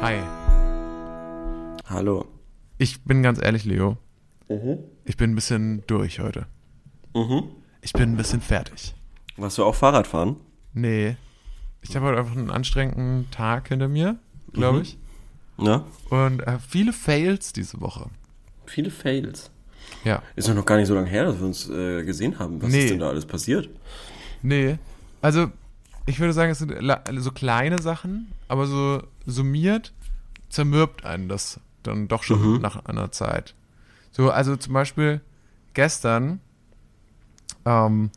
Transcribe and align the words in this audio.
Hi. 0.00 0.22
Hallo. 1.88 2.24
Ich 2.78 3.02
bin 3.04 3.22
ganz 3.22 3.40
ehrlich, 3.42 3.64
Leo. 3.64 3.96
Mhm. 4.48 4.78
Ich 5.04 5.16
bin 5.16 5.32
ein 5.32 5.34
bisschen 5.34 5.82
durch 5.86 6.20
heute. 6.20 6.46
Mhm. 7.14 7.44
Ich 7.82 7.92
bin 7.92 8.12
ein 8.12 8.16
bisschen 8.16 8.40
fertig. 8.40 8.94
Warst 9.36 9.58
du 9.58 9.64
auch 9.64 9.74
Fahrrad 9.74 10.06
fahren? 10.06 10.36
Nee. 10.74 11.16
Ich 11.82 11.96
habe 11.96 12.06
heute 12.06 12.18
einfach 12.18 12.36
einen 12.36 12.50
anstrengenden 12.50 13.30
Tag 13.30 13.68
hinter 13.68 13.88
mir, 13.88 14.18
glaube 14.52 14.78
Mhm. 14.78 14.82
ich. 14.82 14.98
Ja. 15.58 15.84
Und 16.10 16.40
äh, 16.46 16.58
viele 16.66 16.92
Fails 16.92 17.52
diese 17.52 17.80
Woche. 17.80 18.08
Viele 18.66 18.90
Fails. 18.90 19.50
Ja. 20.04 20.22
Ist 20.36 20.48
doch 20.48 20.54
noch 20.54 20.66
gar 20.66 20.76
nicht 20.76 20.86
so 20.88 20.94
lange 20.94 21.08
her, 21.08 21.24
dass 21.24 21.38
wir 21.38 21.46
uns 21.46 21.68
äh, 21.68 22.04
gesehen 22.04 22.38
haben. 22.38 22.60
Was 22.62 22.70
Nee. 22.70 22.84
ist 22.84 22.90
denn 22.90 23.00
da 23.00 23.08
alles 23.08 23.26
passiert? 23.26 23.68
Nee. 24.42 24.78
Also, 25.22 25.50
ich 26.06 26.20
würde 26.20 26.32
sagen, 26.32 26.52
es 26.52 26.58
sind 26.58 26.72
so 27.16 27.30
kleine 27.32 27.80
Sachen, 27.82 28.32
aber 28.46 28.66
so 28.66 29.02
summiert 29.28 29.92
zermürbt 30.48 31.04
einen 31.04 31.28
das 31.28 31.60
dann 31.82 32.08
doch 32.08 32.22
schon 32.22 32.54
Mhm. 32.54 32.60
nach 32.60 32.84
einer 32.86 33.12
Zeit. 33.12 33.54
So, 34.10 34.30
also 34.30 34.56
zum 34.56 34.72
Beispiel 34.72 35.20
gestern 35.74 36.40
ähm, 37.64 38.10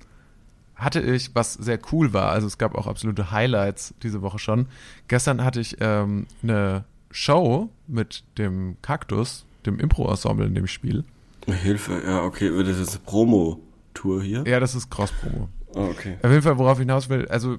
hatte 0.76 1.02
ich, 1.02 1.36
was 1.36 1.54
sehr 1.54 1.80
cool 1.92 2.14
war, 2.14 2.32
also 2.32 2.48
es 2.48 2.58
gab 2.58 2.74
auch 2.76 2.88
absolute 2.88 3.32
Highlights 3.32 3.94
diese 4.02 4.22
Woche 4.22 4.40
schon. 4.40 4.68
Gestern 5.08 5.44
hatte 5.44 5.60
ich 5.60 5.78
ähm, 5.80 6.26
eine 6.42 6.86
Show 7.12 7.70
mit 7.88 8.24
dem 8.38 8.78
Kaktus, 8.82 9.46
dem 9.66 9.80
Impro-Ensemble, 9.80 10.48
in 10.48 10.56
dem 10.56 10.66
ich 10.66 10.72
spiele. 10.72 11.04
Hilfe, 11.46 12.02
ja, 12.06 12.24
okay. 12.24 12.50
Das 12.64 12.78
ist 12.80 12.96
eine 12.96 13.00
Promo-Tour 13.06 14.24
hier. 14.24 14.44
Ja, 14.48 14.60
das 14.60 14.74
ist 14.74 14.90
Cross-Promo. 14.90 15.50
Oh, 15.74 15.88
okay. 15.92 16.18
Auf 16.24 16.32
jeden 16.32 16.42
Fall, 16.42 16.58
worauf 16.58 16.78
ich 16.80 16.84
hinaus 16.84 17.10
will, 17.10 17.28
also 17.28 17.58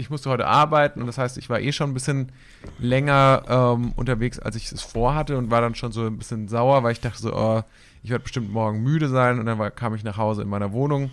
ich 0.00 0.10
musste 0.10 0.30
heute 0.30 0.46
arbeiten 0.46 1.00
und 1.00 1.06
das 1.06 1.18
heißt, 1.18 1.38
ich 1.38 1.48
war 1.50 1.60
eh 1.60 1.72
schon 1.72 1.90
ein 1.90 1.94
bisschen 1.94 2.30
länger 2.78 3.42
ähm, 3.48 3.92
unterwegs, 3.96 4.38
als 4.38 4.56
ich 4.56 4.70
es 4.72 4.82
vorhatte 4.82 5.36
und 5.38 5.50
war 5.50 5.60
dann 5.60 5.74
schon 5.74 5.92
so 5.92 6.06
ein 6.06 6.18
bisschen 6.18 6.48
sauer, 6.48 6.82
weil 6.82 6.92
ich 6.92 7.00
dachte 7.00 7.20
so, 7.22 7.34
oh, 7.34 7.62
ich 8.02 8.10
werde 8.10 8.22
bestimmt 8.22 8.50
morgen 8.52 8.82
müde 8.82 9.08
sein 9.08 9.38
und 9.38 9.46
dann 9.46 9.58
war, 9.58 9.70
kam 9.70 9.94
ich 9.94 10.02
nach 10.04 10.16
Hause 10.16 10.42
in 10.42 10.48
meiner 10.48 10.72
Wohnung 10.72 11.10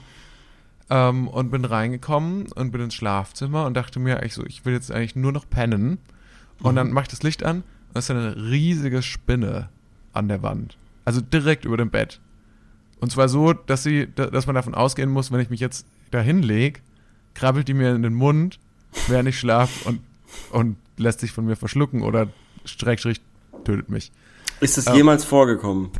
ähm, 0.89 1.27
und 1.27 1.51
bin 1.51 1.65
reingekommen 1.65 2.51
und 2.53 2.71
bin 2.71 2.81
ins 2.81 2.93
Schlafzimmer 2.95 3.65
und 3.65 3.73
dachte 3.75 3.99
mir, 3.99 4.23
ich 4.23 4.33
so, 4.33 4.45
ich 4.45 4.65
will 4.65 4.73
jetzt 4.73 4.91
eigentlich 4.91 5.15
nur 5.15 5.31
noch 5.31 5.49
pennen 5.49 5.97
und 6.61 6.75
dann 6.75 6.91
mach 6.91 7.03
ich 7.03 7.07
das 7.09 7.23
Licht 7.23 7.43
an 7.43 7.57
und 7.57 7.97
es 7.97 8.05
ist 8.05 8.11
eine 8.11 8.35
riesige 8.35 9.01
Spinne 9.01 9.69
an 10.13 10.27
der 10.27 10.41
Wand, 10.43 10.77
also 11.05 11.21
direkt 11.21 11.65
über 11.65 11.77
dem 11.77 11.89
Bett. 11.91 12.19
Und 12.99 13.11
zwar 13.11 13.29
so, 13.29 13.53
dass 13.53 13.83
sie, 13.83 14.07
da- 14.15 14.27
dass 14.27 14.47
man 14.47 14.55
davon 14.55 14.73
ausgehen 14.73 15.09
muss, 15.11 15.31
wenn 15.31 15.39
ich 15.39 15.51
mich 15.51 15.59
jetzt 15.59 15.85
da 16.09 16.19
hinlege, 16.19 16.79
krabbelt 17.35 17.67
die 17.67 17.75
mir 17.75 17.93
in 17.93 18.01
den 18.01 18.15
Mund, 18.15 18.57
während 19.07 19.29
ich 19.29 19.39
schlafe 19.39 19.87
und, 19.87 19.99
und 20.51 20.77
lässt 20.97 21.19
sich 21.19 21.31
von 21.31 21.45
mir 21.45 21.55
verschlucken 21.55 22.01
oder 22.01 22.27
Streckstrich 22.65 23.21
tötet 23.63 23.89
mich. 23.89 24.11
Ist 24.59 24.77
das 24.77 24.87
Ähm. 24.87 24.95
jemals 24.95 25.23
vorgekommen, 25.23 25.91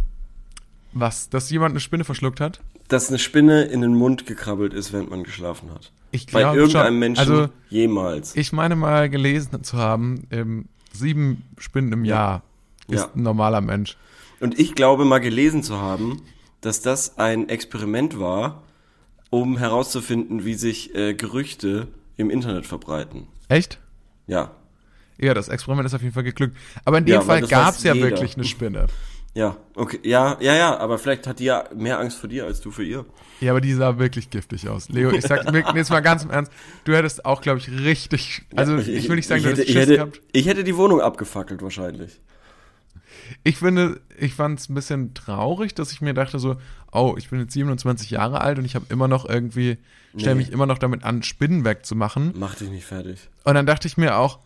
Was? 0.94 1.30
Dass 1.30 1.50
jemand 1.52 1.72
eine 1.74 1.80
Spinne 1.80 2.04
verschluckt 2.04 2.40
hat? 2.40 2.60
dass 2.90 3.10
eine 3.10 3.20
Spinne 3.20 3.64
in 3.66 3.82
den 3.82 3.94
Mund 3.96 4.26
gekrabbelt 4.26 4.74
ist, 4.74 4.94
während 4.94 5.10
man 5.10 5.26
geschlafen 5.26 5.70
hat? 5.74 5.92
Ich 6.12 6.26
Bei 6.28 6.40
glaube 6.40 6.58
irgendeinem 6.60 6.86
schon. 6.94 7.00
Menschen 7.00 7.20
Also, 7.20 7.50
jemals. 7.70 8.34
ich 8.38 8.54
meine 8.54 8.78
mal 8.78 9.10
gelesen 9.10 9.62
zu 9.62 9.76
haben, 9.78 10.26
ähm, 10.32 10.66
sieben 10.94 11.44
Spinnen 11.58 11.92
im 11.92 12.06
Jahr 12.06 12.44
ist 12.88 13.02
Ja. 13.02 13.10
ein 13.14 13.24
normaler 13.24 13.60
Mensch. 13.60 13.98
Und 14.40 14.58
ich 14.58 14.74
glaube 14.74 15.04
mal 15.04 15.20
gelesen 15.20 15.64
zu 15.64 15.78
haben, 15.82 16.22
dass 16.62 16.82
das 16.82 17.18
ein 17.18 17.50
Experiment 17.50 18.20
war, 18.20 18.64
um 19.30 19.58
herauszufinden, 19.58 20.46
wie 20.46 20.54
sich 20.54 20.96
äh, 20.96 21.14
Gerüchte 21.14 21.90
im 22.18 22.30
Internet 22.30 22.66
verbreiten. 22.66 23.28
Echt? 23.50 23.80
Ja, 24.28 24.52
Ja, 25.20 25.34
das 25.34 25.48
Experiment 25.48 25.86
ist 25.88 25.94
auf 25.96 26.02
jeden 26.02 26.14
Fall 26.14 26.24
geglückt. 26.24 26.56
Aber 26.86 26.98
in 27.00 27.06
dem 27.06 27.14
Ja, 27.16 27.22
Fall 27.22 27.42
gab 27.48 27.74
es 27.76 27.84
ja 27.84 27.94
jeder. 27.94 28.10
wirklich 28.10 28.36
eine 28.36 28.44
Spinne. 28.44 28.86
ja, 29.34 29.56
okay, 29.76 30.00
ja, 30.04 30.38
ja, 30.42 30.54
ja, 30.56 30.78
aber 30.78 30.98
vielleicht 31.00 31.26
hat 31.28 31.40
die 31.40 31.46
ja 31.46 31.64
mehr 31.76 32.00
Angst 32.00 32.18
vor 32.20 32.30
dir 32.30 32.46
als 32.46 32.60
du 32.62 32.70
für 32.72 32.84
ihr. 32.84 33.06
Ja, 33.40 33.52
aber 33.52 33.62
die 33.62 33.74
sah 33.74 33.98
wirklich 34.00 34.30
giftig 34.30 34.68
aus. 34.68 34.90
Leo, 34.90 35.12
ich 35.12 35.24
sag 35.26 35.52
wirklich, 35.54 35.76
jetzt 35.76 35.90
mal 35.92 36.02
ganz 36.02 36.24
im 36.24 36.30
Ernst, 36.32 36.52
du 36.84 36.96
hättest 36.96 37.24
auch, 37.26 37.42
glaube 37.42 37.60
ich, 37.60 37.70
richtig, 37.72 38.44
also 38.56 38.78
ich, 38.78 39.08
will 39.10 39.16
nicht 39.16 39.28
sagen, 39.28 39.40
ich 39.40 39.44
du 39.46 39.50
hätte, 39.52 39.62
hättest 39.62 39.70
ich 39.70 39.74
Schiss 39.74 39.82
hätte, 39.84 39.94
gehabt. 39.96 40.22
ich 40.34 40.48
hätte 40.48 40.64
die 40.64 40.76
Wohnung 40.78 41.02
abgefackelt 41.02 41.62
wahrscheinlich. 41.62 42.20
Ich 43.44 43.58
finde, 43.58 44.02
ich 44.18 44.34
fand 44.34 44.60
es 44.60 44.70
ein 44.70 44.76
bisschen 44.76 45.14
traurig, 45.14 45.74
dass 45.76 45.92
ich 45.92 46.02
mir 46.02 46.14
dachte 46.14 46.40
so, 46.40 46.58
oh, 46.92 47.16
ich 47.18 47.30
bin 47.30 47.40
jetzt 47.40 47.54
27 47.54 48.10
Jahre 48.12 48.42
alt 48.42 48.60
und 48.60 48.66
ich 48.66 48.76
habe 48.76 48.86
immer 48.90 49.08
noch 49.08 49.28
irgendwie, 49.28 49.78
stelle 50.18 50.36
Nee. 50.36 50.42
mich 50.44 50.52
immer 50.52 50.66
noch 50.66 50.78
damit 50.78 51.04
an, 51.04 51.24
Spinnen 51.24 51.66
wegzumachen. 51.66 52.34
Mach 52.36 52.56
dich 52.56 52.70
nicht 52.70 52.86
fertig. 52.86 53.30
Und 53.44 53.56
dann 53.56 53.66
dachte 53.66 53.88
ich 53.88 53.98
mir 53.98 54.18
auch, 54.18 54.40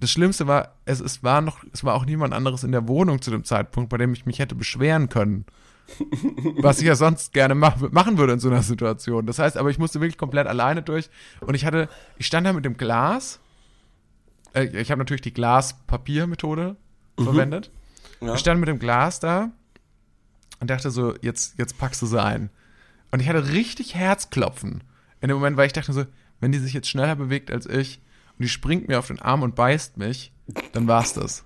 das 0.00 0.10
Schlimmste 0.12 0.46
war, 0.46 0.74
es, 0.84 1.00
es 1.00 1.24
war 1.24 1.40
noch, 1.40 1.64
es 1.72 1.82
war 1.82 1.94
auch 1.94 2.04
niemand 2.06 2.32
anderes 2.32 2.62
in 2.62 2.70
der 2.72 2.86
Wohnung 2.86 3.20
zu 3.20 3.30
dem 3.30 3.44
Zeitpunkt, 3.44 3.90
bei 3.90 3.96
dem 3.98 4.12
ich 4.12 4.26
mich 4.26 4.38
hätte 4.38 4.54
beschweren 4.54 5.08
können. 5.08 5.44
Was 6.60 6.78
ich 6.80 6.86
ja 6.86 6.94
sonst 6.94 7.32
gerne 7.32 7.54
mach, 7.54 7.78
machen 7.90 8.18
würde 8.18 8.34
in 8.34 8.40
so 8.40 8.48
einer 8.48 8.62
Situation. 8.62 9.26
Das 9.26 9.38
heißt, 9.38 9.56
aber 9.56 9.70
ich 9.70 9.78
musste 9.78 10.00
wirklich 10.00 10.18
komplett 10.18 10.46
alleine 10.46 10.82
durch 10.82 11.08
und 11.40 11.54
ich 11.54 11.64
hatte, 11.64 11.88
ich 12.18 12.26
stand 12.26 12.46
da 12.46 12.52
mit 12.52 12.64
dem 12.64 12.76
Glas. 12.76 13.40
Äh, 14.54 14.66
ich 14.80 14.90
habe 14.90 14.98
natürlich 14.98 15.22
die 15.22 15.32
Glas-Papier-Methode 15.32 16.76
verwendet. 17.18 17.70
Ja. 18.20 18.34
Ich 18.34 18.40
stand 18.40 18.60
mit 18.60 18.68
dem 18.68 18.78
Glas 18.78 19.20
da 19.20 19.50
und 20.60 20.70
dachte 20.70 20.90
so, 20.90 21.14
jetzt, 21.20 21.58
jetzt 21.58 21.78
packst 21.78 22.02
du 22.02 22.06
sie 22.06 22.22
ein. 22.22 22.50
Und 23.10 23.20
ich 23.20 23.28
hatte 23.28 23.48
richtig 23.52 23.94
Herzklopfen 23.94 24.82
in 25.20 25.28
dem 25.28 25.36
Moment, 25.36 25.56
weil 25.56 25.66
ich 25.66 25.72
dachte 25.72 25.92
so, 25.92 26.04
wenn 26.40 26.52
die 26.52 26.58
sich 26.58 26.72
jetzt 26.72 26.88
schneller 26.88 27.16
bewegt 27.16 27.50
als 27.50 27.66
ich 27.66 28.00
und 28.38 28.44
die 28.44 28.48
springt 28.48 28.88
mir 28.88 28.98
auf 28.98 29.06
den 29.08 29.20
Arm 29.20 29.42
und 29.42 29.54
beißt 29.54 29.96
mich, 29.96 30.32
dann 30.72 30.86
war's 30.86 31.14
das. 31.14 31.44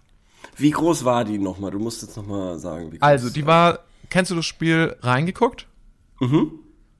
Wie 0.56 0.70
groß 0.70 1.04
war 1.04 1.24
die 1.24 1.38
nochmal? 1.38 1.70
Du 1.70 1.78
musst 1.78 2.02
jetzt 2.02 2.16
nochmal 2.16 2.58
sagen, 2.58 2.92
wie 2.92 2.98
groß 2.98 3.02
Also, 3.02 3.30
die 3.30 3.46
war, 3.46 3.80
kennst 4.10 4.30
du 4.30 4.34
das 4.34 4.44
Spiel 4.46 4.96
reingeguckt? 5.00 5.66
Mhm. 6.20 6.52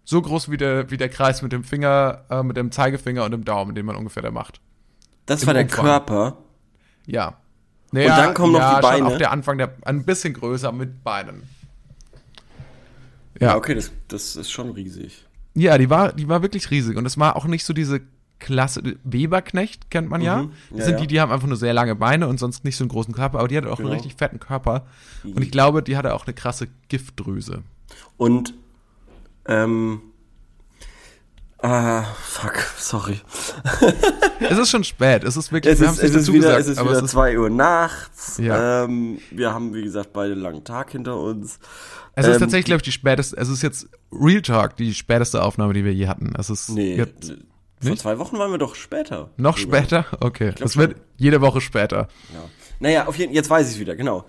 So 0.04 0.20
groß 0.22 0.50
wie 0.50 0.56
der, 0.56 0.90
wie 0.90 0.96
der 0.96 1.08
Kreis 1.08 1.42
mit 1.42 1.52
dem 1.52 1.64
Finger, 1.64 2.24
äh, 2.30 2.42
mit 2.42 2.56
dem 2.56 2.72
Zeigefinger 2.72 3.24
und 3.24 3.30
dem 3.32 3.44
Daumen, 3.44 3.74
den 3.74 3.86
man 3.86 3.96
ungefähr 3.96 4.22
da 4.22 4.30
macht. 4.30 4.60
Das 5.26 5.42
im 5.42 5.46
war 5.48 5.54
der 5.54 5.64
Umfang. 5.64 5.84
Körper. 5.84 6.38
Ja. 7.06 7.38
Dann 7.92 8.34
kommen 8.34 8.52
noch 8.52 8.60
ja, 8.60 8.76
die 8.76 8.82
Beine? 8.82 8.98
Schon 8.98 9.06
auf 9.06 9.18
der 9.18 9.30
Anfang 9.32 9.58
der, 9.58 9.74
ein 9.82 10.04
bisschen 10.04 10.34
größer 10.34 10.72
mit 10.72 11.02
Beinen. 11.04 11.42
Ja, 13.40 13.48
Ja. 13.48 13.56
okay, 13.56 13.74
das, 13.74 13.90
das 14.08 14.36
ist 14.36 14.50
schon 14.50 14.70
riesig. 14.70 15.24
Ja, 15.54 15.76
die 15.78 15.90
war, 15.90 16.12
die 16.12 16.28
war 16.28 16.42
wirklich 16.42 16.70
riesig. 16.70 16.96
Und 16.96 17.06
es 17.06 17.18
war 17.18 17.36
auch 17.36 17.44
nicht 17.46 17.64
so 17.64 17.72
diese 17.72 18.00
Klasse. 18.38 18.82
Weberknecht 19.04 19.90
kennt 19.90 20.08
man 20.10 20.20
ja. 20.20 20.42
Mhm. 20.44 20.52
Das 20.70 20.78
Ja, 20.80 20.84
sind 20.86 20.94
ja. 20.94 21.00
die, 21.02 21.06
die 21.06 21.20
haben 21.20 21.30
einfach 21.32 21.46
nur 21.46 21.56
sehr 21.56 21.72
lange 21.74 21.94
Beine 21.94 22.26
und 22.28 22.38
sonst 22.38 22.64
nicht 22.64 22.76
so 22.76 22.84
einen 22.84 22.88
großen 22.90 23.14
Körper. 23.14 23.38
Aber 23.38 23.48
die 23.48 23.56
hatte 23.56 23.70
auch 23.70 23.76
Genau. 23.76 23.90
einen 23.90 23.98
richtig 24.00 24.16
fetten 24.18 24.40
Körper. 24.40 24.86
Und 25.24 25.42
ich 25.42 25.50
glaube, 25.50 25.82
die 25.82 25.96
hatte 25.96 26.14
auch 26.14 26.26
eine 26.26 26.34
krasse 26.34 26.68
Giftdrüse. 26.88 27.62
Und, 28.16 28.54
ähm, 29.46 30.00
ah, 31.62 32.04
fuck, 32.22 32.58
sorry. 32.78 33.20
es 34.40 34.58
ist 34.58 34.70
schon 34.70 34.84
spät. 34.84 35.24
Es 35.24 35.36
ist 35.36 35.52
wirklich, 35.52 35.74
Es 35.74 35.80
wir 35.80 35.88
ist, 35.90 36.02
es 36.02 36.14
ist 36.14 36.32
wieder, 36.32 36.56
gesagt, 36.56 36.60
es 36.60 36.68
ist 36.68 36.80
wieder 36.84 36.90
es 36.92 37.02
ist, 37.02 37.10
zwei 37.10 37.38
Uhr 37.38 37.50
nachts. 37.50 38.38
Ja. 38.38 38.84
Ähm, 38.84 39.18
wir 39.30 39.52
haben, 39.52 39.74
wie 39.74 39.82
gesagt, 39.82 40.12
beide 40.12 40.32
einen 40.32 40.42
langen 40.42 40.64
Tag 40.64 40.90
hinter 40.92 41.16
uns. 41.18 41.58
es 42.14 42.26
ist 42.26 42.34
ähm, 42.34 42.40
tatsächlich, 42.40 42.66
glaube 42.66 42.78
ich, 42.78 42.82
die 42.84 42.92
späteste, 42.92 43.36
es 43.36 43.48
ist 43.48 43.62
jetzt 43.62 43.88
Real 44.12 44.42
Talk, 44.42 44.76
die 44.76 44.92
späteste 44.94 45.42
Aufnahme, 45.42 45.72
die 45.72 45.84
wir 45.84 45.94
je 45.94 46.08
hatten. 46.08 46.32
Es 46.38 46.50
ist 46.50 46.68
Nee, 46.70 46.96
jetzt 46.96 47.34
vor 47.80 47.90
nicht? 47.90 48.02
zwei 48.02 48.18
Wochen 48.18 48.38
waren 48.38 48.50
wir 48.50 48.58
doch 48.58 48.74
später. 48.74 49.30
noch 49.36 49.58
drüber. 49.58 49.78
später. 49.78 50.06
Okay, 50.20 50.52
das 50.58 50.74
schon. 50.74 50.82
wird 50.82 50.96
jede 51.16 51.40
Woche 51.40 51.60
später. 51.60 52.08
Ja. 52.32 52.44
Naja, 52.80 53.06
auf 53.06 53.16
jeden 53.16 53.32
jetzt 53.32 53.50
weiß 53.50 53.72
ich 53.72 53.78
wieder, 53.80 53.96
genau. 53.96 54.24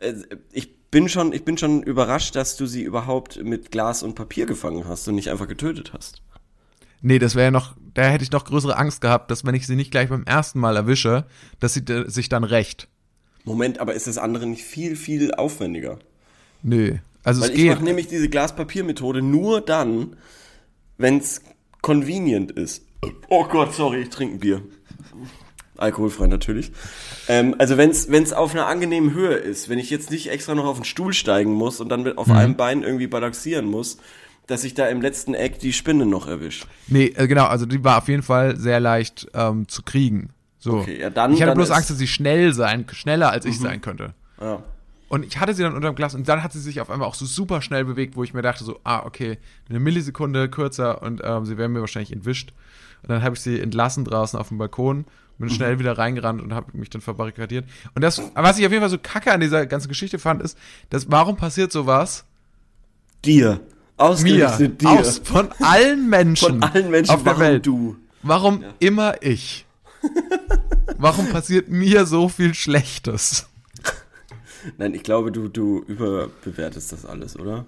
Äh, 0.00 0.14
Ich 0.52 0.76
bin 0.90 1.08
schon, 1.10 1.34
ich 1.34 1.44
bin 1.44 1.58
schon 1.58 1.82
überrascht, 1.82 2.34
dass 2.34 2.56
du 2.56 2.64
sie 2.64 2.82
überhaupt 2.82 3.42
mit 3.42 3.70
Glas 3.70 4.02
und 4.02 4.14
Papier 4.14 4.46
gefangen 4.46 4.88
hast 4.88 5.06
und 5.08 5.16
nicht 5.16 5.28
einfach 5.30 5.46
getötet 5.46 5.92
hast. 5.92 6.22
Nee, 7.00 7.18
das 7.18 7.34
wäre 7.34 7.46
ja 7.46 7.50
noch, 7.50 7.76
da 7.94 8.02
hätte 8.02 8.24
ich 8.24 8.32
noch 8.32 8.44
größere 8.44 8.76
Angst 8.76 9.00
gehabt, 9.00 9.30
dass 9.30 9.44
wenn 9.44 9.54
ich 9.54 9.66
sie 9.66 9.76
nicht 9.76 9.90
gleich 9.90 10.08
beim 10.08 10.24
ersten 10.24 10.58
Mal 10.58 10.76
erwische, 10.76 11.26
dass 11.60 11.74
sie 11.74 11.80
äh, 11.80 12.08
sich 12.08 12.28
dann 12.28 12.44
rächt. 12.44 12.88
Moment, 13.44 13.78
aber 13.80 13.94
ist 13.94 14.06
das 14.06 14.18
andere 14.18 14.46
nicht 14.46 14.64
viel, 14.64 14.96
viel 14.96 15.32
aufwendiger? 15.34 15.98
Nö. 16.62 16.96
Also 17.24 17.42
Weil 17.42 17.50
es 17.50 17.56
ich 17.56 17.66
mache 17.66 17.84
nämlich 17.84 18.08
diese 18.08 18.28
Glas-Papier-Methode 18.28 19.22
nur 19.22 19.60
dann, 19.60 20.16
wenn 20.96 21.18
es 21.18 21.42
convenient 21.82 22.50
ist. 22.50 22.84
Oh 23.28 23.44
Gott, 23.44 23.74
sorry, 23.74 24.02
ich 24.02 24.10
trinke 24.10 24.36
ein 24.36 24.40
Bier. 24.40 24.62
Alkoholfrei 25.76 26.26
natürlich. 26.26 26.72
Ähm, 27.28 27.54
also 27.58 27.76
wenn 27.78 27.90
es 27.90 28.32
auf 28.32 28.52
einer 28.52 28.66
angenehmen 28.66 29.14
Höhe 29.14 29.34
ist, 29.34 29.68
wenn 29.68 29.78
ich 29.78 29.90
jetzt 29.90 30.10
nicht 30.10 30.28
extra 30.28 30.54
noch 30.54 30.64
auf 30.64 30.78
den 30.78 30.84
Stuhl 30.84 31.12
steigen 31.12 31.52
muss 31.52 31.80
und 31.80 31.88
dann 31.88 32.02
mit, 32.02 32.18
auf 32.18 32.30
einem 32.30 32.56
Bein 32.56 32.82
irgendwie 32.82 33.06
balancieren 33.06 33.66
muss, 33.66 33.98
dass 34.48 34.64
ich 34.64 34.74
da 34.74 34.88
im 34.88 35.00
letzten 35.00 35.34
Eck 35.34 35.60
die 35.60 35.72
Spinne 35.72 36.04
noch 36.06 36.26
erwische. 36.26 36.66
Nee, 36.88 37.12
äh, 37.14 37.28
genau, 37.28 37.44
also 37.44 37.64
die 37.66 37.84
war 37.84 37.98
auf 37.98 38.08
jeden 38.08 38.22
Fall 38.24 38.56
sehr 38.56 38.80
leicht 38.80 39.28
ähm, 39.34 39.68
zu 39.68 39.82
kriegen. 39.84 40.30
So. 40.58 40.78
Okay, 40.78 41.00
ja, 41.00 41.10
dann- 41.10 41.32
ich 41.32 41.40
hatte 41.40 41.50
dann 41.50 41.58
bloß 41.58 41.70
Angst, 41.70 41.90
dass 41.90 41.98
sie 41.98 42.08
schnell 42.08 42.52
sein, 42.52 42.84
schneller 42.90 43.30
als 43.30 43.44
ich 43.44 43.60
sein 43.60 43.80
könnte. 43.80 44.14
Ja. 44.40 44.62
Und 45.08 45.24
ich 45.24 45.38
hatte 45.38 45.54
sie 45.54 45.62
dann 45.62 45.74
unterm 45.74 45.94
Glas 45.94 46.14
und 46.14 46.28
dann 46.28 46.42
hat 46.42 46.52
sie 46.52 46.60
sich 46.60 46.80
auf 46.80 46.90
einmal 46.90 47.08
auch 47.08 47.14
so 47.14 47.24
super 47.24 47.62
schnell 47.62 47.84
bewegt, 47.84 48.16
wo 48.16 48.24
ich 48.24 48.34
mir 48.34 48.42
dachte 48.42 48.64
so, 48.64 48.78
ah, 48.84 49.04
okay, 49.06 49.38
eine 49.68 49.80
Millisekunde 49.80 50.50
kürzer 50.50 51.02
und 51.02 51.22
ähm, 51.24 51.46
sie 51.46 51.56
wäre 51.56 51.68
mir 51.68 51.80
wahrscheinlich 51.80 52.12
entwischt. 52.12 52.52
Und 53.02 53.10
dann 53.10 53.22
habe 53.22 53.36
ich 53.36 53.40
sie 53.40 53.60
entlassen 53.60 54.04
draußen 54.04 54.38
auf 54.38 54.48
dem 54.48 54.58
Balkon, 54.58 55.04
bin 55.38 55.48
schnell 55.50 55.78
wieder 55.78 55.96
reingerannt 55.96 56.42
und 56.42 56.52
habe 56.52 56.76
mich 56.76 56.90
dann 56.90 57.00
verbarrikadiert. 57.00 57.64
Und 57.94 58.02
das, 58.02 58.20
was 58.34 58.58
ich 58.58 58.66
auf 58.66 58.72
jeden 58.72 58.82
Fall 58.82 58.90
so 58.90 58.98
kacke 58.98 59.32
an 59.32 59.40
dieser 59.40 59.66
ganzen 59.66 59.88
Geschichte 59.88 60.18
fand, 60.18 60.42
ist, 60.42 60.58
dass 60.90 61.10
warum 61.10 61.36
passiert 61.36 61.70
sowas 61.70 62.24
Dir. 63.24 63.60
Mir, 63.98 64.04
Ausgerechnet 64.48 64.80
dir. 64.82 64.88
aus, 64.88 65.18
von 65.24 65.48
allen 65.60 66.08
Menschen, 66.08 66.60
Von 66.60 66.62
allen 66.62 66.90
Menschen, 66.90 67.10
auf 67.14 67.22
der 67.22 67.32
warum 67.32 67.42
Welt. 67.42 67.66
du? 67.66 67.96
Warum 68.22 68.64
immer 68.78 69.22
ich? 69.22 69.64
Warum 70.98 71.28
passiert 71.28 71.68
mir 71.68 72.06
so 72.06 72.28
viel 72.28 72.54
Schlechtes? 72.54 73.46
Nein, 74.76 74.94
ich 74.94 75.02
glaube, 75.02 75.30
du, 75.32 75.48
du 75.48 75.80
überbewertest 75.86 76.90
das 76.92 77.04
alles, 77.04 77.38
oder? 77.38 77.66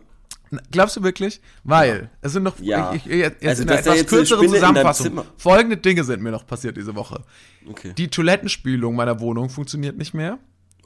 Glaubst 0.73 0.97
du 0.97 1.03
wirklich? 1.05 1.41
Weil, 1.63 2.11
es 2.23 2.33
sind 2.33 2.43
noch, 2.43 2.59
Ja. 2.59 2.93
ich, 2.93 3.07
ich, 3.07 3.13
jetzt 3.13 3.45
Also, 3.47 3.63
in 3.63 3.69
einer 3.69 3.79
etwas 3.79 4.07
kürzeren 4.07 4.49
Zusammenfassung. 4.49 5.23
Folgende 5.37 5.77
Dinge 5.77 6.03
sind 6.03 6.23
mir 6.23 6.33
noch 6.33 6.45
passiert 6.47 6.77
diese 6.77 6.97
Woche. 6.97 7.23
Okay. 7.69 7.93
Die 7.97 8.09
Toilettenspülung 8.09 8.97
meiner 8.97 9.21
Wohnung 9.21 9.49
funktioniert 9.49 9.97
nicht 9.97 10.13
mehr. 10.15 10.39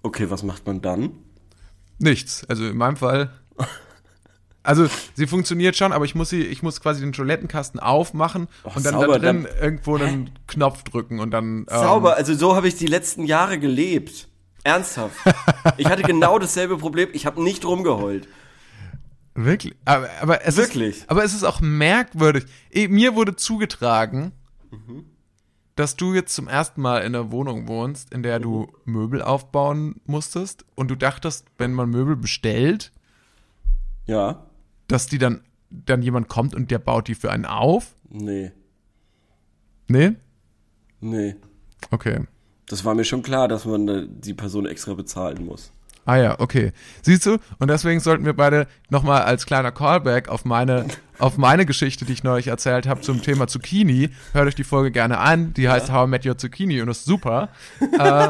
Okay, 0.02 0.29
was 0.31 0.43
macht 0.43 0.67
man 0.67 0.82
dann? 0.82 1.12
Nichts. 1.99 2.44
Also 2.49 2.67
in 2.67 2.76
meinem 2.76 2.97
Fall. 2.97 3.31
Also 4.64 4.88
sie 5.14 5.26
funktioniert 5.26 5.76
schon, 5.76 5.93
aber 5.93 6.05
ich 6.06 6.14
muss 6.14 6.31
sie, 6.31 6.40
ich 6.43 6.62
muss 6.62 6.81
quasi 6.81 7.00
den 7.02 7.12
Toilettenkasten 7.12 7.78
aufmachen 7.78 8.49
und 8.64 8.84
dann 8.84 8.94
sauber, 8.94 9.19
da 9.19 9.31
drin 9.31 9.44
dann- 9.44 9.62
irgendwo 9.62 9.96
einen 9.96 10.31
Knopf 10.49 10.82
drücken 10.84 11.20
und 11.20 11.31
dann. 11.31 11.44
ähm, 11.58 11.66
Sauber, 11.69 12.16
also 12.16 12.34
so 12.34 12.56
habe 12.56 12.66
ich 12.66 12.75
die 12.75 12.87
letzten 12.87 13.25
Jahre 13.26 13.58
gelebt. 13.58 14.28
Ernsthaft. 14.64 15.14
ich 15.76 15.87
hatte 15.87 16.02
genau 16.02 16.38
dasselbe 16.38 16.78
Problem. 16.78 17.11
Ich 17.12 17.26
habe 17.26 17.43
nicht 17.43 17.64
rumgeheult. 17.66 18.26
Wirklich? 19.34 19.75
Aber, 19.84 20.08
aber 20.22 20.46
es 20.46 20.56
Wirklich? 20.56 20.99
Ist, 20.99 21.11
aber 21.11 21.22
es 21.25 21.34
ist 21.34 21.44
auch 21.44 21.61
merkwürdig. 21.61 22.46
Eh, 22.70 22.88
Mir 22.88 23.14
wurde 23.14 23.37
zugetragen, 23.37 24.32
dass 25.76 25.96
du 25.96 26.14
jetzt 26.14 26.34
zum 26.34 26.49
ersten 26.49 26.81
Mal 26.81 27.00
in 27.00 27.14
einer 27.14 27.32
Wohnung 27.32 27.66
wohnst, 27.69 28.14
in 28.14 28.22
der 28.22 28.38
du 28.38 28.72
Möbel 28.84 29.20
aufbauen 29.22 30.00
musstest 30.06 30.64
und 30.76 30.88
du 30.90 30.94
dachtest, 30.96 31.46
wenn 31.58 31.75
man 31.75 31.90
Möbel 31.90 32.16
bestellt, 32.16 32.93
Ja? 34.06 34.46
Dass 34.89 35.07
die 35.07 35.19
dann, 35.19 35.41
dann 35.71 36.03
jemand 36.03 36.29
kommt 36.29 36.55
und 36.55 36.71
der 36.71 36.79
baut 36.79 37.09
die 37.09 37.15
für 37.15 37.31
einen 37.31 37.47
auf? 37.47 37.95
Nee. 38.09 38.53
Nee? 39.89 40.13
Nee. 41.01 41.37
Okay. 41.91 42.21
Das 42.67 42.85
war 42.85 42.95
mir 42.95 43.05
schon 43.05 43.23
klar, 43.23 43.49
dass 43.49 43.65
man 43.67 43.87
da 43.87 44.03
die 44.07 44.35
Person 44.35 44.67
extra 44.67 44.95
bezahlen 44.95 45.45
muss. 45.45 45.71
Ah 46.07 46.17
ja, 46.17 46.39
okay. 46.39 46.73
Siehst 47.03 47.25
du? 47.25 47.39
Und 47.59 47.69
deswegen 47.69 48.01
sollten 48.01 48.27
wir 48.27 48.35
beide 48.35 48.67
nochmal 48.91 49.23
als 49.23 49.47
kleiner 49.47 49.73
Callback 49.73 50.29
auf 50.29 50.45
meine, 50.45 50.87
auf 51.19 51.39
meine 51.39 51.65
Geschichte, 51.65 52.05
die 52.05 52.13
ich 52.13 52.25
neulich 52.25 52.49
erzählt 52.49 52.87
habe 52.87 53.01
zum 53.01 53.23
Thema 53.23 53.47
Zucchini, 53.47 54.11
hört 54.33 54.49
euch 54.49 54.55
die 54.55 54.65
Folge 54.65 54.91
gerne 54.91 55.19
an. 55.19 55.55
Die 55.55 55.69
heißt 55.69 55.91
How 55.91 56.07
I 56.07 56.11
Met 56.11 56.27
Your 56.27 56.37
Zucchini 56.37 56.83
und 56.83 56.89
ist 56.89 57.07
super. 57.07 57.49
äh, 57.81 58.29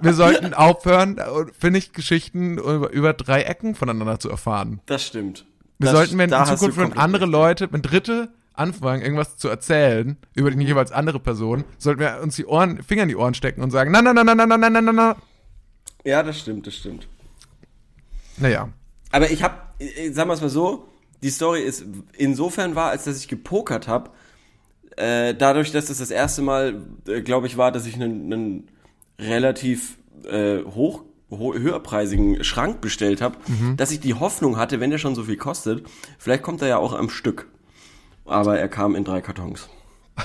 wir 0.00 0.14
sollten 0.14 0.54
aufhören, 0.54 1.18
äh, 1.18 1.24
finde 1.58 1.78
ich, 1.78 1.92
Geschichten 1.92 2.58
über, 2.58 2.90
über 2.90 3.12
drei 3.12 3.42
Ecken 3.42 3.74
voneinander 3.74 4.20
zu 4.20 4.30
erfahren. 4.30 4.80
Das 4.86 5.04
stimmt. 5.04 5.44
Wir 5.78 5.86
das, 5.86 5.92
sollten, 5.92 6.18
wenn 6.18 6.32
in 6.32 6.44
Zukunft, 6.46 6.78
wenn 6.78 6.92
andere 6.94 7.24
recht. 7.24 7.32
Leute, 7.32 7.72
wenn 7.72 7.82
Dritte 7.82 8.30
anfangen, 8.52 9.02
irgendwas 9.02 9.36
zu 9.36 9.48
erzählen 9.48 10.16
über 10.34 10.50
die 10.50 10.64
jeweils 10.64 10.90
andere 10.90 11.20
Person, 11.20 11.64
sollten 11.78 12.00
wir 12.00 12.20
uns 12.22 12.36
die 12.36 12.46
Ohren, 12.46 12.82
Finger 12.82 13.04
in 13.04 13.08
die 13.08 13.16
Ohren 13.16 13.34
stecken 13.34 13.62
und 13.62 13.70
sagen, 13.70 13.92
na, 13.92 14.02
na, 14.02 14.12
na, 14.12 14.24
na, 14.24 14.34
na, 14.34 14.46
na, 14.46 14.58
na, 14.58 14.80
na, 14.80 14.92
na. 14.92 15.16
Ja, 16.04 16.22
das 16.22 16.40
stimmt, 16.40 16.66
das 16.66 16.74
stimmt. 16.74 17.06
Naja. 18.36 18.68
Aber 19.12 19.30
ich 19.30 19.42
habe, 19.42 19.54
sagen 20.12 20.28
wir 20.28 20.34
es 20.34 20.40
mal 20.40 20.48
so, 20.48 20.88
die 21.22 21.30
Story 21.30 21.62
ist 21.62 21.84
insofern 22.16 22.74
wahr, 22.74 22.90
als 22.90 23.04
dass 23.04 23.18
ich 23.18 23.28
gepokert 23.28 23.88
habe. 23.88 24.10
Äh, 24.96 25.34
dadurch, 25.34 25.70
dass 25.70 25.86
das 25.86 25.98
das 25.98 26.10
erste 26.10 26.42
Mal, 26.42 26.82
äh, 27.06 27.22
glaube 27.22 27.46
ich, 27.46 27.56
war, 27.56 27.70
dass 27.72 27.86
ich 27.86 27.94
einen, 27.94 28.68
relativ 29.20 29.98
äh, 30.24 30.62
hoch, 30.64 31.00
ho 31.00 31.07
höherpreisigen 31.30 32.42
Schrank 32.42 32.80
bestellt 32.80 33.20
habe, 33.20 33.36
dass 33.76 33.90
ich 33.90 34.00
die 34.00 34.14
Hoffnung 34.14 34.56
hatte, 34.56 34.80
wenn 34.80 34.90
der 34.90 34.98
schon 34.98 35.14
so 35.14 35.24
viel 35.24 35.36
kostet, 35.36 35.86
vielleicht 36.18 36.42
kommt 36.42 36.62
er 36.62 36.68
ja 36.68 36.78
auch 36.78 36.92
am 36.92 37.10
Stück. 37.10 37.48
Aber 38.24 38.58
er 38.58 38.68
kam 38.68 38.94
in 38.94 39.04
drei 39.04 39.20
Kartons. 39.20 39.68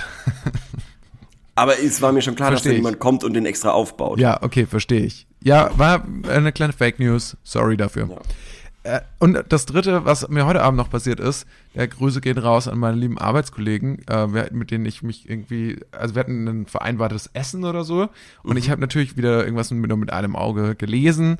Aber 1.55 1.79
es 1.79 2.01
war 2.01 2.11
mir 2.11 2.21
schon 2.21 2.35
klar, 2.35 2.49
Versteh 2.49 2.69
dass 2.69 2.73
da 2.73 2.77
jemand 2.77 2.99
kommt 2.99 3.23
und 3.23 3.33
den 3.33 3.45
extra 3.45 3.71
aufbaut. 3.71 4.19
Ja, 4.19 4.41
okay, 4.41 4.65
verstehe 4.65 5.01
ich. 5.01 5.27
Ja, 5.41 5.71
war 5.77 6.03
eine 6.27 6.51
kleine 6.51 6.73
Fake 6.73 6.99
News. 6.99 7.37
Sorry 7.43 7.77
dafür. 7.77 8.09
Äh, 8.09 8.15
und 9.19 9.45
das 9.47 9.65
dritte, 9.65 10.03
was 10.03 10.27
mir 10.27 10.45
heute 10.45 10.61
Abend 10.61 10.77
noch 10.77 10.89
passiert 10.89 11.19
ist, 11.19 11.45
der 11.73 11.87
Grüße 11.87 12.19
gehen 12.19 12.37
raus 12.37 12.67
an 12.67 12.77
meine 12.79 12.97
lieben 12.97 13.17
Arbeitskollegen, 13.17 14.05
äh, 14.07 14.27
mit 14.51 14.71
denen 14.71 14.85
ich 14.85 15.03
mich 15.03 15.29
irgendwie, 15.29 15.79
also 15.91 16.15
wir 16.15 16.19
hatten 16.19 16.47
ein 16.47 16.65
vereinbartes 16.65 17.29
Essen 17.33 17.63
oder 17.63 17.83
so 17.85 18.09
und 18.43 18.57
ich 18.57 18.69
habe 18.69 18.81
natürlich 18.81 19.15
wieder 19.15 19.43
irgendwas 19.43 19.71
mit, 19.71 19.87
nur 19.87 19.97
mit 19.97 20.11
einem 20.11 20.35
Auge 20.35 20.75
gelesen 20.75 21.37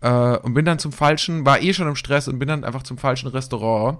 äh, 0.00 0.36
und 0.38 0.54
bin 0.54 0.64
dann 0.64 0.80
zum 0.80 0.92
falschen, 0.92 1.46
war 1.46 1.62
eh 1.62 1.72
schon 1.72 1.86
im 1.86 1.96
Stress 1.96 2.26
und 2.26 2.38
bin 2.38 2.48
dann 2.48 2.64
einfach 2.64 2.82
zum 2.82 2.98
falschen 2.98 3.28
Restaurant. 3.28 3.98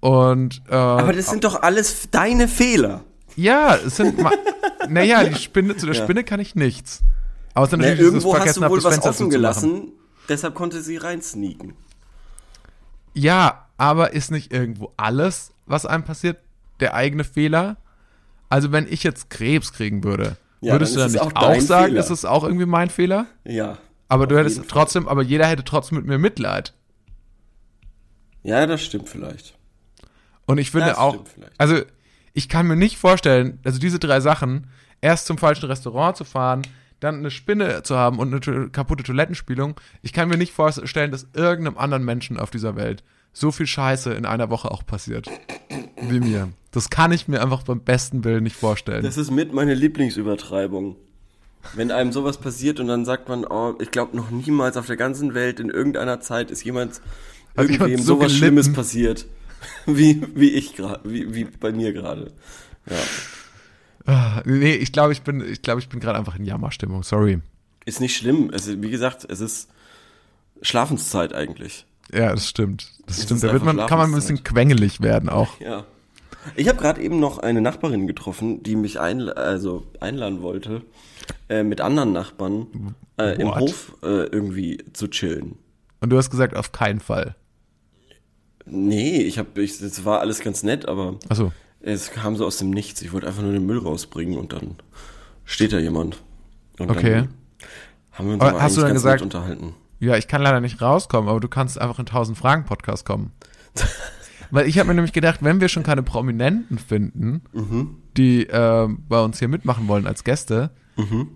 Und 0.00 0.62
äh, 0.68 0.74
Aber 0.74 1.12
das 1.12 1.30
sind 1.30 1.44
doch 1.44 1.62
alles 1.62 2.08
deine 2.10 2.48
Fehler. 2.48 3.04
ja, 3.36 3.76
es 3.76 3.96
sind, 3.96 4.18
naja, 4.88 5.24
die 5.24 5.34
Spinne, 5.34 5.76
zu 5.76 5.86
der 5.86 5.94
Spinne 5.94 6.22
kann 6.24 6.40
ich 6.40 6.54
nichts. 6.54 7.02
Außer 7.54 7.76
Na, 7.76 7.82
natürlich, 7.82 8.00
ich 8.00 8.06
irgendwo 8.06 8.38
hast 8.38 8.56
du 8.56 8.68
wohl 8.68 8.82
was 8.82 9.02
offen 9.02 9.30
gelassen, 9.30 9.92
deshalb 10.28 10.54
konnte 10.54 10.80
sie 10.82 10.96
reinsneaken. 10.96 11.74
Ja, 13.14 13.66
aber 13.76 14.12
ist 14.12 14.30
nicht 14.30 14.52
irgendwo 14.52 14.92
alles, 14.96 15.52
was 15.66 15.86
einem 15.86 16.04
passiert, 16.04 16.38
der 16.80 16.94
eigene 16.94 17.24
Fehler? 17.24 17.76
Also 18.48 18.72
wenn 18.72 18.86
ich 18.86 19.02
jetzt 19.02 19.30
Krebs 19.30 19.72
kriegen 19.72 20.04
würde, 20.04 20.36
Ja, 20.60 20.74
würdest 20.74 20.94
du 20.94 21.00
dann 21.00 21.12
dann 21.12 21.20
ist 21.20 21.24
nicht 21.24 21.36
auch 21.36 21.42
auch 21.42 21.60
sagen, 21.60 21.86
Fehler. 21.88 22.00
ist 22.00 22.10
es 22.10 22.24
auch 22.24 22.44
irgendwie 22.44 22.66
mein 22.66 22.90
Fehler? 22.90 23.26
Ja. 23.44 23.78
Aber 24.08 24.26
du 24.26 24.36
hättest 24.38 24.68
trotzdem, 24.68 25.08
aber 25.08 25.22
jeder 25.22 25.46
hätte 25.46 25.64
trotzdem 25.64 25.98
mit 25.98 26.06
mir 26.06 26.18
Mitleid. 26.18 26.74
Ja, 28.42 28.66
das 28.66 28.82
stimmt 28.82 29.08
vielleicht. 29.08 29.54
Und 30.46 30.58
ich 30.58 30.70
finde 30.70 30.88
Das 30.88 30.98
auch, 30.98 31.16
also 31.58 31.80
ich 32.34 32.48
kann 32.48 32.66
mir 32.66 32.76
nicht 32.76 32.98
vorstellen, 32.98 33.58
also 33.64 33.78
diese 33.78 33.98
drei 33.98 34.20
Sachen, 34.20 34.66
erst 35.00 35.26
zum 35.26 35.38
falschen 35.38 35.66
Restaurant 35.66 36.16
zu 36.16 36.24
fahren, 36.24 36.62
dann 37.02 37.16
eine 37.16 37.30
Spinne 37.30 37.82
zu 37.82 37.96
haben 37.96 38.18
und 38.18 38.48
eine 38.48 38.68
kaputte 38.68 39.02
Toilettenspülung, 39.02 39.74
ich 40.02 40.12
kann 40.12 40.28
mir 40.28 40.36
nicht 40.36 40.52
vorstellen, 40.52 41.10
dass 41.10 41.26
irgendeinem 41.34 41.78
anderen 41.78 42.04
Menschen 42.04 42.38
auf 42.38 42.50
dieser 42.50 42.76
Welt 42.76 43.02
so 43.32 43.50
viel 43.50 43.66
Scheiße 43.66 44.12
in 44.12 44.26
einer 44.26 44.50
Woche 44.50 44.70
auch 44.70 44.84
passiert. 44.84 45.28
Wie 46.00 46.20
mir. 46.20 46.50
Das 46.70 46.90
kann 46.90 47.12
ich 47.12 47.28
mir 47.28 47.42
einfach 47.42 47.62
beim 47.62 47.80
besten 47.80 48.24
Willen 48.24 48.44
nicht 48.44 48.56
vorstellen. 48.56 49.02
Das 49.02 49.16
ist 49.16 49.30
mit 49.30 49.52
meine 49.52 49.74
Lieblingsübertreibung. 49.74 50.96
Wenn 51.74 51.90
einem 51.90 52.12
sowas 52.12 52.38
passiert 52.38 52.80
und 52.80 52.88
dann 52.88 53.04
sagt 53.04 53.28
man, 53.28 53.44
oh, 53.44 53.74
ich 53.80 53.90
glaube 53.90 54.16
noch 54.16 54.30
niemals 54.30 54.76
auf 54.76 54.86
der 54.86 54.96
ganzen 54.96 55.34
Welt 55.34 55.60
in 55.60 55.70
irgendeiner 55.70 56.20
Zeit 56.20 56.50
ist 56.50 56.64
jemand 56.64 57.00
Hat 57.56 57.68
irgendwem 57.68 57.98
so 57.98 58.14
sowas 58.14 58.26
gelitten? 58.26 58.38
Schlimmes 58.38 58.72
passiert. 58.72 59.26
Wie, 59.86 60.20
wie 60.34 60.50
ich 60.50 60.74
gerade, 60.74 61.08
wie, 61.08 61.36
wie 61.36 61.44
bei 61.44 61.70
mir 61.70 61.92
gerade. 61.92 62.32
Ja. 62.90 62.96
Ah, 64.06 64.42
nee, 64.44 64.74
ich 64.74 64.92
glaube, 64.92 65.12
ich 65.12 65.22
bin, 65.22 65.40
ich 65.40 65.62
glaube, 65.62 65.80
ich 65.80 65.88
bin 65.88 66.00
gerade 66.00 66.18
einfach 66.18 66.36
in 66.36 66.44
Jammerstimmung. 66.44 67.02
Sorry. 67.02 67.40
Ist 67.84 68.00
nicht 68.00 68.16
schlimm. 68.16 68.50
Es, 68.52 68.66
ist- 68.66 68.82
wie 68.82 68.90
gesagt, 68.90 69.26
es 69.28 69.40
ist 69.40 69.68
Schlafenszeit 70.60 71.34
eigentlich. 71.34 71.86
Ja, 72.12 72.30
das 72.30 72.48
stimmt. 72.48 72.90
Das 73.06 73.18
Es 73.18 73.24
stimmt. 73.24 73.42
Da 73.42 73.52
wird 73.52 73.64
man, 73.64 73.76
kann 73.86 73.98
man 73.98 74.10
ein 74.10 74.14
bisschen 74.14 74.42
quengelig 74.44 75.00
werden 75.00 75.28
auch. 75.28 75.58
Ja. 75.60 75.84
Ich 76.56 76.68
habe 76.68 76.78
gerade 76.78 77.00
eben 77.00 77.20
noch 77.20 77.38
eine 77.38 77.60
Nachbarin 77.60 78.06
getroffen, 78.08 78.62
die 78.64 78.74
mich 78.74 78.98
ein, 78.98 79.28
also 79.28 79.86
einladen 80.00 80.42
wollte, 80.42 80.82
äh, 81.48 81.62
mit 81.62 81.80
anderen 81.80 82.12
Nachbarn 82.12 82.94
äh, 83.18 83.40
im? 83.40 83.54
Hof 83.54 83.92
äh, 84.02 84.24
irgendwie 84.26 84.78
zu 84.92 85.06
chillen. 85.08 85.56
Und 86.00 86.10
du 86.10 86.18
hast 86.18 86.30
gesagt, 86.30 86.56
auf 86.56 86.72
keinen 86.72 86.98
Fall. 86.98 87.36
Nee, 88.64 89.22
ich 89.22 89.38
habe, 89.38 89.48
das 89.54 90.04
war 90.04 90.20
alles 90.20 90.40
ganz 90.40 90.62
nett, 90.64 90.86
aber 90.86 91.16
Achso. 91.28 91.52
Es 91.82 92.10
kam 92.10 92.36
so 92.36 92.46
aus 92.46 92.58
dem 92.58 92.70
Nichts. 92.70 93.02
Ich 93.02 93.12
wollte 93.12 93.26
einfach 93.26 93.42
nur 93.42 93.52
den 93.52 93.66
Müll 93.66 93.78
rausbringen 93.78 94.38
und 94.38 94.52
dann 94.52 94.76
steht 95.44 95.72
da 95.72 95.78
jemand. 95.78 96.22
Und 96.78 96.90
Okay. 96.90 97.12
Dann 97.14 97.28
haben 98.12 98.26
wir 98.26 98.34
uns 98.34 98.42
Aber 98.42 98.50
aber 98.50 98.62
hast 98.62 98.76
du 98.76 98.80
dann 98.80 98.90
ganz 98.90 98.98
gesagt- 99.02 99.20
nett 99.20 99.34
unterhalten. 99.34 99.74
Ja, 100.00 100.16
ich 100.16 100.26
kann 100.26 100.42
leider 100.42 100.60
nicht 100.60 100.80
rauskommen, 100.82 101.30
aber 101.30 101.38
du 101.40 101.48
kannst 101.48 101.80
einfach 101.80 101.98
in 102.00 102.06
1000 102.06 102.36
Fragen 102.36 102.64
Podcast 102.64 103.04
kommen. 103.06 103.30
Weil 104.50 104.66
ich 104.68 104.78
habe 104.78 104.88
mir 104.88 104.94
nämlich 104.94 105.12
gedacht, 105.12 105.38
wenn 105.42 105.60
wir 105.60 105.68
schon 105.68 105.82
keine 105.82 106.02
Prominenten 106.02 106.78
finden, 106.78 107.40
die 108.16 108.46
äh, 108.48 108.88
bei 109.08 109.20
uns 109.24 109.38
hier 109.38 109.48
mitmachen 109.48 109.88
wollen 109.88 110.06
als 110.06 110.24
Gäste, 110.24 110.70
Mhm. 110.96 111.28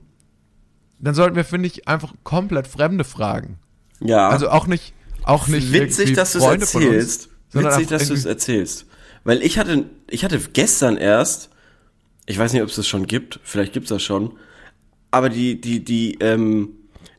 dann 0.98 1.14
sollten 1.14 1.34
wir, 1.36 1.44
finde 1.44 1.66
ich, 1.68 1.88
einfach 1.88 2.12
komplett 2.24 2.66
Fremde 2.66 3.04
fragen. 3.04 3.58
Ja. 4.00 4.28
Also 4.28 4.50
auch 4.50 4.66
nicht, 4.66 4.92
auch 5.22 5.46
nicht 5.48 5.72
Witzig, 5.72 6.12
dass 6.14 6.32
du 6.32 6.38
es 6.38 6.44
uns, 6.44 6.74
erzählst. 6.74 7.28
sondern 7.48 7.72
Witzig, 7.72 7.86
dass 7.88 8.08
du 8.08 8.14
es 8.14 8.24
erzählst. 8.26 8.85
Weil 9.26 9.42
ich 9.42 9.58
hatte, 9.58 9.86
ich 10.08 10.22
hatte 10.22 10.38
gestern 10.52 10.96
erst, 10.96 11.50
ich 12.26 12.38
weiß 12.38 12.52
nicht, 12.52 12.62
ob 12.62 12.68
es 12.68 12.76
das 12.76 12.86
schon 12.86 13.08
gibt, 13.08 13.40
vielleicht 13.42 13.72
gibt's 13.72 13.88
das 13.88 14.00
schon, 14.00 14.38
aber 15.10 15.30
die, 15.30 15.60
die, 15.60 15.84
die, 15.84 16.16
ähm, 16.20 16.68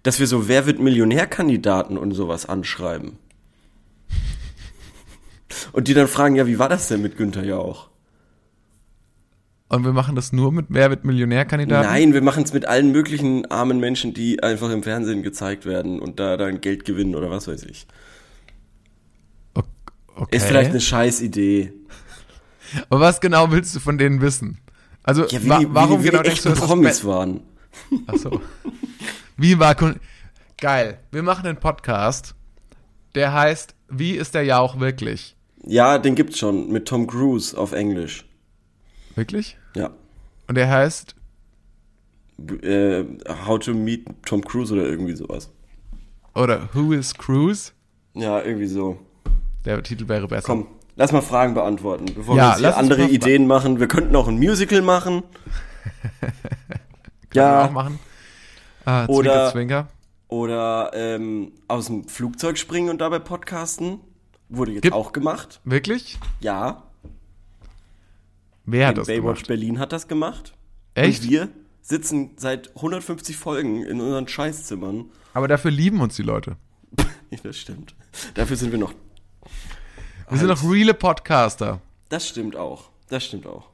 dass 0.03 0.21
wir 0.21 0.25
so 0.25 0.47
Wer 0.47 0.65
wird 0.65 0.79
Millionärkandidaten 0.79 1.97
und 1.97 2.13
sowas 2.13 2.45
anschreiben. 2.45 3.17
Und 5.73 5.89
die 5.89 5.93
dann 5.93 6.07
fragen, 6.07 6.37
ja, 6.37 6.47
wie 6.47 6.59
war 6.59 6.69
das 6.69 6.87
denn 6.87 7.01
mit 7.01 7.17
Günther 7.17 7.43
Jauch? 7.43 7.89
Und 9.67 9.83
wir 9.83 9.91
machen 9.91 10.15
das 10.15 10.31
nur 10.31 10.53
mit 10.53 10.67
Wer 10.69 10.89
wird 10.89 11.03
Millionärkandidaten? 11.03 11.91
Nein, 11.91 12.13
wir 12.13 12.21
machen 12.21 12.43
es 12.43 12.53
mit 12.53 12.69
allen 12.69 12.93
möglichen 12.93 13.51
armen 13.51 13.81
Menschen, 13.81 14.13
die 14.13 14.41
einfach 14.41 14.71
im 14.71 14.81
Fernsehen 14.81 15.23
gezeigt 15.23 15.65
werden 15.65 15.99
und 15.99 16.21
da 16.21 16.37
dann 16.37 16.61
Geld 16.61 16.85
gewinnen 16.85 17.15
oder 17.15 17.29
was 17.29 17.49
weiß 17.49 17.63
ich. 17.63 17.85
Okay. 20.15 20.35
Ist 20.37 20.45
vielleicht 20.45 20.71
eine 20.71 20.79
scheiß 20.79 21.21
Idee. 21.21 21.73
Aber 22.89 22.99
was 23.01 23.19
genau 23.21 23.51
willst 23.51 23.75
du 23.75 23.79
von 23.79 23.97
denen 23.97 24.21
wissen? 24.21 24.59
Also, 25.03 25.25
Ja, 25.27 25.41
wie, 25.43 25.49
wa 25.49 25.59
wie, 25.61 25.67
warum 25.69 25.99
die- 25.99 26.05
wie 26.05 26.09
genau 26.09 26.21
die 26.23 26.29
denkst 26.29 26.43
du, 26.43 26.49
echten 26.49 26.59
dass 26.59 26.67
Promis 26.69 26.89
das 26.97 27.05
waren. 27.05 27.41
Ach 28.07 28.15
so. 28.17 28.41
Wie 29.37 29.57
war 29.59 29.75
Kun 29.75 29.99
Geil. 30.59 30.99
Wir 31.11 31.21
machen 31.23 31.45
einen 31.47 31.59
Podcast, 31.59 32.33
der 33.15 33.31
heißt 33.33 33.75
Wie 33.89 34.13
ist 34.13 34.33
der 34.35 34.43
Jauch 34.43 34.79
wirklich? 34.79 35.35
Ja, 35.63 35.97
den 35.99 36.15
gibt's 36.15 36.39
schon 36.39 36.69
mit 36.71 36.87
Tom 36.87 37.07
Cruise 37.07 37.57
auf 37.57 37.71
Englisch. 37.73 38.25
Wirklich? 39.15 39.57
Ja. 39.75 39.91
Und 40.47 40.55
der 40.55 40.69
heißt 40.69 41.15
Äh, 42.61 43.03
How 43.45 43.59
to 43.59 43.73
Meet 43.73 44.05
Tom 44.25 44.41
Cruise 44.43 44.73
oder 44.73 44.85
irgendwie 44.87 45.15
sowas. 45.15 45.51
oder 46.35 46.69
Who 46.73 46.93
is 46.93 47.13
Cruise? 47.13 47.71
Ja, 48.13 48.41
irgendwie 48.41 48.67
so. 48.67 48.99
Der 49.65 49.81
Titel 49.83 50.07
wäre 50.07 50.27
besser. 50.27 50.45
Komm, 50.45 50.67
lass 50.97 51.11
mal 51.13 51.21
Fragen 51.21 51.53
beantworten, 51.53 52.05
bevor 52.13 52.35
Ja, 52.35 52.43
wir 52.43 52.49
jetzt 52.49 52.57
hier 52.59 52.67
uns 52.67 52.75
andere 52.77 53.05
Ideen 53.07 53.47
machen. 53.47 53.79
Wir 53.79 53.87
könnten 53.87 54.13
auch 54.15 54.27
ein 54.27 54.37
Musical 54.37 54.81
machen. 54.81 55.23
Können 57.29 57.45
wir 57.45 57.59
auch 57.61 57.65
ja, 57.65 57.71
machen. 57.71 57.99
Ah, 58.85 59.05
Oder- 59.07 59.51
Zwinker, 59.51 59.51
Zwinker. 59.51 59.87
oder 60.29 60.91
ähm, 60.93 61.51
aus 61.67 61.87
dem 61.87 62.07
Flugzeug 62.07 62.57
springen 62.57 62.89
und 62.89 62.99
dabei 62.99 63.19
podcasten. 63.19 63.99
Wurde 64.49 64.71
jetzt 64.73 64.83
Gibt- 64.83 64.95
auch 64.95 65.11
gemacht. 65.13 65.59
Wirklich? 65.65 66.17
Ja, 66.39 66.83
Wer 68.65 68.87
hat 68.87 68.95
in 68.95 68.99
das 68.99 69.07
Baywatch 69.07 69.23
gemacht? 69.43 69.47
Berlin 69.47 69.79
hat 69.79 69.91
das 69.93 70.07
gemacht. 70.07 70.53
Echt? 70.93 71.23
Und 71.23 71.29
wir 71.29 71.49
sitzen 71.81 72.31
seit 72.37 72.75
150 72.75 73.37
Folgen 73.37 73.83
in 73.83 74.01
unseren 74.01 74.27
Scheißzimmern. 74.27 75.05
Aber 75.33 75.47
dafür 75.47 75.71
lieben 75.71 76.01
uns 76.01 76.15
die 76.15 76.23
Leute. 76.23 76.55
Ja, 77.29 77.39
das 77.43 77.57
stimmt. 77.57 77.93
Dafür 78.35 78.55
sind 78.55 78.71
wir 78.71 78.79
noch. 78.79 78.93
Wir 80.29 80.37
sind 80.37 80.49
doch 80.49 80.63
reale 80.69 80.93
Podcaster. 80.93 81.79
Das 82.09 82.27
stimmt 82.27 82.55
auch. 82.55 82.89
Das 83.09 83.23
stimmt 83.25 83.47
auch. 83.47 83.69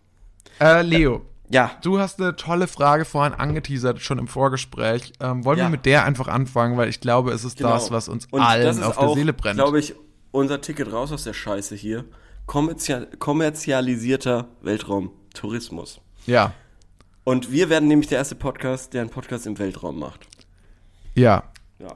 Äh, 0.60 0.82
Leo, 0.84 1.22
Ja, 1.50 1.72
du 1.82 2.00
hast 2.00 2.20
eine 2.20 2.36
tolle 2.36 2.68
Frage 2.68 3.06
vorhin 3.06 3.34
angeteasert, 3.34 4.00
schon 4.02 4.18
im 4.20 4.28
Vorgespräch. 4.28 5.14
Ähm, 5.20 5.44
wollen 5.46 5.58
Ja. 5.60 5.66
wir 5.66 5.70
mit 5.70 5.86
der 5.86 6.04
einfach 6.06 6.28
anfangen, 6.28 6.78
weil 6.78 6.90
ich 6.90 7.00
glaube, 7.00 7.32
es 7.32 7.44
ist 7.44 7.60
das, 7.62 7.92
was 7.92 8.08
uns 8.08 8.28
Genau. 8.28 8.42
Und 8.42 8.48
allen 8.50 8.66
das 8.66 8.78
ist 8.78 8.84
auf 8.84 8.98
auch, 8.98 9.08
der 9.08 9.16
Seele 9.16 9.34
brennt. 9.34 9.56
glaube 9.58 9.80
ich, 9.80 9.94
unser 10.32 10.62
Ticket 10.62 10.92
raus 10.92 11.12
aus 11.12 11.24
der 11.24 11.34
Scheiße 11.34 11.76
hier. 11.76 12.06
Kommerzial 12.46 13.08
kommerzialisierter 13.20 14.48
Weltraumtourismus. 14.62 16.02
ja, 16.26 16.54
Und 17.24 17.52
wir 17.52 17.70
werden 17.70 17.88
nämlich 17.88 18.10
der 18.10 18.18
erste 18.20 18.36
Podcast, 18.36 18.94
der 18.94 19.02
einen 19.02 19.10
Podcast 19.10 19.46
im 19.48 19.58
Weltraum 19.60 20.00
macht. 20.00 20.28
ja. 21.16 21.44
Ja. 21.80 21.96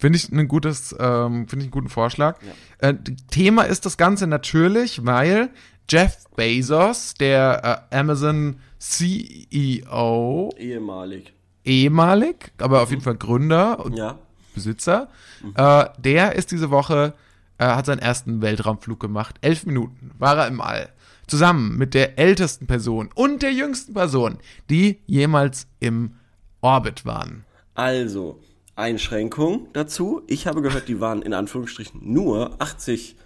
Finde 0.00 0.16
ich 0.16 0.32
ein 0.32 0.48
gutes, 0.48 0.96
ähm, 0.98 1.46
finde 1.46 1.58
ich 1.58 1.66
einen 1.66 1.70
guten 1.70 1.88
Vorschlag. 1.90 2.38
Äh, 2.78 2.94
d- 2.94 3.14
Thema 3.30 3.62
ist 3.64 3.84
das 3.84 3.96
Ganze 3.98 4.26
natürlich, 4.26 5.04
weil 5.04 5.50
Jeff 5.90 6.16
Bezos, 6.36 7.12
der 7.14 7.86
äh, 7.92 7.96
Amazon 7.96 8.56
CEO, 8.78 10.50
Ehemalig. 10.56 11.32
ehemalig, 11.64 12.52
aber 12.58 12.82
auf 12.82 12.90
jeden 12.90 13.02
Fall 13.02 13.16
Gründer 13.16 13.84
und 13.84 13.94
Ja. 13.96 14.18
Besitzer, 14.54 15.08
äh, 15.54 15.84
der 15.98 16.34
ist 16.34 16.50
diese 16.50 16.70
Woche, 16.70 17.14
äh, 17.58 17.66
hat 17.66 17.86
seinen 17.86 17.98
ersten 18.00 18.42
Weltraumflug 18.42 18.98
gemacht. 18.98 19.36
Elf 19.42 19.64
Minuten 19.66 20.10
war 20.18 20.36
er 20.38 20.48
im 20.48 20.60
All. 20.60 20.88
Zusammen 21.26 21.76
mit 21.78 21.94
der 21.94 22.18
ältesten 22.18 22.66
Person 22.66 23.10
und 23.14 23.42
der 23.42 23.52
jüngsten 23.52 23.94
Person, 23.94 24.38
die 24.68 25.00
jemals 25.06 25.68
im 25.78 26.16
Orbit 26.62 27.04
waren. 27.06 27.44
Also, 27.74 28.40
Einschränkung 28.80 29.68
dazu. 29.72 30.22
Ich 30.26 30.46
habe 30.46 30.62
gehört, 30.62 30.88
die 30.88 31.00
waren 31.00 31.22
in 31.22 31.34
Anführungsstrichen 31.34 32.00
nur 32.02 32.60
80 32.60 33.16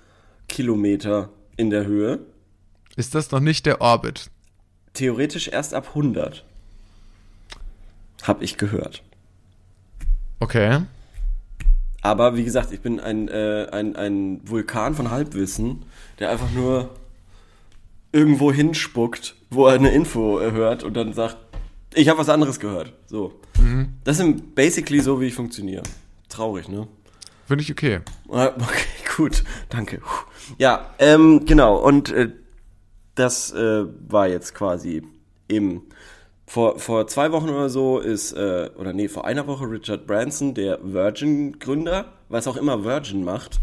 Kilometer 0.49 1.31
in 1.57 1.71
der 1.71 1.87
Höhe. 1.87 2.21
Ist 2.97 3.15
das 3.15 3.31
noch 3.31 3.41
nicht 3.41 3.65
der 3.67 3.81
Orbit? 3.81 4.31
Theoretisch 4.93 5.49
erst 5.49 5.75
ab 5.75 5.89
100. 5.89 6.45
Hab 8.23 8.43
ich 8.43 8.57
gehört. 8.57 9.03
Okay. 10.41 10.83
Aber 12.03 12.37
wie 12.37 12.45
gesagt, 12.45 12.71
ich 12.73 12.81
bin 12.81 13.01
ein, 13.01 13.29
äh, 13.29 13.67
ein, 13.73 13.97
ein 13.97 14.41
Vulkan 14.45 14.95
von 14.95 15.11
Halbwissen, 15.11 15.85
der 16.19 16.31
einfach 16.31 16.51
nur 16.51 16.91
irgendwo 18.13 18.53
hinspuckt, 18.53 19.35
wo 19.51 19.67
er 19.67 19.75
eine 19.75 19.91
Info 19.91 20.39
äh, 20.39 20.53
hört 20.53 20.85
und 20.85 20.95
dann 20.95 21.13
sagt, 21.15 21.37
ich 21.95 22.09
habe 22.09 22.19
was 22.19 22.29
anderes 22.29 22.61
gehört. 22.61 22.93
So. 23.07 23.41
Das 24.05 24.19
ist 24.19 24.55
basically 24.55 25.01
so, 25.01 25.21
wie 25.21 25.27
ich 25.27 25.35
funktioniere. 25.35 25.83
Traurig, 26.29 26.69
ne? 26.69 26.87
Finde 27.47 27.63
ich 27.63 27.71
okay. 27.71 28.01
Ah, 28.31 28.49
Okay, 28.57 28.87
gut, 29.17 29.45
danke. 29.69 30.01
Ja, 30.59 30.91
ähm, 30.99 31.45
genau, 31.47 31.77
und 31.77 32.11
äh, 32.11 32.31
das 33.15 33.53
äh, 33.53 33.85
war 34.09 34.29
jetzt 34.29 34.55
quasi 34.55 35.03
eben 35.49 35.83
vor, 36.47 36.79
vor 36.79 37.07
zwei 37.07 37.33
Wochen 37.33 37.49
oder 37.49 37.69
so 37.69 37.99
ist, 37.99 38.33
äh, 38.33 38.71
oder 38.77 38.93
nee, 38.93 39.09
vor 39.09 39.25
einer 39.25 39.47
Woche 39.47 39.71
Richard 39.71 40.07
Branson, 40.07 40.55
der 40.55 40.79
Virgin-Gründer, 40.83 42.13
was 42.29 42.47
auch 42.49 42.57
immer 42.57 42.85
Virgin 42.85 43.25
macht, 43.25 43.61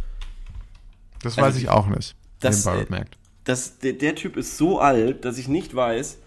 Das 1.22 1.38
Also 1.38 1.42
weiß 1.42 1.58
ich 1.58 1.70
auch 1.70 1.88
nicht. 1.88 2.16
das, 2.40 2.66
nebenbei 2.66 3.00
äh, 3.00 3.06
das, 3.44 3.80
der, 3.80 3.94
der 3.94 4.16
Typ 4.16 4.38
ist 4.38 4.58
so 4.58 4.80
alt, 4.80 5.26
dass 5.26 5.38
ich 5.38 5.48
nicht 5.48 5.76
weiß, 5.76 6.20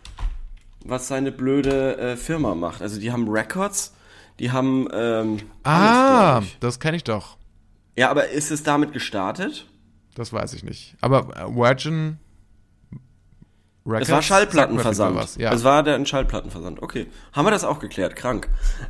was 0.84 1.08
seine 1.08 1.32
blöde 1.32 1.96
äh, 1.98 2.16
Firma 2.16 2.54
macht. 2.54 2.82
Also 2.82 3.00
die 3.00 3.10
haben 3.12 3.28
Records, 3.28 3.94
die 4.38 4.52
haben 4.52 4.88
ähm, 4.92 5.38
Ah, 5.62 6.36
alles, 6.36 6.48
das 6.60 6.80
kenne 6.80 6.96
ich 6.96 7.04
doch. 7.04 7.36
Ja, 7.96 8.10
aber 8.10 8.28
ist 8.28 8.50
es 8.50 8.62
damit 8.62 8.92
gestartet? 8.92 9.66
Das 10.14 10.32
weiß 10.32 10.52
ich 10.54 10.64
nicht. 10.64 10.96
Aber 11.00 11.28
äh, 11.36 11.54
Virgin 11.54 12.18
Records 13.86 14.08
Es 14.08 14.12
war 14.14 14.22
Schallplattenversand. 14.22 15.36
Ja. 15.36 15.52
Es 15.52 15.62
war 15.62 15.82
der 15.82 15.96
ein 15.96 16.06
Schallplattenversand. 16.06 16.82
Okay. 16.82 17.06
Haben 17.32 17.46
wir 17.46 17.50
das 17.50 17.64
auch 17.64 17.80
geklärt? 17.80 18.16
Krank. 18.16 18.48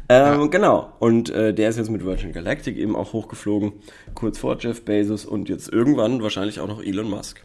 Ähm, 0.09 0.51
Genau. 0.51 0.93
Und 1.01 1.31
äh, 1.31 1.53
der 1.53 1.69
ist 1.69 1.77
jetzt 1.77 1.91
mit 1.91 2.05
Virgin 2.05 2.33
Galactic 2.33 2.77
eben 2.77 2.95
auch 2.95 3.13
hochgeflogen. 3.13 3.73
Kurz 4.15 4.39
vor 4.39 4.57
Jeff 4.61 4.85
Bezos 4.85 5.25
und 5.25 5.49
jetzt 5.49 5.69
irgendwann 5.69 6.23
wahrscheinlich 6.23 6.61
auch 6.61 6.69
noch 6.69 6.81
Elon 6.81 7.11
Musk. 7.11 7.45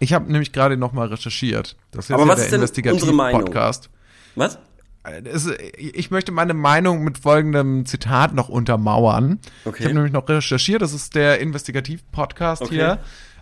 Ich 0.00 0.12
habe 0.12 0.30
nämlich 0.30 0.52
gerade 0.52 0.76
noch 0.76 0.92
mal 0.92 1.06
recherchiert. 1.08 1.76
Das 1.92 2.06
ist 2.06 2.10
Aber 2.12 2.22
ja 2.24 2.28
was 2.28 2.36
der 2.36 2.44
ist 2.46 2.52
denn 2.52 2.92
unsere 2.92 3.12
Meinung? 3.12 3.40
Investigativ-Podcast. 3.42 3.90
Was? 4.34 4.58
Es- 5.24 5.48
Ich 5.76 6.10
möchte 6.10 6.32
meine 6.32 6.52
Meinung 6.54 7.04
mit 7.04 7.16
folgendem 7.18 7.86
Zitat 7.86 8.34
noch 8.34 8.48
untermauern. 8.48 9.38
Okay. 9.64 9.76
Ich 9.78 9.84
habe 9.84 9.94
nämlich 9.94 10.12
noch 10.12 10.28
recherchiert, 10.28 10.82
das 10.82 10.92
ist 10.92 11.14
der 11.14 11.40
Investigativ-Podcast 11.40 12.62
Okay. 12.62 12.74
hier. 12.74 12.98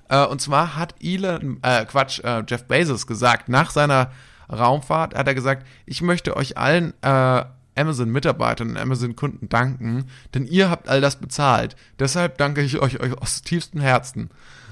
Äh, 0.09 0.25
und 0.27 0.41
zwar 0.41 0.77
hat 0.77 0.95
Elon, 1.03 1.59
äh, 1.63 1.85
Quatsch, 1.85 2.21
äh, 2.25 2.43
Jeff 2.49 2.65
Bezos 2.65 3.07
gesagt, 3.07 3.49
nach 3.49 3.71
seiner 3.71 4.11
Raumfahrt 4.51 5.15
hat 5.15 5.27
er 5.27 5.35
gesagt, 5.35 5.67
ich 5.85 6.01
möchte 6.01 6.37
euch 6.37 6.57
allen 6.57 6.95
äh, 7.03 7.45
Amazon-Mitarbeitern 7.77 8.71
und 8.71 8.77
Amazon-Kunden 8.77 9.49
danken, 9.49 10.07
denn 10.35 10.47
ihr 10.47 10.71
habt 10.71 10.89
all 10.89 11.01
das 11.01 11.17
bezahlt. 11.17 11.77
Deshalb 11.99 12.39
danke 12.39 12.63
ich 12.63 12.81
euch, 12.81 13.01
euch 13.01 13.13
aus 13.21 13.43
tiefstem 13.43 13.81
Herzen. 13.81 14.31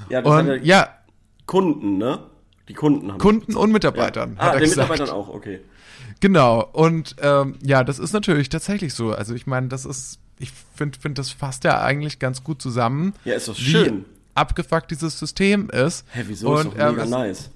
Ja, 0.09 0.23
das 0.23 0.33
Und 0.33 0.65
ja, 0.65 0.89
Kunden, 1.47 1.99
ne? 1.99 2.19
Die 2.69 2.75
Kunden 2.75 3.11
haben 3.13 3.19
Kunden 3.19 3.55
und 3.57 3.71
Mitarbeitern, 3.73 4.37
Ah, 4.39 4.47
hat 4.47 4.55
er 4.55 4.61
den 4.61 4.69
gesagt. 4.71 4.91
Mitarbeitern 4.91 5.15
auch, 5.17 5.29
okay. 5.29 5.61
Genau, 6.21 6.69
und 6.73 7.15
ähm, 7.21 7.55
ja, 7.63 7.85
das 7.85 7.99
ist 7.99 8.13
natürlich 8.13 8.49
tatsächlich 8.49 8.95
so. 8.95 9.13
Also 9.13 9.35
ich 9.35 9.47
meine, 9.47 9.69
das 9.69 9.85
ist, 9.85 10.19
ich 10.39 10.51
finde, 10.75 10.99
find, 10.99 11.19
das 11.19 11.31
fasst 11.31 11.65
ja 11.65 11.81
eigentlich 11.81 12.19
ganz 12.19 12.43
gut 12.43 12.61
zusammen. 12.61 13.13
Ja, 13.25 13.35
ist 13.35 13.49
doch 13.49 13.57
Wie 13.59 13.63
schön. 13.63 14.05
abgefuckt 14.35 14.91
dieses 14.91 15.19
System 15.19 15.71
ist. 15.71 16.05
Hä, 16.13 16.25
wieso? 16.27 16.55
ist 16.59 16.67
Und, 16.67 16.75
doch 16.77 16.81
ähm, 16.81 16.91
mega 16.93 17.05
es- 17.05 17.11
nice. 17.11 17.51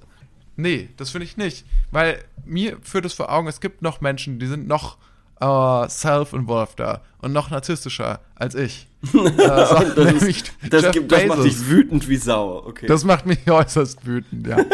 Nee, 0.57 0.91
das 0.99 1.11
finde 1.11 1.25
ich 1.25 1.37
nicht. 1.39 1.65
Weil 1.91 2.23
mir 2.45 2.77
führt 2.83 3.07
es 3.07 3.15
vor 3.15 3.33
Augen, 3.33 3.49
es 3.49 3.61
gibt 3.61 3.81
noch 3.83 4.01
Menschen, 4.03 4.39
die 4.39 4.47
sind 4.47 4.69
noch 4.69 4.99
äh, 5.41 5.89
self-involveder 5.89 7.03
und 7.19 7.33
noch 7.33 7.51
narzisstischer 7.51 8.21
als 8.35 8.55
ich. 8.55 8.87
äh, 9.15 9.31
Das, 9.37 10.23
ist, 10.23 10.53
das, 10.69 10.93
gibt, 10.93 11.11
das 11.11 11.27
macht 11.27 11.45
dich 11.45 11.69
wütend 11.69 12.09
wie 12.09 12.17
Sau, 12.17 12.65
okay. 12.67 12.87
Das 12.87 13.05
macht 13.05 13.27
mich 13.27 13.39
äußerst 13.51 14.07
wütend, 14.07 14.47
ja. 14.47 14.59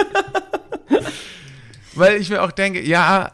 weil 1.95 2.21
ich 2.21 2.31
mir 2.31 2.43
auch 2.43 2.53
denke, 2.53 2.83
ja, 2.83 3.33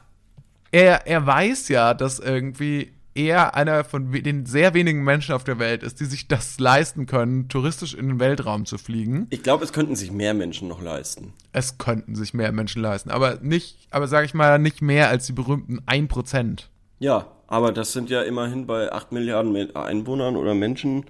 er, 0.70 1.06
er 1.06 1.26
weiß 1.26 1.68
ja, 1.68 1.94
dass 1.94 2.18
irgendwie 2.18 2.92
er 3.14 3.54
einer 3.54 3.84
von 3.84 4.10
den 4.10 4.46
sehr 4.46 4.74
wenigen 4.74 5.04
Menschen 5.04 5.34
auf 5.34 5.44
der 5.44 5.58
Welt 5.58 5.82
ist, 5.82 6.00
die 6.00 6.06
sich 6.06 6.28
das 6.28 6.58
leisten 6.58 7.06
können, 7.06 7.48
touristisch 7.48 7.94
in 7.94 8.08
den 8.08 8.20
Weltraum 8.20 8.64
zu 8.64 8.78
fliegen. 8.78 9.26
Ich 9.30 9.42
glaube, 9.42 9.64
es 9.64 9.72
könnten 9.72 9.96
sich 9.96 10.10
mehr 10.10 10.34
Menschen 10.34 10.68
noch 10.68 10.80
leisten. 10.80 11.32
Es 11.52 11.78
könnten 11.78 12.14
sich 12.14 12.32
mehr 12.32 12.52
Menschen 12.52 12.80
leisten, 12.80 13.10
aber 13.10 13.38
nicht, 13.42 13.76
aber 13.90 14.08
sage 14.08 14.26
ich 14.26 14.34
mal, 14.34 14.58
nicht 14.58 14.80
mehr 14.80 15.08
als 15.08 15.26
die 15.26 15.32
berühmten 15.32 15.80
1%. 15.80 16.64
Ja, 17.02 17.26
aber 17.48 17.72
das 17.72 17.92
sind 17.92 18.10
ja 18.10 18.22
immerhin 18.22 18.66
bei 18.66 18.92
8 18.92 19.10
Milliarden 19.10 19.50
Me- 19.52 19.68
Einwohnern 19.74 20.36
oder 20.36 20.54
Menschen 20.54 21.04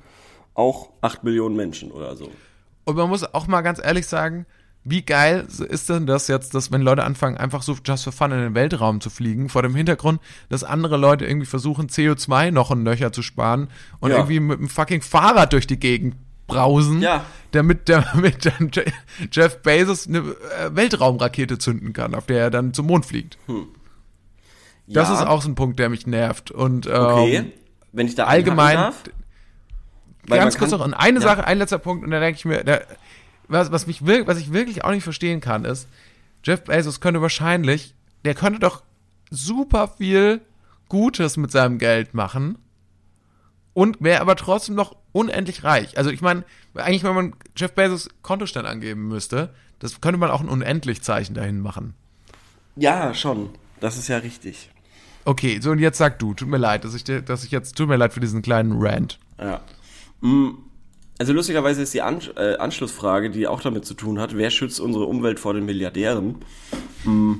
auch 0.54 0.88
8 1.02 1.22
Millionen 1.22 1.54
Menschen 1.54 1.90
oder 1.90 2.16
so. 2.16 2.30
Und 2.84 2.96
man 2.96 3.08
muss 3.10 3.22
auch 3.34 3.46
mal 3.46 3.60
ganz 3.60 3.78
ehrlich 3.82 4.06
sagen, 4.06 4.46
wie 4.84 5.02
geil 5.02 5.46
ist 5.68 5.88
denn 5.90 6.06
das 6.06 6.28
jetzt, 6.28 6.54
dass 6.54 6.72
wenn 6.72 6.80
Leute 6.82 7.04
anfangen, 7.04 7.36
einfach 7.36 7.62
so 7.62 7.76
just 7.84 8.04
for 8.04 8.12
fun 8.12 8.32
in 8.32 8.38
den 8.40 8.54
Weltraum 8.54 9.00
zu 9.02 9.10
fliegen, 9.10 9.48
vor 9.50 9.62
dem 9.62 9.74
Hintergrund, 9.76 10.20
dass 10.48 10.64
andere 10.64 10.96
Leute 10.96 11.26
irgendwie 11.26 11.46
versuchen, 11.46 11.88
CO2 11.88 12.50
noch 12.50 12.70
und 12.70 12.82
nöcher 12.82 13.12
zu 13.12 13.22
sparen 13.22 13.68
und 14.00 14.10
Ja. 14.10 14.16
irgendwie 14.16 14.40
mit 14.40 14.58
einem 14.58 14.68
fucking 14.68 15.02
Fahrrad 15.02 15.52
durch 15.52 15.66
die 15.66 15.78
Gegend 15.78 16.16
brausen, 16.48 17.00
Ja. 17.02 17.24
damit, 17.52 17.88
damit 17.90 18.46
dann 18.46 18.70
Je- 18.72 18.90
Jeff 19.30 19.58
Bezos 19.62 20.08
eine 20.08 20.18
äh, 20.18 20.74
Weltraumrakete 20.74 21.58
zünden 21.58 21.92
kann, 21.92 22.14
auf 22.14 22.26
der 22.26 22.40
er 22.40 22.50
dann 22.50 22.72
zum 22.74 22.86
Mond 22.86 23.04
fliegt. 23.06 23.36
Das 24.86 25.08
Ja, 25.08 25.14
ist 25.14 25.26
auch 25.26 25.42
so 25.42 25.48
ein 25.48 25.54
Punkt, 25.54 25.78
der 25.78 25.88
mich 25.88 26.06
nervt. 26.06 26.50
Und 26.50 26.86
ähm, 26.86 26.92
okay. 26.92 27.52
Wenn 27.92 28.06
ich 28.06 28.14
da 28.14 28.24
allgemein, 28.24 28.76
darf, 28.76 29.04
ganz 30.26 30.56
kurz 30.58 30.70
kann- 30.70 30.80
noch, 30.80 30.86
und 30.86 30.94
eine 30.94 31.20
Ja. 31.20 31.26
Sache, 31.26 31.44
ein 31.44 31.58
letzter 31.58 31.78
Punkt, 31.78 32.04
und 32.04 32.10
da 32.10 32.20
denke 32.20 32.38
ich 32.38 32.44
mir, 32.44 32.64
da, 32.64 32.80
was, 33.48 33.70
was, 33.70 33.86
mich 33.86 34.04
was 34.06 34.38
ich 34.38 34.52
wirklich 34.52 34.84
auch 34.84 34.90
nicht 34.90 35.04
verstehen 35.04 35.40
kann, 35.40 35.64
ist, 35.64 35.88
Jeff 36.44 36.64
Bezos 36.64 37.00
könnte 37.00 37.20
wahrscheinlich, 37.22 37.94
der 38.24 38.34
könnte 38.34 38.58
doch 38.60 38.82
super 39.30 39.88
viel 39.88 40.40
Gutes 40.88 41.36
mit 41.36 41.50
seinem 41.50 41.78
Geld 41.78 42.14
machen 42.14 42.58
und 43.74 43.98
wäre 44.00 44.20
aber 44.20 44.36
trotzdem 44.36 44.74
noch 44.74 44.96
unendlich 45.12 45.64
reich. 45.64 45.96
Also 45.98 46.10
ich 46.10 46.20
meine, 46.22 46.44
eigentlich, 46.74 47.04
wenn 47.04 47.14
man 47.14 47.34
Jeff 47.56 47.72
Bezos 47.72 48.08
Kontostand 48.22 48.66
angeben 48.66 49.08
müsste, 49.08 49.54
das 49.78 50.00
könnte 50.00 50.18
man 50.18 50.30
auch 50.30 50.40
ein 50.40 50.48
Unendlich-Zeichen 50.48 51.34
dahin 51.34 51.60
machen. 51.60 51.94
Ja, 52.76 53.12
schon. 53.14 53.50
Das 53.82 53.96
ist 53.98 54.06
ja 54.08 54.18
richtig. 54.18 54.70
Okay, 55.24 55.58
so 55.60 55.70
und 55.72 55.80
jetzt 55.80 55.98
sag 55.98 56.18
du, 56.20 56.34
tut 56.34 56.46
mir 56.48 56.56
leid, 56.56 56.84
dass 56.84 56.94
ich, 56.94 57.02
dir- 57.04 57.20
dass 57.20 57.42
ich 57.44 57.50
jetzt, 57.50 57.76
tut 57.76 57.88
mir 57.88 57.96
leid 57.96 58.12
für 58.12 58.20
diesen 58.20 58.40
kleinen 58.42 58.80
Rant. 58.80 59.18
Ja. 59.40 59.60
Mm, 60.20 60.50
Also 61.18 61.32
lustigerweise 61.32 61.82
ist 61.82 61.92
die 61.94 62.00
An 62.02 62.20
äh, 62.36 62.56
Anschlussfrage, 62.56 63.30
die 63.30 63.46
auch 63.48 63.60
damit 63.60 63.84
zu 63.84 63.94
tun 63.94 64.18
hat, 64.20 64.36
wer 64.36 64.50
schützt 64.50 64.78
unsere 64.80 65.04
Umwelt 65.06 65.40
vor 65.40 65.52
den 65.54 65.64
Milliardären? 65.66 66.36
Mm. 67.04 67.34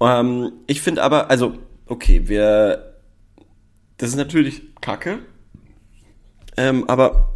Ähm, 0.00 0.52
ich 0.68 0.80
finde 0.80 1.02
aber, 1.02 1.28
also, 1.28 1.58
okay, 1.86 2.28
wir, 2.28 2.94
das 3.96 4.10
ist 4.10 4.16
natürlich 4.16 4.62
Kacke, 4.80 5.18
ähm, 6.56 6.84
aber 6.88 7.34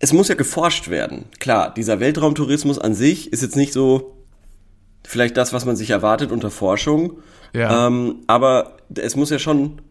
es 0.00 0.12
muss 0.12 0.28
ja 0.28 0.34
geforscht 0.34 0.88
werden. 0.88 1.26
Klar, 1.38 1.72
dieser 1.74 2.00
Weltraumtourismus 2.00 2.78
an 2.80 2.94
sich 2.94 3.32
ist 3.32 3.42
jetzt 3.42 3.56
nicht 3.56 3.72
so 3.72 4.19
vielleicht 5.10 5.36
das, 5.36 5.52
was 5.52 5.64
man 5.64 5.76
sich 5.76 5.90
erwartet 5.90 6.32
unter 6.32 6.50
Forschung. 6.50 7.18
Ja. 7.52 7.86
Ähm, 7.86 8.22
aber 8.26 8.76
es 8.94 9.16
muss 9.16 9.30
ja 9.30 9.38
schon 9.38 9.82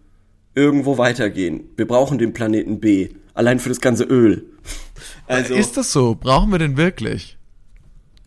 irgendwo 0.55 0.97
weitergehen. 0.97 1.69
Wir 1.75 1.87
brauchen 1.87 2.17
den 2.17 2.33
Planeten 2.33 2.79
B. 2.79 3.09
Allein 3.33 3.59
für 3.59 3.69
das 3.69 3.81
ganze 3.81 4.03
Öl. 4.03 4.45
Also, 5.27 5.53
Ist 5.53 5.77
das 5.77 5.91
so? 5.91 6.15
Brauchen 6.15 6.51
wir 6.51 6.59
den 6.59 6.75
wirklich? 6.75 7.37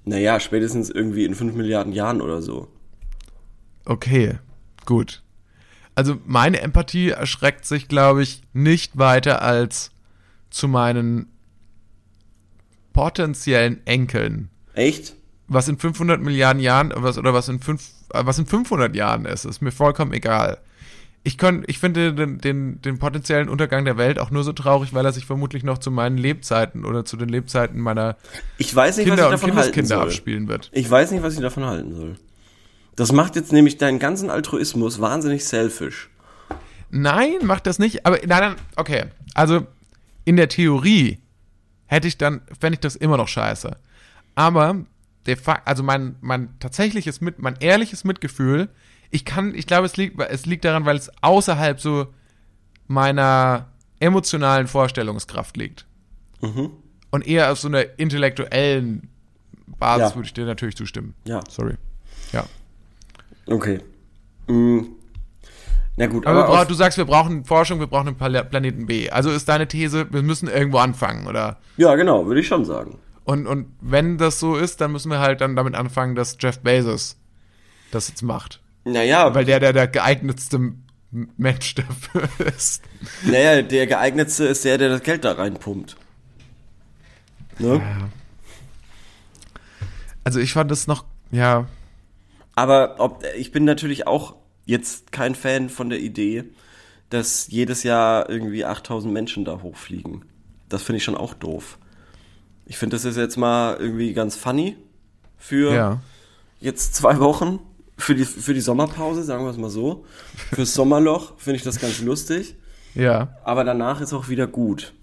naja, 0.05 0.41
spätestens 0.41 0.91
irgendwie 0.91 1.25
in 1.25 1.35
5 1.35 1.55
Milliarden 1.55 1.93
Jahren 1.93 2.21
oder 2.21 2.43
so. 2.43 2.69
Okay, 3.85 4.39
gut. 4.85 5.23
Also 5.95 6.17
meine 6.25 6.61
Empathie 6.61 7.11
erschreckt 7.11 7.67
sich, 7.67 7.89
glaube 7.89 8.23
ich, 8.23 8.43
nicht 8.53 8.99
weiter 8.99 9.43
als 9.43 9.91
zu 10.51 10.69
meinen 10.69 11.27
potenziellen 12.93 13.87
Enkeln. 13.87 14.49
Echt? 14.75 15.15
Was 15.49 15.69
in 15.69 15.79
500 15.79 16.21
Milliarden 16.21 16.63
Jahren 16.63 16.93
was, 16.95 17.19
oder 17.19 17.35
was 17.35 17.49
in, 17.49 17.61
fünf, 17.61 17.91
äh, 18.13 18.25
was 18.25 18.39
in 18.39 18.47
500 18.47 18.95
Jahren 18.95 19.25
ist, 19.25 19.45
ist 19.45 19.61
mir 19.61 19.73
vollkommen 19.73 20.13
egal. 20.13 20.59
Ich, 21.25 21.39
kann, 21.39 21.63
ich 21.69 21.79
finde 21.79 22.15
den, 22.15 22.39
den, 22.39 22.83
den 22.83 22.99
potenziellen 22.99 23.49
Untergang 23.49 23.85
der 23.85 23.97
Welt 23.97 24.19
auch 24.19 24.31
nur 24.31 24.43
so 24.43 24.53
traurig, 24.53 24.93
weil 24.93 25.05
er 25.05 25.13
sich 25.13 25.25
vermutlich 25.25 25.63
noch 25.63 25.79
zu 25.79 25.93
meinen 25.93 26.19
Lebzeiten 26.19 26.85
oder 26.85 27.05
zu 27.05 27.17
den 27.17 27.29
Lebzeiten 27.29 27.81
meiner 27.81 28.17
Ich 28.59 28.75
weiß 28.75 28.97
nicht, 28.97 29.07
Kinder 29.07 29.25
was 29.25 29.29
und 29.29 29.35
ich 29.35 29.41
davon 29.41 29.57
halten 29.57 29.73
Kindeskinder 29.73 30.01
soll. 30.01 30.09
abspielen 30.09 30.49
wird. 30.49 30.71
Ich 30.73 30.91
weiß 30.91 31.13
nicht, 31.13 31.23
was 31.23 31.35
ich 31.35 31.41
davon 31.41 31.65
halten 31.65 31.95
soll. 31.95 32.17
Das 32.97 33.13
macht 33.13 33.37
jetzt 33.37 33.53
nämlich 33.53 33.79
deinen 33.79 33.99
ganzen 34.01 34.31
Altruismus 34.31 35.01
wahnsinnig 35.01 35.45
selfish. 35.45 36.11
Nein, 36.91 37.39
macht 37.43 37.67
das 37.67 37.79
nicht. 37.79 38.05
Aber 38.05 38.19
nein, 38.27 38.41
nein, 38.41 38.57
okay. 38.77 39.05
Also 39.35 39.67
in 40.25 40.37
der 40.37 40.49
Theorie 40.49 41.19
hätte 41.87 42.09
ich 42.09 42.19
dann, 42.19 42.43
fände 42.59 42.75
ich 42.75 42.81
das 42.81 42.97
immer 42.97 43.17
noch 43.17 43.29
scheiße. 43.29 43.77
Aber 44.35 44.85
der 45.27 45.37
Fakt, 45.37 45.67
also 45.69 45.83
mein, 45.83 46.17
mein 46.21 46.59
tatsächliches 46.59 47.21
Mit, 47.21 47.41
mein 47.41 47.57
ehrliches 47.61 48.05
Mitgefühl, 48.05 48.69
ich 49.11 49.25
kann, 49.25 49.55
ich 49.55 49.67
glaube, 49.67 49.87
es 49.87 49.97
liegt, 49.97 50.21
es 50.21 50.47
liegt 50.47 50.65
daran, 50.65 50.85
weil 50.85 50.97
es 50.97 51.11
außerhalb 51.23 51.81
so 51.81 52.07
meiner 52.89 53.69
emotionalen 54.01 54.67
Vorstellungskraft 54.67 55.57
liegt. 55.57 55.87
Und 57.11 57.27
eher 57.27 57.53
auf 57.53 57.59
so 57.61 57.69
einer 57.69 57.99
intellektuellen 57.99 59.09
Basis 59.79 60.11
Ja. 60.11 60.15
würde 60.17 60.27
ich 60.27 60.35
dir 60.35 60.45
natürlich 60.45 60.77
zustimmen. 60.77 61.15
Ja. 61.25 61.41
Sorry. 61.49 61.75
Ja. 62.33 62.45
Okay. 63.47 63.81
Mm. 64.49 64.81
Na 65.97 66.07
gut, 66.07 66.27
Aber, 66.27 66.45
aber, 66.47 66.57
brauch, 66.57 66.65
du 66.65 66.75
sagst, 66.75 66.99
wir 66.99 67.05
brauchen 67.05 67.45
Forschung, 67.45 67.79
wir 67.79 67.87
brauchen 67.87 68.09
einen 68.09 68.17
Pla- 68.17 68.43
Planeten 68.45 68.87
B. 68.87 69.11
Also 69.11 69.31
ist 69.31 69.49
deine 69.49 69.69
These, 69.69 70.13
wir 70.13 70.23
müssen 70.23 70.49
irgendwo 70.49 70.79
anfangen, 70.79 71.27
oder? 71.27 71.59
ja, 71.77 71.95
genau, 71.95 72.27
würde 72.27 72.41
ich 72.41 72.49
schon 72.49 72.65
sagen. 72.65 72.99
Und, 73.25 73.47
und 73.47 73.69
wenn 73.81 74.19
das 74.19 74.41
so 74.41 74.57
ist, 74.57 74.81
dann 74.81 74.93
müssen 74.93 75.11
wir 75.11 75.21
halt 75.21 75.41
dann 75.41 75.55
damit 75.57 75.75
anfangen, 75.75 76.15
dass 76.15 76.37
Jeff 76.41 76.59
Bezos 76.61 77.17
das 77.91 78.09
jetzt 78.09 78.23
macht. 78.23 78.61
Naja, 78.85 79.33
Weil 79.35 79.45
der 79.45 79.61
der, 79.61 79.73
der 79.73 79.87
geeignetste 79.87 80.73
Mensch 81.11 81.75
dafür 81.77 82.29
ist. 82.57 82.83
naja, 83.23 83.63
der 83.63 83.87
geeignetste 83.87 84.45
ist 84.45 84.65
der, 84.65 84.79
der 84.79 84.89
das 84.89 85.03
Geld 85.03 85.25
da 85.25 85.33
reinpumpt. 85.33 85.97
Ne? 87.59 87.81
Also 90.25 90.41
ich 90.41 90.53
fand 90.53 90.71
das 90.71 90.87
noch, 90.87 91.05
ja, 91.31 91.67
Aber 92.55 92.97
ob, 92.99 93.25
ich 93.37 93.53
bin 93.53 93.65
natürlich 93.65 94.07
auch 94.07 94.37
jetzt 94.65 95.13
kein 95.13 95.35
Fan 95.35 95.69
von 95.69 95.91
der 95.91 96.01
Idee, 96.01 96.45
dass 97.11 97.47
jedes 97.49 97.83
Jahr 97.83 98.29
irgendwie 98.31 98.65
8000 98.65 99.13
Menschen 99.13 99.45
da 99.45 99.61
hochfliegen. 99.63 100.25
Das 100.69 100.83
finde 100.83 100.99
ich 100.99 101.05
schon 101.05 101.17
auch 101.17 101.35
doof. 101.35 101.79
Ich 102.73 102.79
finde, 102.79 102.97
das 102.97 103.05
ist 103.05 103.19
jetzt 103.19 103.37
mal 103.37 103.77
irgendwie 103.79 104.15
ganz 104.15 104.35
funny 104.35 104.79
für 105.37 105.75
ja. 105.75 106.01
jetzt 106.59 106.95
zwei 106.95 107.21
Wochen. 107.21 107.59
Für 107.99 108.15
die, 108.15 108.25
für 108.25 108.55
die 108.55 108.63
Sommerpause, 108.63 109.23
sagen 109.25 109.45
wir 109.45 109.51
es 109.51 109.59
mal 109.59 109.69
so. 109.69 110.07
Fürs 110.55 110.73
Sommerloch 110.73 111.35
finde 111.37 111.59
ich 111.59 111.65
das 111.65 111.79
ganz 111.79 112.01
lustig. 112.01 112.55
Ja. 112.95 113.37
Aber 113.45 113.65
danach 113.65 114.01
ist 114.01 114.15
auch 114.15 114.31
wieder 114.31 114.47
gut. 114.47 114.95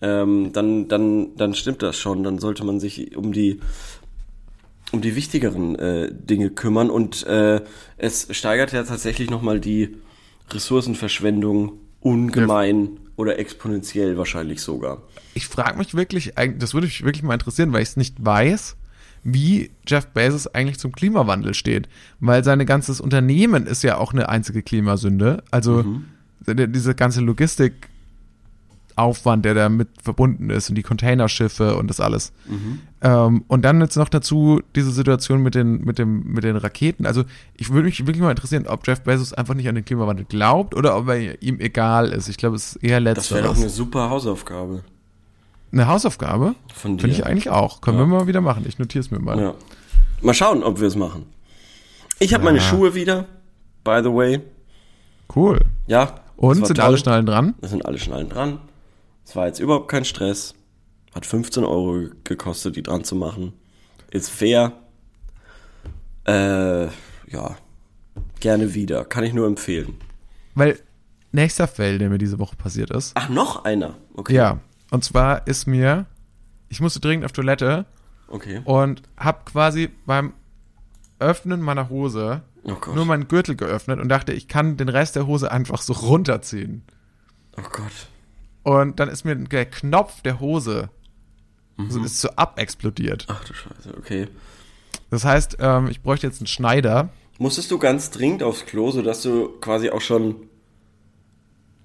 Ähm, 0.00 0.54
dann, 0.54 0.88
dann, 0.88 1.36
dann 1.36 1.54
stimmt 1.54 1.82
das 1.82 1.98
schon. 1.98 2.24
Dann 2.24 2.38
sollte 2.38 2.64
man 2.64 2.80
sich 2.80 3.14
um 3.14 3.34
die, 3.34 3.60
um 4.90 5.02
die 5.02 5.16
wichtigeren 5.16 5.78
äh, 5.78 6.10
Dinge 6.10 6.48
kümmern. 6.48 6.88
Und 6.88 7.26
äh, 7.26 7.60
es 7.98 8.26
steigert 8.30 8.72
ja 8.72 8.84
tatsächlich 8.84 9.28
nochmal 9.28 9.60
die 9.60 9.98
Ressourcenverschwendung 10.50 11.74
ungemein 12.00 13.00
oder 13.18 13.38
exponentiell 13.38 14.16
wahrscheinlich 14.16 14.62
sogar. 14.62 15.02
Ich 15.34 15.46
frage 15.48 15.76
mich 15.76 15.94
wirklich, 15.94 16.32
das 16.58 16.72
würde 16.72 16.86
mich 16.86 17.04
wirklich 17.04 17.22
mal 17.24 17.34
interessieren, 17.34 17.72
weil 17.72 17.82
ich 17.82 17.90
es 17.90 17.96
nicht 17.96 18.14
weiß, 18.24 18.76
wie 19.24 19.72
Jeff 19.86 20.06
Bezos 20.06 20.46
eigentlich 20.46 20.78
zum 20.78 20.92
Klimawandel 20.92 21.52
steht. 21.52 21.88
Weil 22.20 22.44
sein 22.44 22.64
ganzes 22.64 23.00
Unternehmen 23.00 23.66
ist 23.66 23.82
ja 23.82 23.98
auch 23.98 24.12
eine 24.12 24.28
einzige 24.28 24.62
Klimasünde. 24.62 25.42
Also 25.50 25.84
der- 26.46 26.68
diese 26.68 26.94
ganze 26.94 27.20
Logistikaufwand, 28.98 29.44
der 29.44 29.54
da 29.54 29.68
mit 29.68 29.88
verbunden 30.02 30.50
ist 30.50 30.68
und 30.68 30.74
die 30.74 30.82
Containerschiffe 30.82 31.76
und 31.76 31.88
das 31.88 32.00
alles. 32.00 32.32
Ähm, 33.00 33.44
und 33.48 33.62
dann 33.64 33.80
jetzt 33.80 33.96
noch 33.96 34.08
dazu 34.08 34.60
diese 34.74 34.90
Situation 34.90 35.42
mit 35.42 35.54
den, 35.54 35.84
mit 35.84 35.98
dem, 35.98 36.24
mit 36.32 36.44
den 36.44 36.56
Raketen. 36.56 37.06
Also 37.06 37.24
ich 37.54 37.70
würde 37.70 37.86
mich 37.86 38.00
wirklich 38.00 38.20
mal 38.20 38.30
interessieren, 38.30 38.66
ob 38.66 38.86
Jeff 38.86 39.00
Bezos 39.02 39.32
einfach 39.32 39.54
nicht 39.54 39.68
an 39.68 39.74
den 39.76 39.84
Klimawandel 39.84 40.24
glaubt 40.26 40.74
oder 40.74 40.96
ob 40.96 41.08
er 41.08 41.40
ihm 41.42 41.60
egal 41.60 42.08
ist. 42.08 42.28
Ich 42.28 42.36
glaube, 42.36 42.56
es 42.56 42.76
ist 42.76 42.82
eher 42.84 43.00
Das 43.00 43.30
wäre 43.30 43.42
doch 43.42 43.48
letzteres. 43.50 43.58
eine 43.60 43.70
super 43.70 44.10
Hausaufgabe 44.10 44.82
Eine 45.72 45.86
Hausaufgabe? 45.86 46.54
von 46.74 46.96
dir. 46.96 47.02
Finde 47.02 47.16
ich 47.16 47.26
eigentlich 47.26 47.50
auch. 47.50 47.80
Können 47.80 47.98
Ja. 47.98 48.04
wir 48.04 48.18
mal 48.18 48.26
wieder 48.26 48.40
machen. 48.40 48.64
Ich 48.66 48.78
notiere 48.78 49.00
es 49.04 49.10
mir 49.10 49.20
mal. 49.20 49.38
Ja. 49.40 49.54
Mal 50.20 50.34
schauen, 50.34 50.62
ob 50.64 50.80
wir 50.80 50.88
es 50.88 50.96
machen. 50.96 51.26
Ich 52.18 52.34
habe 52.34 52.42
meine 52.44 52.60
Schuhe 52.60 52.94
wieder, 52.94 53.26
by 53.84 54.00
the 54.02 54.12
way. 54.12 54.40
Cool. 55.34 55.60
Ja. 55.86 56.14
Und 56.36 56.66
sind 56.66 56.76
toll. 56.76 56.84
alle 56.86 56.98
Schnallen 56.98 57.26
dran? 57.26 57.54
Es 57.60 57.70
sind 57.70 57.84
alle 57.86 57.98
Schnallen 57.98 58.28
dran. 58.28 58.58
Es 59.28 59.36
war 59.36 59.46
jetzt 59.46 59.60
überhaupt 59.60 59.88
kein 59.88 60.06
Stress. 60.06 60.54
Hat 61.14 61.26
15 61.26 61.62
Euro 61.62 62.06
gekostet, 62.24 62.76
die 62.76 62.82
dran 62.82 63.04
zu 63.04 63.14
machen. 63.14 63.52
Ist 64.10 64.30
fair. 64.30 64.72
Äh, 66.26 66.86
ja, 66.86 67.56
gerne 68.40 68.72
wieder. 68.72 69.04
Kann 69.04 69.24
ich 69.24 69.34
nur 69.34 69.46
empfehlen. 69.46 69.98
Weil 70.54 70.78
nächster 71.30 71.68
Fail, 71.68 71.98
der 71.98 72.08
mir 72.08 72.16
diese 72.16 72.38
Woche 72.38 72.56
passiert 72.56 72.90
ist. 72.90 73.12
Ach, 73.16 73.28
noch 73.28 73.64
einer. 73.66 73.96
Okay. 74.14 74.34
Ja. 74.34 74.60
Und 74.90 75.04
zwar 75.04 75.46
ist 75.46 75.66
mir, 75.66 76.06
ich 76.70 76.80
musste 76.80 77.00
dringend 77.00 77.26
auf 77.26 77.32
Toilette 77.32 77.84
Okay. 78.28 78.62
und 78.64 79.02
hab 79.18 79.44
quasi 79.44 79.90
beim 80.06 80.32
Öffnen 81.18 81.60
meiner 81.60 81.90
Hose 81.90 82.44
Oh 82.64 82.76
nur 82.94 83.04
meinen 83.04 83.28
Gürtel 83.28 83.56
geöffnet 83.56 84.00
und 84.00 84.08
dachte, 84.08 84.32
ich 84.32 84.48
kann 84.48 84.78
den 84.78 84.88
Rest 84.88 85.16
der 85.16 85.26
Hose 85.26 85.52
einfach 85.52 85.82
so 85.82 85.92
runterziehen. 85.92 86.82
Oh 87.58 87.68
Gott. 87.70 88.08
Und 88.68 89.00
dann 89.00 89.08
ist 89.08 89.24
mir 89.24 89.34
der 89.34 89.64
Knopf 89.66 90.20
der 90.22 90.40
Hose 90.40 90.90
so, 91.88 92.02
ist 92.02 92.20
so 92.20 92.28
abexplodiert. 92.36 93.24
Ach 93.28 93.42
du 93.44 93.54
Scheiße, 93.54 93.96
okay. 93.96 94.26
Das 95.10 95.24
heißt, 95.24 95.56
ähm, 95.60 95.88
ich 95.88 96.02
bräuchte 96.02 96.26
jetzt 96.26 96.40
einen 96.40 96.48
Schneider. 96.48 97.08
Musstest 97.38 97.70
du 97.70 97.78
ganz 97.78 98.10
dringend 98.10 98.42
aufs 98.42 98.66
Klo, 98.66 98.90
sodass 98.90 99.22
du 99.22 99.48
quasi 99.60 99.88
auch 99.90 100.00
schon. 100.00 100.34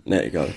Na, 0.04 0.22
egal. 0.24 0.54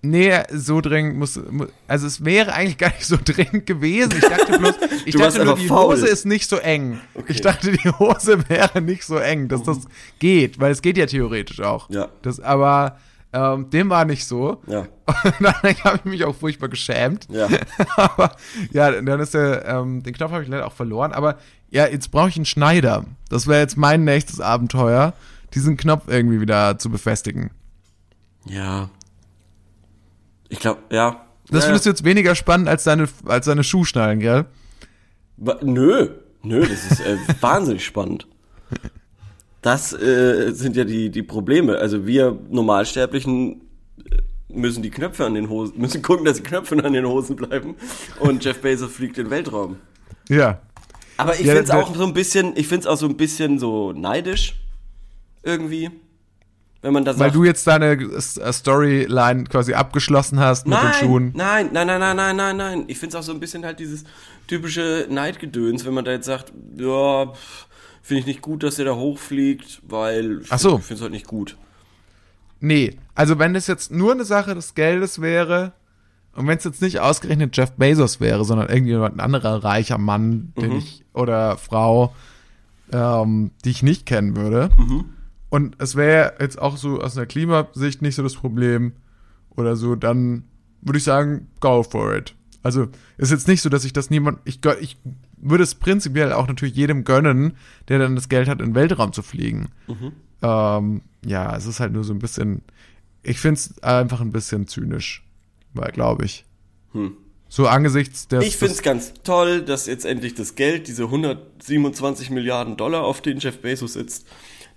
Nee, 0.00 0.32
so 0.50 0.80
dringend 0.80 1.16
muss, 1.16 1.36
mu- 1.50 1.66
also 1.86 2.06
es 2.06 2.24
wäre 2.24 2.54
eigentlich 2.54 2.78
gar 2.78 2.88
nicht 2.90 3.04
so 3.04 3.16
dringend 3.24 3.66
gewesen. 3.66 4.12
Ich 4.16 4.20
dachte 4.28 4.58
bloß, 4.58 4.74
ich 5.06 5.14
dachte 5.16 5.44
nur, 5.44 5.56
die 5.56 5.66
faul. 5.66 5.94
Hose 5.96 6.06
ist 6.08 6.24
nicht 6.24 6.48
so 6.48 6.56
eng. 6.56 7.00
Okay. 7.14 7.32
Ich 7.32 7.40
dachte, 7.40 7.72
die 7.72 7.90
Hose 7.90 8.38
wäre 8.48 8.80
nicht 8.80 9.04
so 9.04 9.18
eng, 9.18 9.48
dass 9.48 9.62
das 9.64 9.78
geht, 10.18 10.58
weil 10.60 10.72
es 10.72 10.82
geht 10.82 10.96
ja 10.96 11.06
theoretisch 11.06 11.60
auch. 11.60 11.90
Ja. 11.90 12.08
Das, 12.22 12.40
aber 12.40 12.96
ähm, 13.32 13.70
dem 13.70 13.88
war 13.88 14.04
nicht 14.04 14.26
so. 14.26 14.62
Ja. 14.66 14.80
Und 15.06 15.34
dann 15.40 15.54
habe 15.54 15.96
ich 15.96 16.04
mich 16.04 16.24
auch 16.24 16.34
furchtbar 16.34 16.68
geschämt. 16.68 17.26
Ja. 17.30 17.48
aber 17.96 18.32
ja, 18.72 18.90
dann 19.00 19.20
ist 19.20 19.34
der, 19.34 19.66
ähm, 19.66 20.02
den 20.02 20.14
Knopf 20.14 20.32
habe 20.32 20.42
ich 20.42 20.48
leider 20.48 20.66
auch 20.66 20.72
verloren. 20.72 21.12
Aber 21.12 21.38
ja, 21.70 21.86
jetzt 21.86 22.10
brauche 22.10 22.28
ich 22.28 22.36
einen 22.36 22.44
Schneider. 22.44 23.04
Das 23.28 23.46
wäre 23.46 23.60
jetzt 23.60 23.76
mein 23.76 24.04
nächstes 24.04 24.40
Abenteuer, 24.40 25.14
diesen 25.54 25.76
Knopf 25.76 26.08
irgendwie 26.08 26.40
wieder 26.40 26.78
zu 26.78 26.90
befestigen. 26.90 27.50
Ja. 28.46 28.90
Ich 30.48 30.58
glaube, 30.58 30.80
ja. 30.90 31.24
Das 31.50 31.64
findest 31.64 31.86
du 31.86 31.90
jetzt 31.90 32.04
weniger 32.04 32.34
spannend 32.34 32.68
als 32.68 32.84
deine, 32.84 33.08
als 33.26 33.46
deine 33.46 33.64
Schuhschnallen, 33.64 34.20
gell? 34.20 34.46
Nö, 35.36 36.08
nö, 36.42 36.60
das 36.60 36.90
ist 36.90 37.00
äh, 37.00 37.16
wahnsinnig 37.40 37.84
spannend. 37.84 38.26
Das 39.62 39.92
äh, 39.92 40.50
sind 40.52 40.76
ja 40.76 40.84
die, 40.84 41.08
die 41.10 41.22
Probleme. 41.22 41.78
Also 41.78 42.06
wir 42.06 42.36
Normalsterblichen 42.50 43.60
äh, 44.10 44.16
müssen 44.52 44.82
die 44.82 44.90
Knöpfe 44.90 45.24
an 45.24 45.34
den 45.34 45.48
Hosen, 45.48 45.74
müssen 45.80 46.02
gucken, 46.02 46.24
dass 46.24 46.36
die 46.38 46.42
Knöpfe 46.42 46.82
an 46.84 46.92
den 46.92 47.06
Hosen 47.06 47.36
bleiben 47.36 47.76
und 48.20 48.44
Jeff 48.44 48.60
Bezos 48.60 48.92
fliegt 48.92 49.18
in 49.18 49.24
den 49.26 49.30
Weltraum. 49.30 49.76
Ja. 50.28 50.60
Aber 51.16 51.34
ich 51.38 51.46
Ja, 51.46 51.54
find's 51.54 51.70
der- 51.70 51.78
auch 51.78 51.94
so 51.94 52.04
ein 52.04 52.12
bisschen, 52.14 52.52
ich 52.56 52.66
find's 52.68 52.86
auch 52.86 52.96
so 52.96 53.06
ein 53.06 53.16
bisschen 53.16 53.58
so 53.58 53.92
neidisch 53.92 54.56
irgendwie, 55.44 55.90
wenn 56.80 56.92
man 56.92 57.04
da 57.04 57.12
Weil 57.12 57.18
sagt, 57.28 57.34
du 57.36 57.44
jetzt 57.44 57.64
deine 57.66 57.92
äh, 57.92 58.52
Storyline 58.52 59.44
quasi 59.44 59.74
abgeschlossen 59.74 60.40
hast 60.40 60.66
mit 60.66 60.76
den 60.78 60.92
Schuhen. 60.94 61.32
nein, 61.36 61.68
nein, 61.72 61.86
nein, 61.86 62.00
nein, 62.00 62.16
nein, 62.16 62.36
nein, 62.36 62.56
nein. 62.56 62.84
Ich 62.88 62.98
find's 62.98 63.14
auch 63.14 63.22
so 63.22 63.32
ein 63.32 63.38
bisschen 63.40 63.64
halt 63.64 63.78
dieses 63.78 64.02
typische 64.48 65.06
Neidgedöns, 65.08 65.84
wenn 65.84 65.94
man 65.94 66.04
da 66.04 66.10
jetzt 66.12 66.26
sagt, 66.26 66.52
ja, 66.76 67.26
pff, 67.26 67.66
finde 68.02 68.20
ich 68.20 68.26
nicht 68.26 68.42
gut, 68.42 68.62
dass 68.62 68.74
der 68.76 68.84
da 68.86 68.94
hochfliegt, 68.96 69.80
weil 69.86 70.40
ich 70.42 70.48
so. 70.48 70.70
find- 70.70 70.80
ich 70.80 70.86
find's 70.86 71.02
halt 71.02 71.12
nicht 71.12 71.26
gut. 71.26 71.56
Nee, 72.60 72.96
also 73.14 73.38
wenn 73.38 73.54
das 73.54 73.66
jetzt 73.66 73.90
nur 73.90 74.12
eine 74.12 74.24
Sache 74.24 74.54
des 74.54 74.74
Geldes 74.74 75.20
wäre 75.20 75.72
und 76.34 76.46
wenn 76.46 76.58
es 76.58 76.64
jetzt 76.64 76.80
nicht 76.82 77.00
ausgerechnet 77.00 77.56
Jeff 77.56 77.72
Bezos 77.72 78.20
wäre, 78.20 78.44
sondern 78.44 78.68
irgendjemand 78.68 79.16
ein 79.16 79.20
anderer 79.20 79.64
reicher 79.64 79.98
Mann, 79.98 80.52
den 80.60 80.72
ich 80.78 81.04
oder 81.12 81.56
Frau, 81.58 82.14
ähm, 82.92 83.50
die 83.64 83.70
ich 83.70 83.82
nicht 83.82 84.06
kennen 84.06 84.36
würde. 84.36 84.70
Und 85.50 85.76
es 85.78 85.96
wäre 85.96 86.34
jetzt 86.40 86.60
auch 86.60 86.76
so 86.76 87.00
aus 87.00 87.16
einer 87.16 87.26
Klimasicht 87.26 88.00
nicht 88.00 88.14
so 88.14 88.22
das 88.22 88.34
Problem 88.34 88.92
oder 89.50 89.76
so, 89.76 89.96
dann 89.96 90.44
würde 90.82 90.98
ich 90.98 91.04
sagen, 91.04 91.48
go 91.60 91.82
for 91.82 92.14
it. 92.14 92.34
Also 92.62 92.86
ist 93.18 93.30
jetzt 93.32 93.48
nicht 93.48 93.60
so, 93.60 93.68
dass 93.68 93.84
ich 93.84 93.92
das 93.92 94.08
niemand, 94.08 94.38
ich, 94.44 94.60
ich 94.80 94.96
würde 95.42 95.64
es 95.64 95.74
prinzipiell 95.74 96.32
auch 96.32 96.46
natürlich 96.48 96.74
jedem 96.74 97.04
gönnen, 97.04 97.56
der 97.88 97.98
dann 97.98 98.14
das 98.16 98.28
Geld 98.28 98.48
hat, 98.48 98.60
in 98.60 98.68
den 98.70 98.74
Weltraum 98.74 99.12
zu 99.12 99.22
fliegen. 99.22 99.68
Ähm, 100.42 101.02
ja, 101.24 101.56
es 101.56 101.66
ist 101.66 101.80
halt 101.80 101.92
nur 101.92 102.04
so 102.04 102.12
ein 102.14 102.18
bisschen, 102.18 102.62
ich 103.22 103.38
finde 103.38 103.58
es 103.60 103.82
einfach 103.82 104.20
ein 104.20 104.32
bisschen 104.32 104.66
zynisch, 104.66 105.22
glaube 105.92 106.24
ich. 106.24 106.44
So 107.48 107.66
angesichts 107.68 108.28
des, 108.28 108.44
Ich 108.44 108.56
find's 108.56 108.82
ganz 108.82 109.12
toll, 109.24 109.62
dass 109.62 109.86
jetzt 109.86 110.04
endlich 110.06 110.34
das 110.34 110.54
Geld, 110.54 110.88
diese 110.88 111.04
127 111.04 112.30
Milliarden 112.30 112.76
Dollar, 112.76 113.02
auf 113.04 113.20
denen 113.20 113.40
Jeff 113.40 113.58
Bezos 113.60 113.92
sitzt, 113.94 114.26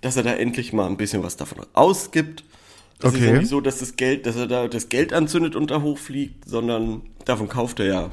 dass 0.02 0.16
er 0.16 0.22
da 0.24 0.34
endlich 0.34 0.72
mal 0.74 0.86
ein 0.86 0.96
bisschen 0.98 1.22
was 1.22 1.36
davon 1.36 1.64
ausgibt. 1.72 2.44
Das 2.98 3.12
ist 3.14 3.20
Okay. 3.20 3.32
ja 3.32 3.38
nicht 3.38 3.48
so, 3.48 3.60
dass 3.60 3.78
das 3.78 3.96
Geld, 3.96 4.26
dass 4.26 4.36
er 4.36 4.46
da 4.46 4.68
das 4.68 4.88
Geld 4.88 5.12
anzündet 5.12 5.56
und 5.56 5.70
da 5.70 5.82
hochfliegt, 5.82 6.48
sondern 6.48 7.02
davon 7.24 7.48
kauft 7.48 7.80
er 7.80 7.86
ja 7.86 8.10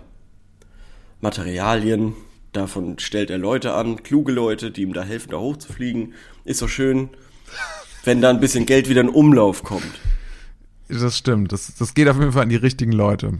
Materialien, 1.21 2.13
davon 2.53 2.99
stellt 2.99 3.29
er 3.29 3.37
Leute 3.37 3.73
an, 3.73 4.03
kluge 4.03 4.31
Leute, 4.31 4.71
die 4.71 4.83
ihm 4.83 4.93
da 4.93 5.03
helfen, 5.03 5.31
da 5.31 5.37
hochzufliegen. 5.37 6.13
Ist 6.45 6.61
doch 6.61 6.69
schön, 6.69 7.09
wenn 8.03 8.21
da 8.21 8.29
ein 8.29 8.39
bisschen 8.39 8.65
Geld 8.65 8.89
wieder 8.89 9.01
in 9.01 9.09
Umlauf 9.09 9.63
kommt. 9.63 9.99
das 10.89 11.17
stimmt, 11.17 11.51
das, 11.51 11.73
das 11.75 11.93
geht 11.93 12.07
auf 12.07 12.17
jeden 12.19 12.31
Fall 12.31 12.43
an 12.43 12.49
die 12.49 12.55
richtigen 12.55 12.91
Leute, 12.91 13.39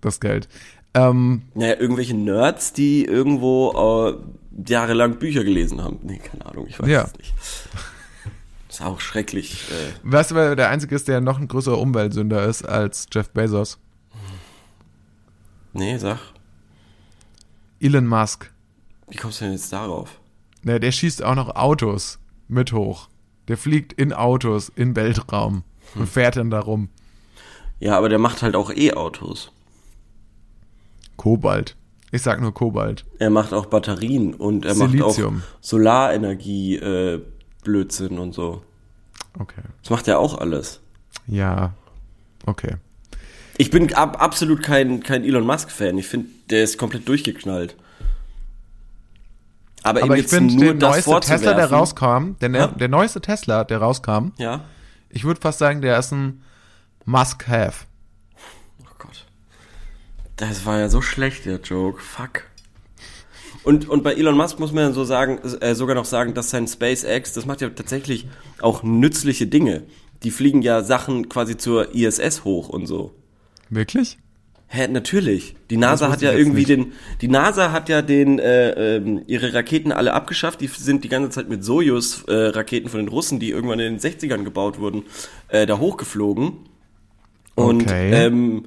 das 0.00 0.20
Geld. 0.20 0.48
Ähm, 0.94 1.42
Naja, 1.54 1.76
irgendwelche 1.80 2.14
Nerds, 2.14 2.72
die 2.74 3.04
irgendwo 3.04 4.12
äh, 4.12 4.70
jahrelang 4.70 5.18
Bücher 5.18 5.42
gelesen 5.44 5.82
haben. 5.82 5.98
Nee, 6.02 6.18
keine 6.18 6.44
Ahnung, 6.46 6.66
ich 6.68 6.78
weiß 6.78 6.88
Ja. 6.88 7.04
es 7.04 7.16
nicht. 7.18 7.34
Ist 8.68 8.82
auch 8.82 9.00
schrecklich. 9.00 9.64
Äh, 9.70 9.92
weißt 10.12 10.30
du, 10.30 10.34
wer 10.34 10.54
der 10.56 10.68
Einzige 10.70 10.94
ist, 10.94 11.08
der 11.08 11.20
noch 11.20 11.38
ein 11.38 11.48
größerer 11.48 11.78
Umweltsünder 11.78 12.44
ist 12.46 12.62
als 12.68 13.06
Jeff 13.12 13.30
Bezos? 13.30 13.78
nee, 15.72 15.96
sag. 15.98 16.18
Elon 17.80 18.06
Musk. 18.06 18.51
Wie 19.12 19.18
kommst 19.18 19.42
du 19.42 19.44
denn 19.44 19.52
jetzt 19.52 19.70
darauf? 19.70 20.18
Ne, 20.62 20.80
der 20.80 20.90
schießt 20.90 21.22
auch 21.22 21.34
noch 21.34 21.54
Autos 21.54 22.18
mit 22.48 22.72
hoch. 22.72 23.08
Der 23.46 23.58
fliegt 23.58 23.92
in 23.92 24.14
Autos, 24.14 24.72
in 24.74 24.96
Weltraum 24.96 25.64
und 25.94 26.08
fährt 26.08 26.36
dann 26.36 26.50
da 26.50 26.60
rum. 26.60 26.88
Ja, 27.78 27.98
aber 27.98 28.08
der 28.08 28.18
macht 28.18 28.40
halt 28.40 28.56
auch 28.56 28.70
E-Autos. 28.70 29.52
Kobalt. 31.16 31.76
Ich 32.10 32.22
sag 32.22 32.40
nur 32.40 32.54
Kobalt. 32.54 33.04
Er 33.18 33.28
macht 33.28 33.52
auch 33.52 33.66
Batterien 33.66 34.32
und 34.32 34.64
er 34.64 34.76
macht 34.76 34.92
Silizium. 34.92 35.38
auch 35.38 35.62
Solarenergie, 35.62 36.76
äh, 36.76 37.20
Blödsinn 37.64 38.18
und 38.18 38.32
so. 38.32 38.62
Okay. 39.38 39.62
Das 39.82 39.90
macht 39.90 40.08
er 40.08 40.20
auch 40.20 40.38
alles. 40.38 40.80
Ja. 41.26 41.74
Okay. 42.46 42.76
Ich 43.58 43.70
bin 43.70 43.92
ab, 43.92 44.22
absolut 44.22 44.62
kein, 44.62 45.02
kein 45.02 45.22
Elon 45.22 45.44
Musk-Fan. 45.44 45.98
Ich 45.98 46.06
finde, 46.06 46.28
der 46.48 46.64
ist 46.64 46.78
komplett 46.78 47.06
durchgeknallt. 47.06 47.76
Aber, 49.82 50.02
Aber 50.02 50.16
ich 50.16 50.28
finde, 50.28 50.54
nur 50.54 50.64
der 50.64 50.74
das 50.74 51.06
neueste 51.06 51.20
Tesla, 51.32 51.54
der 51.54 51.70
rauskam, 51.70 52.32
der, 52.40 52.48
ne- 52.48 52.58
Ja? 52.58 52.66
der 52.68 52.88
neueste 52.88 53.20
Tesla, 53.20 53.64
der 53.64 53.78
rauskam, 53.78 54.28
Ja. 54.38 54.64
ich 55.10 55.24
würde 55.24 55.40
fast 55.40 55.58
sagen, 55.58 55.80
der 55.80 55.98
ist 55.98 56.12
ein 56.12 56.42
Must-Have. 57.04 57.86
Oh 58.82 58.86
Gott. 58.98 59.26
Das 60.36 60.64
war 60.66 60.78
ja 60.78 60.88
so 60.88 61.00
schlecht, 61.02 61.44
der 61.46 61.60
Joke. 61.60 62.00
Fuck. 62.00 62.44
Und, 63.64 63.88
und 63.88 64.02
bei 64.02 64.14
Elon 64.14 64.36
Musk 64.36 64.58
muss 64.58 64.72
man 64.72 64.84
ja 64.84 64.92
so 64.92 65.04
sagen, 65.04 65.38
äh, 65.60 65.74
sogar 65.74 65.94
noch 65.94 66.04
sagen, 66.04 66.34
dass 66.34 66.50
sein 66.50 66.66
SpaceX, 66.66 67.32
das 67.32 67.46
macht 67.46 67.60
ja 67.60 67.68
tatsächlich 67.68 68.26
auch 68.60 68.82
nützliche 68.82 69.46
Dinge. 69.46 69.84
Die 70.24 70.30
fliegen 70.32 70.62
ja 70.62 70.82
Sachen 70.82 71.28
quasi 71.28 71.56
zur 71.56 71.94
ISS 71.94 72.44
hoch 72.44 72.68
und 72.68 72.86
so. 72.86 73.14
Wirklich? 73.70 74.18
Hä, 74.74 74.88
natürlich. 74.88 75.54
Die 75.68 75.76
NASA 75.76 76.10
hat 76.10 76.22
ja 76.22 76.32
irgendwie 76.32 76.60
nicht. 76.60 76.70
den, 76.70 76.92
die 77.20 77.28
NASA 77.28 77.72
hat 77.72 77.90
ja 77.90 78.00
den, 78.00 78.38
äh, 78.38 78.96
ähm, 78.96 79.20
ihre 79.26 79.52
Raketen 79.52 79.92
alle 79.92 80.14
abgeschafft. 80.14 80.62
Die 80.62 80.66
sind 80.66 81.04
die 81.04 81.10
ganze 81.10 81.28
Zeit 81.28 81.50
mit 81.50 81.62
Sojus-Raketen 81.62 82.88
von 82.88 83.00
den 83.00 83.08
Russen, 83.08 83.38
die 83.38 83.50
irgendwann 83.50 83.80
in 83.80 83.98
den 83.98 84.00
60ern 84.00 84.44
gebaut 84.44 84.78
wurden, 84.78 85.02
äh, 85.48 85.66
da 85.66 85.78
hochgeflogen. 85.78 86.52
Und, 87.54 87.82
Okay. 87.82 88.12
ähm, 88.14 88.64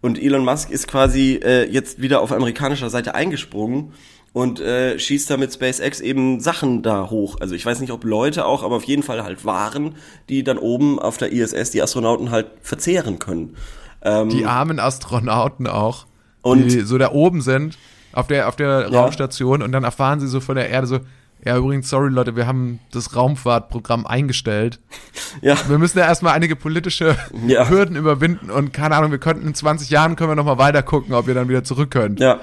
und 0.00 0.22
Elon 0.22 0.44
Musk 0.44 0.70
ist 0.70 0.86
quasi 0.86 1.40
äh, 1.42 1.68
jetzt 1.68 2.00
wieder 2.00 2.20
auf 2.20 2.30
amerikanischer 2.30 2.88
Seite 2.88 3.16
eingesprungen 3.16 3.94
und 4.32 4.60
äh, 4.60 4.96
schießt 4.96 5.28
da 5.28 5.36
mit 5.36 5.52
SpaceX 5.52 5.98
eben 6.00 6.38
Sachen 6.38 6.84
da 6.84 7.10
hoch. 7.10 7.38
Also 7.40 7.56
ich 7.56 7.66
weiß 7.66 7.80
nicht, 7.80 7.90
ob 7.90 8.04
Leute 8.04 8.46
auch, 8.46 8.62
aber 8.62 8.76
auf 8.76 8.84
jeden 8.84 9.02
Fall 9.02 9.24
halt 9.24 9.44
Waren, 9.44 9.96
die 10.28 10.44
dann 10.44 10.56
oben 10.58 11.00
auf 11.00 11.16
der 11.16 11.32
ISS 11.32 11.72
die 11.72 11.82
Astronauten 11.82 12.30
halt 12.30 12.46
verzehren 12.62 13.18
können. 13.18 13.56
Ähm, 14.02 14.28
Die 14.28 14.46
armen 14.46 14.78
Astronauten 14.80 15.66
auch, 15.66 16.06
Und- 16.42 16.64
die 16.70 16.80
so 16.80 16.98
da 16.98 17.10
oben 17.12 17.40
sind, 17.40 17.76
auf 18.12 18.26
der, 18.26 18.48
auf 18.48 18.56
der 18.56 18.88
Ja. 18.90 19.00
Raumstation 19.00 19.62
und 19.62 19.72
dann 19.72 19.84
erfahren 19.84 20.20
sie 20.20 20.28
so 20.28 20.40
von 20.40 20.56
der 20.56 20.70
Erde 20.70 20.86
so, 20.86 21.00
ja 21.44 21.56
übrigens, 21.56 21.88
sorry 21.88 22.08
Leute, 22.10 22.34
wir 22.36 22.46
haben 22.46 22.80
das 22.90 23.14
Raumfahrtprogramm 23.14 24.06
eingestellt. 24.06 24.80
ja. 25.42 25.56
Wir 25.68 25.78
müssen 25.78 25.98
ja 25.98 26.04
erstmal 26.06 26.34
einige 26.34 26.56
politische 26.56 27.16
Ja. 27.46 27.68
Hürden 27.68 27.96
überwinden 27.96 28.50
und 28.50 28.72
keine 28.72 28.96
Ahnung, 28.96 29.10
wir 29.10 29.18
könnten 29.18 29.46
in 29.46 29.54
20 29.54 29.90
Jahren 29.90 30.16
können 30.16 30.30
wir 30.30 30.36
nochmal 30.36 30.58
weiter 30.58 30.82
gucken, 30.82 31.14
ob 31.14 31.28
ihr 31.28 31.34
dann 31.34 31.48
wieder 31.48 31.64
zurück 31.64 31.90
könnt. 31.90 32.18
Ja. 32.20 32.40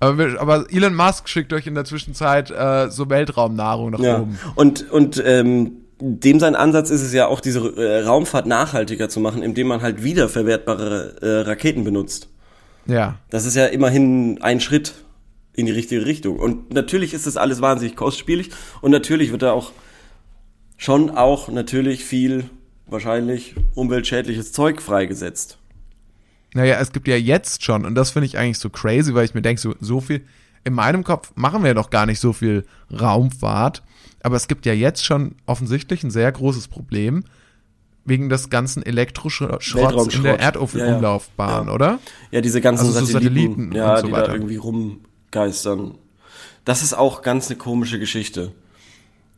Aber, 0.00 0.16
wir, 0.16 0.40
aber 0.40 0.66
Elon 0.70 0.94
Musk 0.94 1.28
schickt 1.28 1.52
euch 1.52 1.66
in 1.66 1.74
der 1.74 1.84
Zwischenzeit 1.84 2.50
äh, 2.52 2.88
so 2.90 3.10
Weltraumnahrung 3.10 3.90
nach 3.90 3.98
Ja. 3.98 4.20
oben. 4.20 4.38
Und, 4.54 4.88
und 4.90 5.22
ähm, 5.26 5.72
dem 6.00 6.40
sein 6.40 6.54
Ansatz 6.54 6.90
ist 6.90 7.02
es 7.02 7.12
ja 7.12 7.26
auch, 7.26 7.40
diese 7.40 7.60
äh, 7.76 8.02
Raumfahrt 8.04 8.46
nachhaltiger 8.46 9.08
zu 9.08 9.20
machen, 9.20 9.42
indem 9.42 9.68
man 9.68 9.82
halt 9.82 10.02
wiederverwertbare 10.02 11.16
äh, 11.20 11.48
Raketen 11.48 11.84
benutzt. 11.84 12.28
Ja. 12.86 13.18
Das 13.30 13.44
ist 13.44 13.56
ja 13.56 13.66
immerhin 13.66 14.40
ein 14.42 14.60
Schritt 14.60 14.94
in 15.54 15.66
die 15.66 15.72
richtige 15.72 16.06
Richtung. 16.06 16.38
Und 16.38 16.72
natürlich 16.72 17.14
ist 17.14 17.26
das 17.26 17.36
alles 17.36 17.60
wahnsinnig 17.60 17.96
kostspielig 17.96 18.50
und 18.80 18.92
natürlich 18.92 19.32
wird 19.32 19.42
da 19.42 19.52
auch 19.52 19.72
schon 20.76 21.10
auch 21.10 21.48
natürlich 21.48 22.04
viel 22.04 22.48
wahrscheinlich 22.86 23.54
umweltschädliches 23.74 24.52
Zeug 24.52 24.80
freigesetzt. 24.80 25.58
Naja, 26.54 26.78
es 26.80 26.92
gibt 26.92 27.08
ja 27.08 27.16
jetzt 27.16 27.64
schon, 27.64 27.84
und 27.84 27.94
das 27.94 28.10
finde 28.10 28.26
ich 28.26 28.38
eigentlich 28.38 28.58
so 28.58 28.70
crazy, 28.70 29.14
weil 29.14 29.24
ich 29.24 29.34
mir 29.34 29.42
denke, 29.42 29.60
so, 29.60 29.74
so 29.80 30.00
viel, 30.00 30.24
in 30.64 30.72
meinem 30.72 31.04
Kopf 31.04 31.32
machen 31.34 31.62
wir 31.62 31.74
doch 31.74 31.90
gar 31.90 32.06
nicht 32.06 32.20
so 32.20 32.32
viel 32.32 32.64
Raumfahrt, 32.90 33.82
aber 34.22 34.36
es 34.36 34.48
gibt 34.48 34.66
ja 34.66 34.72
jetzt 34.72 35.04
schon 35.04 35.34
offensichtlich 35.46 36.02
ein 36.04 36.10
sehr 36.10 36.30
großes 36.32 36.68
Problem 36.68 37.24
wegen 38.04 38.28
des 38.28 38.48
ganzen 38.50 38.82
Elektroschrotts 38.82 39.74
in 40.14 40.22
der 40.22 40.40
Erdumlaufbahn, 40.40 41.64
Ja, 41.64 41.68
ja. 41.68 41.74
oder? 41.74 41.98
Ja, 42.30 42.40
diese 42.40 42.60
ganzen 42.60 42.86
Also 42.86 43.00
so 43.00 43.06
Satelliten, 43.06 43.70
Satelliten 43.70 43.72
ja, 43.74 43.90
und 43.94 44.00
so 44.00 44.06
die 44.06 44.12
weiter. 44.12 44.26
da 44.28 44.32
irgendwie 44.32 44.56
rumgeistern. 44.56 45.94
Das 46.64 46.82
ist 46.82 46.94
auch 46.94 47.22
ganz 47.22 47.48
eine 47.48 47.56
komische 47.58 47.98
Geschichte. 47.98 48.52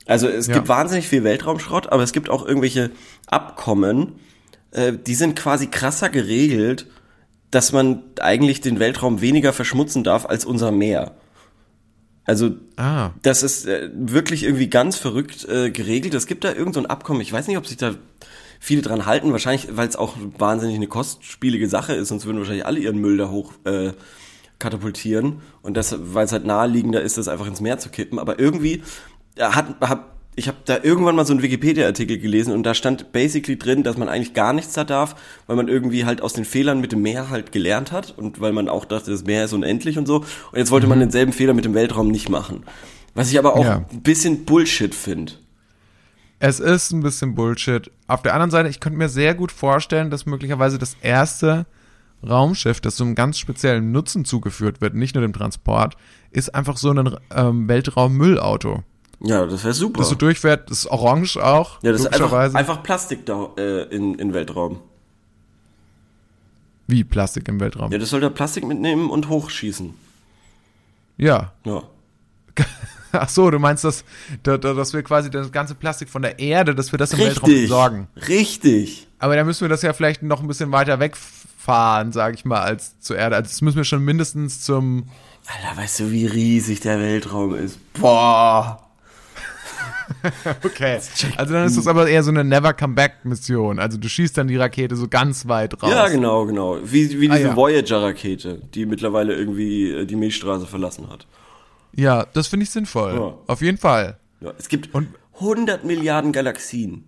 Also 0.06 0.28
es 0.28 0.46
Ja. 0.46 0.54
gibt 0.54 0.68
wahnsinnig 0.68 1.08
viel 1.08 1.24
Weltraumschrott, 1.24 1.88
aber 1.92 2.02
es 2.02 2.12
gibt 2.12 2.30
auch 2.30 2.44
irgendwelche 2.46 2.90
Abkommen, 3.26 4.14
äh, 4.72 4.92
die 4.92 5.14
sind 5.14 5.36
quasi 5.36 5.66
krasser 5.68 6.08
geregelt, 6.08 6.86
dass 7.50 7.72
man 7.72 8.02
eigentlich 8.20 8.60
den 8.60 8.78
Weltraum 8.78 9.20
weniger 9.20 9.52
verschmutzen 9.52 10.04
darf 10.04 10.26
als 10.26 10.44
unser 10.44 10.70
Meer. 10.70 11.16
Also 12.30 12.52
Ah, 12.76 13.10
das 13.22 13.42
ist 13.42 13.66
äh, 13.66 13.90
wirklich 13.92 14.44
irgendwie 14.44 14.70
ganz 14.70 14.96
verrückt 14.96 15.48
äh, 15.48 15.72
geregelt. 15.72 16.14
Es 16.14 16.28
gibt 16.28 16.44
da 16.44 16.52
irgend 16.52 16.74
so 16.74 16.80
ein 16.80 16.86
Abkommen, 16.86 17.20
ich 17.22 17.32
weiß 17.32 17.48
nicht, 17.48 17.58
ob 17.58 17.66
sich 17.66 17.76
da 17.76 17.96
viele 18.60 18.82
dran 18.82 19.04
halten, 19.04 19.32
wahrscheinlich, 19.32 19.76
weil 19.76 19.88
es 19.88 19.96
auch 19.96 20.14
wahnsinnig 20.38 20.76
eine 20.76 20.86
kostspielige 20.86 21.68
Sache 21.68 21.92
ist, 21.94 22.06
sonst 22.06 22.26
würden 22.26 22.38
wahrscheinlich 22.38 22.66
alle 22.66 22.78
ihren 22.78 22.98
Müll 22.98 23.16
da 23.16 23.30
hoch 23.30 23.54
äh, 23.64 23.94
katapultieren 24.60 25.40
und 25.62 25.76
das, 25.76 25.96
weil 25.98 26.24
es 26.24 26.30
halt 26.30 26.44
naheliegender 26.44 27.02
ist, 27.02 27.18
das 27.18 27.26
einfach 27.26 27.48
ins 27.48 27.60
Meer 27.60 27.80
zu 27.80 27.88
kippen. 27.88 28.20
Aber 28.20 28.38
irgendwie 28.38 28.84
äh, 29.34 29.42
hat, 29.42 29.80
hab, 29.80 30.09
ich 30.36 30.48
habe 30.48 30.58
da 30.64 30.78
irgendwann 30.82 31.16
mal 31.16 31.26
so 31.26 31.32
einen 31.32 31.42
Wikipedia-Artikel 31.42 32.18
gelesen 32.18 32.54
und 32.54 32.62
da 32.62 32.72
stand 32.74 33.12
basically 33.12 33.58
drin, 33.58 33.82
dass 33.82 33.96
man 33.96 34.08
eigentlich 34.08 34.32
gar 34.32 34.52
nichts 34.52 34.72
da 34.72 34.84
darf, 34.84 35.16
weil 35.46 35.56
man 35.56 35.68
irgendwie 35.68 36.04
halt 36.04 36.22
aus 36.22 36.32
den 36.32 36.44
Fehlern 36.44 36.80
mit 36.80 36.92
dem 36.92 37.02
Meer 37.02 37.28
halt 37.30 37.52
gelernt 37.52 37.92
hat 37.92 38.16
und 38.16 38.40
weil 38.40 38.52
man 38.52 38.68
auch 38.68 38.84
dachte, 38.84 39.10
das 39.10 39.24
Meer 39.24 39.44
ist 39.44 39.52
unendlich 39.52 39.98
und 39.98 40.06
so. 40.06 40.16
Und 40.18 40.26
jetzt 40.58 40.70
wollte 40.70 40.86
man 40.86 41.00
denselben 41.00 41.32
Fehler 41.32 41.52
mit 41.52 41.64
dem 41.64 41.74
Weltraum 41.74 42.08
nicht 42.08 42.28
machen. 42.28 42.64
Was 43.14 43.30
ich 43.30 43.38
aber 43.38 43.54
auch 43.56 43.64
Ja. 43.64 43.84
ein 43.90 44.02
bisschen 44.02 44.44
Bullshit 44.44 44.94
finde. 44.94 45.32
es 46.38 46.58
ist 46.60 46.92
ein 46.92 47.02
bisschen 47.02 47.34
Bullshit. 47.34 47.90
Auf 48.06 48.22
der 48.22 48.32
anderen 48.32 48.50
Seite, 48.50 48.68
ich 48.70 48.80
könnte 48.80 48.98
mir 48.98 49.08
sehr 49.10 49.34
gut 49.34 49.52
vorstellen, 49.52 50.10
dass 50.10 50.24
möglicherweise 50.26 50.78
das 50.78 50.96
erste 51.02 51.66
Raumschiff, 52.26 52.80
das 52.80 52.96
so 52.96 53.04
einem 53.04 53.14
ganz 53.14 53.38
speziellen 53.38 53.92
Nutzen 53.92 54.24
zugeführt 54.24 54.80
wird, 54.80 54.94
nicht 54.94 55.14
nur 55.14 55.22
dem 55.22 55.32
Transport, 55.32 55.96
ist 56.30 56.54
einfach 56.54 56.76
so 56.76 56.90
ein 56.92 57.16
ähm, 57.34 57.68
Weltraummüllauto. 57.68 58.84
Ja, 59.22 59.44
das 59.46 59.64
wäre 59.64 59.74
super. 59.74 59.98
Das 60.00 60.08
so 60.08 60.14
durchfährt, 60.14 60.70
das 60.70 60.78
ist 60.78 60.86
orange 60.86 61.36
auch, 61.36 61.82
ja, 61.82 61.92
das 61.92 62.02
ist 62.02 62.06
einfach, 62.14 62.32
einfach 62.54 62.82
Plastik 62.82 63.26
da 63.26 63.50
äh, 63.58 63.82
in, 63.94 64.14
in 64.14 64.32
Weltraum. 64.32 64.80
Wie 66.86 67.04
Plastik 67.04 67.46
im 67.48 67.60
Weltraum. 67.60 67.92
Ja, 67.92 67.98
das 67.98 68.10
soll 68.10 68.20
da 68.20 68.30
Plastik 68.30 68.64
mitnehmen 68.66 69.10
und 69.10 69.28
hochschießen. 69.28 69.94
Ja. 71.18 71.52
Ja. 71.64 71.82
Ach 73.12 73.28
so, 73.28 73.50
du 73.50 73.58
meinst, 73.58 73.84
dass, 73.84 74.04
da- 74.42 74.56
da- 74.56 74.72
dass 74.74 74.92
wir 74.92 75.02
quasi 75.02 75.30
das 75.30 75.52
ganze 75.52 75.74
Plastik 75.74 76.08
von 76.08 76.22
der 76.22 76.38
Erde, 76.38 76.74
dass 76.74 76.92
wir 76.92 76.98
das 76.98 77.12
im 77.12 77.18
Weltraum 77.20 77.44
Richtig. 77.48 77.62
entsorgen. 77.64 78.06
Richtig. 78.28 79.06
Aber 79.18 79.36
da 79.36 79.44
müssen 79.44 79.62
wir 79.62 79.68
das 79.68 79.82
ja 79.82 79.92
vielleicht 79.92 80.22
noch 80.22 80.40
ein 80.40 80.48
bisschen 80.48 80.72
weiter 80.72 80.98
wegfahren, 80.98 82.12
sage 82.12 82.34
ich 82.36 82.44
mal, 82.44 82.60
als 82.60 82.98
zur 83.00 83.18
Erde. 83.18 83.36
Also 83.36 83.48
das 83.50 83.60
müssen 83.60 83.76
wir 83.76 83.84
schon 83.84 84.04
mindestens 84.04 84.62
zum 84.62 85.04
Alter, 85.46 85.76
weißt 85.80 86.00
du, 86.00 86.10
wie 86.12 86.26
riesig 86.26 86.80
der 86.80 86.98
Weltraum 87.00 87.54
ist? 87.54 87.78
Boah. 87.94 88.86
Okay. 90.64 91.00
Also 91.36 91.52
dann 91.54 91.66
ist 91.66 91.76
das 91.76 91.86
aber 91.86 92.08
eher 92.08 92.22
so 92.22 92.30
eine 92.30 92.44
Never 92.44 92.72
Come 92.74 92.94
Back 92.94 93.24
Mission. 93.24 93.78
Also 93.78 93.98
du 93.98 94.08
schießt 94.08 94.36
dann 94.36 94.48
die 94.48 94.56
Rakete 94.56 94.96
so 94.96 95.08
ganz 95.08 95.46
weit 95.48 95.82
raus. 95.82 95.90
Ja, 95.90 96.08
genau, 96.08 96.46
genau. 96.46 96.78
Wie, 96.84 97.20
wie 97.20 97.30
Ah, 97.30 97.36
diese 97.36 97.48
ja. 97.48 97.56
Voyager-Rakete, 97.56 98.62
die 98.74 98.86
mittlerweile 98.86 99.34
irgendwie 99.34 99.90
äh, 99.90 100.06
die 100.06 100.16
Milchstraße 100.16 100.66
verlassen 100.66 101.08
hat. 101.10 101.26
Ja, 101.94 102.26
das 102.32 102.46
finde 102.48 102.64
ich 102.64 102.70
sinnvoll. 102.70 103.14
Ja. 103.14 103.34
Auf 103.46 103.62
jeden 103.62 103.78
Fall. 103.78 104.18
Ja, 104.40 104.52
es 104.58 104.68
gibt 104.68 104.94
Und- 104.94 105.08
100 105.40 105.84
Milliarden 105.84 106.32
Galaxien. 106.32 107.04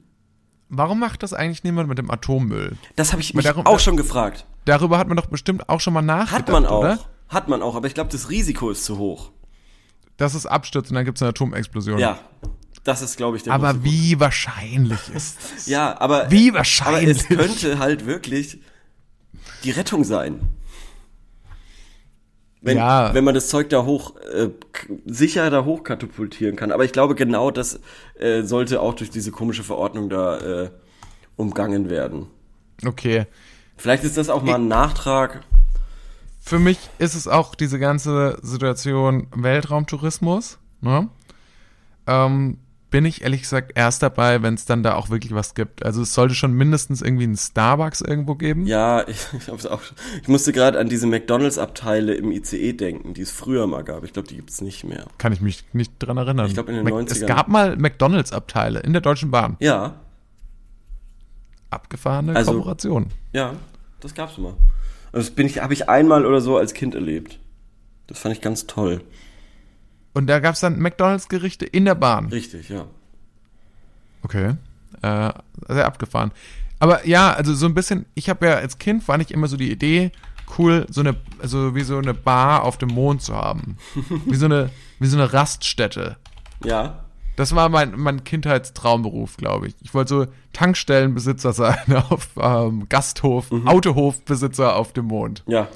Warum 0.68 1.00
macht 1.00 1.22
das 1.22 1.34
eigentlich 1.34 1.64
niemand 1.64 1.88
mit 1.90 1.98
dem 1.98 2.10
Atommüll? 2.10 2.76
Das 2.96 3.12
habe 3.12 3.20
ich 3.20 3.34
mich 3.34 3.44
darum- 3.44 3.66
auch 3.66 3.78
schon 3.78 3.96
gefragt. 3.98 4.46
Darüber 4.64 4.96
hat 4.96 5.06
man 5.08 5.16
doch 5.18 5.26
bestimmt 5.26 5.68
auch 5.68 5.80
schon 5.80 5.92
mal 5.92 6.00
nachgedacht, 6.02 6.46
Hat 6.46 6.50
man 6.50 6.64
auch. 6.66 6.80
oder? 6.80 6.98
Hat 7.28 7.48
man 7.48 7.60
auch, 7.62 7.74
aber 7.76 7.86
ich 7.88 7.94
glaube, 7.94 8.10
das 8.10 8.30
Risiko 8.30 8.70
ist 8.70 8.84
zu 8.84 8.96
hoch. 8.98 9.32
Dass 10.16 10.34
es 10.34 10.46
abstürzt 10.46 10.90
und 10.90 10.94
dann 10.94 11.04
gibt 11.04 11.18
es 11.18 11.22
eine 11.22 11.30
Atomexplosion. 11.30 11.98
Ja. 11.98 12.18
Das 12.84 13.00
ist, 13.02 13.16
glaube 13.16 13.36
ich, 13.36 13.44
der 13.44 13.52
Aber 13.52 13.84
wie 13.84 14.18
wahrscheinlich 14.18 14.98
ist 15.14 15.38
das? 15.54 15.66
Ja, 15.66 16.00
aber, 16.00 16.30
Wie 16.30 16.48
aber 16.50 16.58
wahrscheinlich? 16.58 17.18
es 17.18 17.28
könnte 17.28 17.78
halt 17.78 18.06
wirklich 18.06 18.60
die 19.64 19.70
Rettung 19.70 20.02
sein. 20.04 20.40
Wenn, 22.60 22.76
Ja. 22.76 23.12
wenn 23.12 23.24
man 23.24 23.34
das 23.34 23.48
Zeug 23.48 23.70
da 23.70 23.84
hoch, 23.84 24.16
äh, 24.32 24.50
sicher 25.04 25.50
da 25.50 25.64
hoch 25.64 25.82
katapultieren 25.82 26.54
kann. 26.56 26.70
Aber 26.70 26.84
ich 26.84 26.92
glaube, 26.92 27.14
genau 27.14 27.50
das 27.50 27.80
äh, 28.18 28.42
sollte 28.42 28.80
auch 28.80 28.94
durch 28.94 29.10
diese 29.10 29.32
komische 29.32 29.64
Verordnung 29.64 30.08
da 30.08 30.38
äh, 30.38 30.70
umgangen 31.36 31.90
werden. 31.90 32.26
Okay. 32.86 33.26
Vielleicht 33.76 34.04
ist 34.04 34.16
das 34.16 34.28
auch 34.28 34.42
mal 34.42 34.56
ein 34.56 34.68
Nachtrag. 34.68 35.40
Für 36.40 36.58
mich 36.60 36.78
ist 36.98 37.14
es 37.14 37.26
auch 37.26 37.54
diese 37.56 37.78
ganze 37.80 38.38
Situation 38.42 39.26
Weltraumtourismus. 39.34 40.58
Ne? 40.80 41.08
Ähm, 42.06 42.58
bin 42.92 43.04
ich 43.04 43.22
ehrlich 43.22 43.42
gesagt 43.42 43.72
erst 43.74 44.04
dabei, 44.04 44.40
wenn 44.42 44.54
es 44.54 44.64
dann 44.66 44.84
da 44.84 44.94
auch 44.94 45.10
wirklich 45.10 45.34
was 45.34 45.54
gibt. 45.54 45.84
Also 45.84 46.02
es 46.02 46.14
sollte 46.14 46.36
schon 46.36 46.52
mindestens 46.52 47.02
irgendwie 47.02 47.24
einen 47.24 47.36
Starbucks 47.36 48.00
irgendwo 48.02 48.36
geben. 48.36 48.66
Ja, 48.66 49.06
ich, 49.08 49.26
ich, 49.36 49.48
hab's 49.48 49.66
auch, 49.66 49.80
ich 50.22 50.28
musste 50.28 50.52
gerade 50.52 50.78
an 50.78 50.88
diese 50.88 51.08
McDonalds-Abteile 51.08 52.14
im 52.14 52.30
ICE 52.30 52.72
denken, 52.74 53.14
die 53.14 53.22
es 53.22 53.32
früher 53.32 53.66
mal 53.66 53.82
gab. 53.82 54.04
Ich 54.04 54.12
glaube, 54.12 54.28
die 54.28 54.36
gibt's 54.36 54.60
nicht 54.60 54.84
mehr. 54.84 55.06
Kann 55.18 55.32
ich 55.32 55.40
mich 55.40 55.64
nicht 55.72 55.94
dran 55.98 56.16
erinnern. 56.18 56.46
Ich 56.46 56.54
glaub, 56.54 56.68
in 56.68 56.76
den 56.76 56.84
Mac- 56.84 56.92
90ern. 56.92 57.10
Es 57.10 57.26
gab 57.26 57.48
mal 57.48 57.76
McDonalds-Abteile 57.76 58.78
in 58.80 58.92
der 58.92 59.02
Deutschen 59.02 59.32
Bahn. 59.32 59.56
Ja, 59.58 59.96
Abgefahrene 61.70 62.36
Also- 62.36 62.52
Kooperation. 62.52 63.06
ja, 63.32 63.54
das 64.00 64.14
gab's 64.14 64.36
mal. 64.38 64.54
Also 65.12 65.26
das 65.28 65.30
bin 65.34 65.46
ich, 65.46 65.60
habe 65.62 65.72
ich 65.72 65.88
einmal 65.88 66.26
oder 66.26 66.40
so 66.40 66.56
als 66.58 66.74
Kind 66.74 66.94
erlebt. 66.94 67.38
Das 68.06 68.18
fand 68.18 68.34
ich 68.34 68.40
ganz 68.42 68.66
toll. 68.66 69.00
Und 70.14 70.26
da 70.26 70.40
gab 70.40 70.54
es 70.54 70.60
dann 70.60 70.78
McDonalds-Gerichte 70.78 71.64
in 71.64 71.84
der 71.84 71.94
Bahn. 71.94 72.26
Richtig, 72.26 72.68
ja. 72.68 72.86
Okay. 74.22 74.54
Äh, 75.02 75.32
sehr 75.68 75.86
abgefahren. 75.86 76.32
Aber 76.78 77.06
ja, 77.06 77.32
also 77.32 77.54
so 77.54 77.66
ein 77.66 77.74
bisschen, 77.74 78.06
ich 78.14 78.28
habe 78.28 78.46
ja 78.46 78.54
als 78.56 78.78
Kind 78.78 79.06
war 79.08 79.16
nicht 79.16 79.30
immer 79.30 79.46
so 79.48 79.56
die 79.56 79.70
Idee, 79.70 80.10
cool, 80.58 80.86
so 80.90 81.00
eine, 81.00 81.16
also 81.40 81.74
wie 81.74 81.82
so 81.82 81.96
eine 81.96 82.12
Bar 82.14 82.64
auf 82.64 82.76
dem 82.76 82.90
Mond 82.90 83.22
zu 83.22 83.34
haben. 83.34 83.76
wie 84.26 84.36
so 84.36 84.46
eine, 84.46 84.70
wie 84.98 85.06
so 85.06 85.16
eine 85.16 85.32
Raststätte. 85.32 86.16
Ja, 86.64 87.04
Das 87.36 87.54
war 87.54 87.68
mein, 87.68 87.98
mein 87.98 88.24
Kindheitstraumberuf, 88.24 89.36
glaube 89.36 89.68
ich. 89.68 89.74
Ich 89.80 89.94
wollte 89.94 90.08
so 90.08 90.26
Tankstellenbesitzer 90.52 91.52
sein 91.52 91.96
auf 92.10 92.28
ähm, 92.38 92.86
Gasthof, 92.88 93.50
Autohofbesitzer 93.64 94.76
auf 94.76 94.92
dem 94.92 95.06
Mond. 95.06 95.42
ja. 95.46 95.68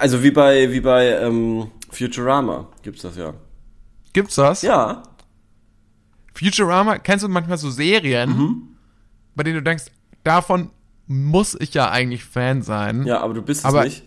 Also 0.00 0.24
wie 0.24 0.32
bei, 0.32 0.72
wie 0.72 0.80
bei 0.80 1.10
ähm, 1.10 1.70
Futurama 1.96 2.68
gibt's 2.82 3.02
das 3.02 3.16
ja. 3.16 3.34
Gibt's 4.12 4.34
das? 4.36 4.62
Ja, 4.62 5.02
Futurama, 6.34 6.98
kennst 6.98 7.24
du 7.24 7.28
manchmal 7.28 7.56
so 7.58 7.70
Serien, 7.70 8.30
Mhm. 8.30 8.62
bei 9.34 9.42
denen 9.42 9.56
du 9.56 9.62
denkst, 9.62 9.84
davon 10.22 10.70
muss 11.06 11.56
ich 11.58 11.72
ja 11.74 11.90
eigentlich 11.90 12.24
Fan 12.24 12.62
sein. 12.62 13.04
ja, 13.06 13.20
aber 13.20 13.34
du 13.34 13.42
bist 13.42 13.60
es 13.60 13.64
Aber- 13.64 13.84
nicht. 13.84 14.04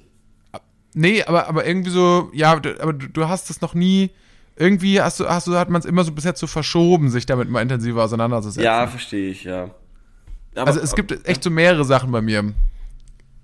Nee, 0.93 1.23
aber, 1.23 1.47
aber 1.47 1.65
irgendwie 1.67 1.91
so, 1.91 2.29
ja, 2.33 2.51
aber 2.51 2.93
du, 2.93 3.07
du 3.09 3.27
hast 3.27 3.49
es 3.49 3.61
noch 3.61 3.73
nie, 3.75 4.09
irgendwie 4.55 4.99
hast 5.01 5.19
du, 5.19 5.27
hast 5.29 5.47
du, 5.47 5.55
hat 5.55 5.69
man 5.69 5.79
es 5.79 5.85
immer 5.85 6.03
so 6.03 6.11
bisher 6.11 6.33
zu 6.35 6.47
verschoben, 6.47 7.09
sich 7.09 7.25
damit 7.25 7.49
mal 7.49 7.61
intensiver 7.61 8.03
auseinanderzusetzen. 8.03 8.63
Ja, 8.63 8.85
verstehe 8.87 9.29
ich, 9.31 9.43
ja. 9.43 9.69
Aber, 10.55 10.67
also 10.67 10.79
es 10.79 10.95
gibt 10.95 11.27
echt 11.27 11.43
so 11.43 11.49
mehrere 11.51 11.85
Sachen 11.85 12.11
bei 12.11 12.21
mir. 12.21 12.53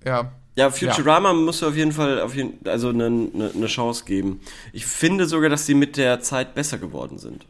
Ja. 0.03 0.31
Ja, 0.55 0.71
Futurama 0.71 1.33
musst 1.33 1.61
du 1.61 1.67
auf 1.67 1.75
jeden 1.75 1.91
Fall 1.91 2.21
auf 2.21 2.33
jeden, 2.33 2.65
also 2.65 2.89
eine, 2.89 3.05
eine, 3.05 3.51
eine 3.53 3.67
Chance 3.67 4.05
geben. 4.05 4.39
Ich 4.71 4.85
finde 4.85 5.25
sogar, 5.25 5.49
dass 5.49 5.65
sie 5.65 5.73
mit 5.73 5.97
der 5.97 6.21
Zeit 6.21 6.55
besser 6.55 6.77
geworden 6.77 7.17
sind. 7.17 7.45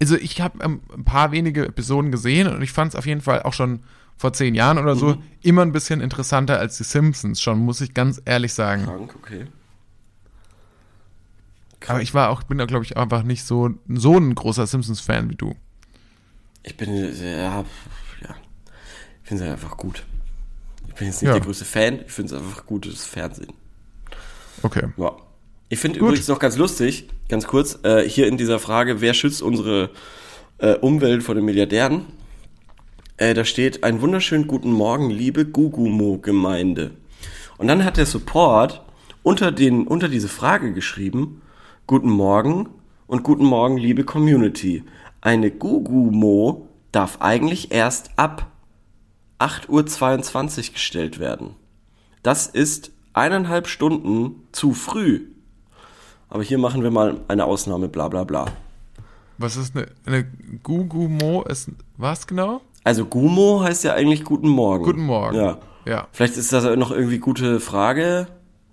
Also 0.00 0.16
ich 0.16 0.40
habe 0.40 0.58
ähm, 0.64 0.80
ein 0.92 1.04
paar 1.04 1.30
wenige 1.30 1.64
Episoden 1.64 2.10
gesehen 2.10 2.48
und 2.48 2.60
ich 2.60 2.72
fand 2.72 2.92
es 2.92 2.98
auf 2.98 3.06
jeden 3.06 3.20
Fall 3.20 3.42
auch 3.42 3.52
schon 3.52 3.84
vor 4.16 4.32
zehn 4.32 4.54
Jahren 4.54 4.78
oder 4.78 4.96
so 4.96 5.16
immer 5.42 5.62
ein 5.62 5.72
bisschen 5.72 6.00
interessanter 6.00 6.58
als 6.58 6.76
die 6.76 6.84
Simpsons 6.84 7.40
schon, 7.40 7.58
muss 7.58 7.80
ich 7.80 7.94
ganz 7.94 8.20
ehrlich 8.24 8.52
sagen. 8.52 8.84
Krank, 8.84 9.14
okay. 9.16 9.46
Aber 11.88 12.02
ich 12.02 12.14
war 12.14 12.30
auch, 12.30 12.42
bin 12.44 12.58
da, 12.58 12.66
glaube 12.66 12.84
ich, 12.84 12.96
einfach 12.96 13.22
nicht 13.22 13.44
so, 13.44 13.70
so 13.88 14.16
ein 14.16 14.34
großer 14.34 14.66
Simpsons-Fan 14.66 15.30
wie 15.30 15.34
du. 15.34 15.54
Ich 16.62 16.76
bin, 16.76 16.94
ja, 16.94 17.12
ja. 17.20 17.64
Ich 19.22 19.28
finde 19.28 19.44
es 19.44 19.50
einfach 19.50 19.76
gut. 19.76 20.04
Ich 20.92 20.98
bin 20.98 21.06
jetzt 21.08 21.22
nicht 21.22 21.28
Ja. 21.28 21.34
der 21.34 21.42
größte 21.42 21.64
Fan, 21.64 22.00
ich 22.06 22.12
finde 22.12 22.34
es 22.34 22.40
einfach 22.40 22.66
gutes 22.66 23.04
Fernsehen. 23.06 23.52
Okay. 24.62 24.88
Ja. 24.98 25.16
Ich 25.70 25.78
finde 25.78 25.98
übrigens 25.98 26.28
noch 26.28 26.38
ganz 26.38 26.58
lustig, 26.58 27.08
ganz 27.30 27.46
kurz, 27.46 27.78
äh, 27.82 28.06
hier 28.06 28.26
in 28.26 28.36
dieser 28.36 28.58
Frage, 28.58 29.00
wer 29.00 29.14
schützt 29.14 29.40
unsere 29.40 29.88
äh, 30.58 30.74
Umwelt 30.74 31.22
vor 31.22 31.34
den 31.34 31.46
Milliardären? 31.46 32.04
Äh, 33.16 33.32
da 33.32 33.46
steht, 33.46 33.84
einen 33.84 34.02
wunderschönen 34.02 34.46
guten 34.46 34.70
Morgen, 34.70 35.08
liebe 35.08 35.46
Gugumo-Gemeinde. 35.46 36.90
Und 37.56 37.68
dann 37.68 37.84
hat 37.84 37.96
der 37.96 38.06
Support 38.06 38.82
unter, 39.22 39.50
den, 39.50 39.86
unter 39.86 40.08
diese 40.10 40.28
Frage 40.28 40.74
geschrieben, 40.74 41.40
guten 41.86 42.10
Morgen 42.10 42.68
und 43.06 43.22
guten 43.22 43.44
Morgen, 43.46 43.78
liebe 43.78 44.04
Community. 44.04 44.84
Eine 45.22 45.50
Gugumo 45.50 46.68
darf 46.92 47.20
eigentlich 47.22 47.72
erst 47.72 48.10
ab 48.16 48.51
8.22 49.42 50.68
Uhr 50.68 50.72
gestellt 50.74 51.18
werden. 51.18 51.56
Das 52.22 52.46
ist 52.46 52.92
eineinhalb 53.12 53.66
Stunden 53.66 54.46
zu 54.52 54.72
früh. 54.72 55.22
Aber 56.28 56.42
hier 56.42 56.58
machen 56.58 56.82
wir 56.82 56.90
mal 56.90 57.20
eine 57.28 57.44
Ausnahme, 57.44 57.88
bla 57.88 58.08
bla 58.08 58.24
bla. 58.24 58.46
Was 59.38 59.56
ist 59.56 59.76
eine, 59.76 59.88
eine 60.06 60.24
Gugumo? 60.62 61.42
Ist, 61.42 61.70
was 61.96 62.26
genau? 62.26 62.60
Also 62.84 63.04
Gumo 63.04 63.62
heißt 63.62 63.84
ja 63.84 63.94
eigentlich 63.94 64.24
Guten 64.24 64.48
Morgen. 64.48 64.84
Guten 64.84 65.04
Morgen. 65.04 65.36
Ja. 65.36 65.58
Ja. 65.84 66.06
Vielleicht 66.12 66.36
ist 66.36 66.52
das 66.52 66.64
noch 66.76 66.92
irgendwie 66.92 67.18
gute 67.18 67.60
Frage. 67.60 68.28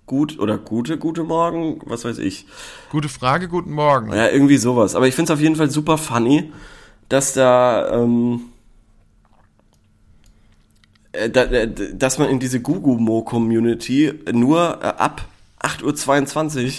Gut 0.06 0.38
oder 0.38 0.58
gute, 0.58 0.98
gute 0.98 1.22
Morgen, 1.22 1.80
was 1.84 2.04
weiß 2.04 2.18
ich. 2.18 2.46
Gute 2.90 3.08
Frage, 3.08 3.48
guten 3.48 3.72
Morgen. 3.72 4.12
Ja, 4.12 4.28
irgendwie 4.28 4.56
sowas. 4.56 4.96
Aber 4.96 5.06
ich 5.06 5.14
finde 5.14 5.32
es 5.32 5.38
auf 5.38 5.42
jeden 5.42 5.56
Fall 5.56 5.70
super 5.70 5.98
funny, 5.98 6.52
dass 7.08 7.32
da, 7.32 7.92
ähm, 7.92 8.40
äh, 8.40 8.40
äh, 8.40 8.40
dass 11.12 12.18
man 12.18 12.28
in 12.30 12.38
diese 12.40 12.60
Gugumo-Community 12.60 14.12
nur 14.32 14.78
äh, 14.82 14.86
ab 14.86 15.24
8.22 15.60 16.64
Uhr, 16.64 16.72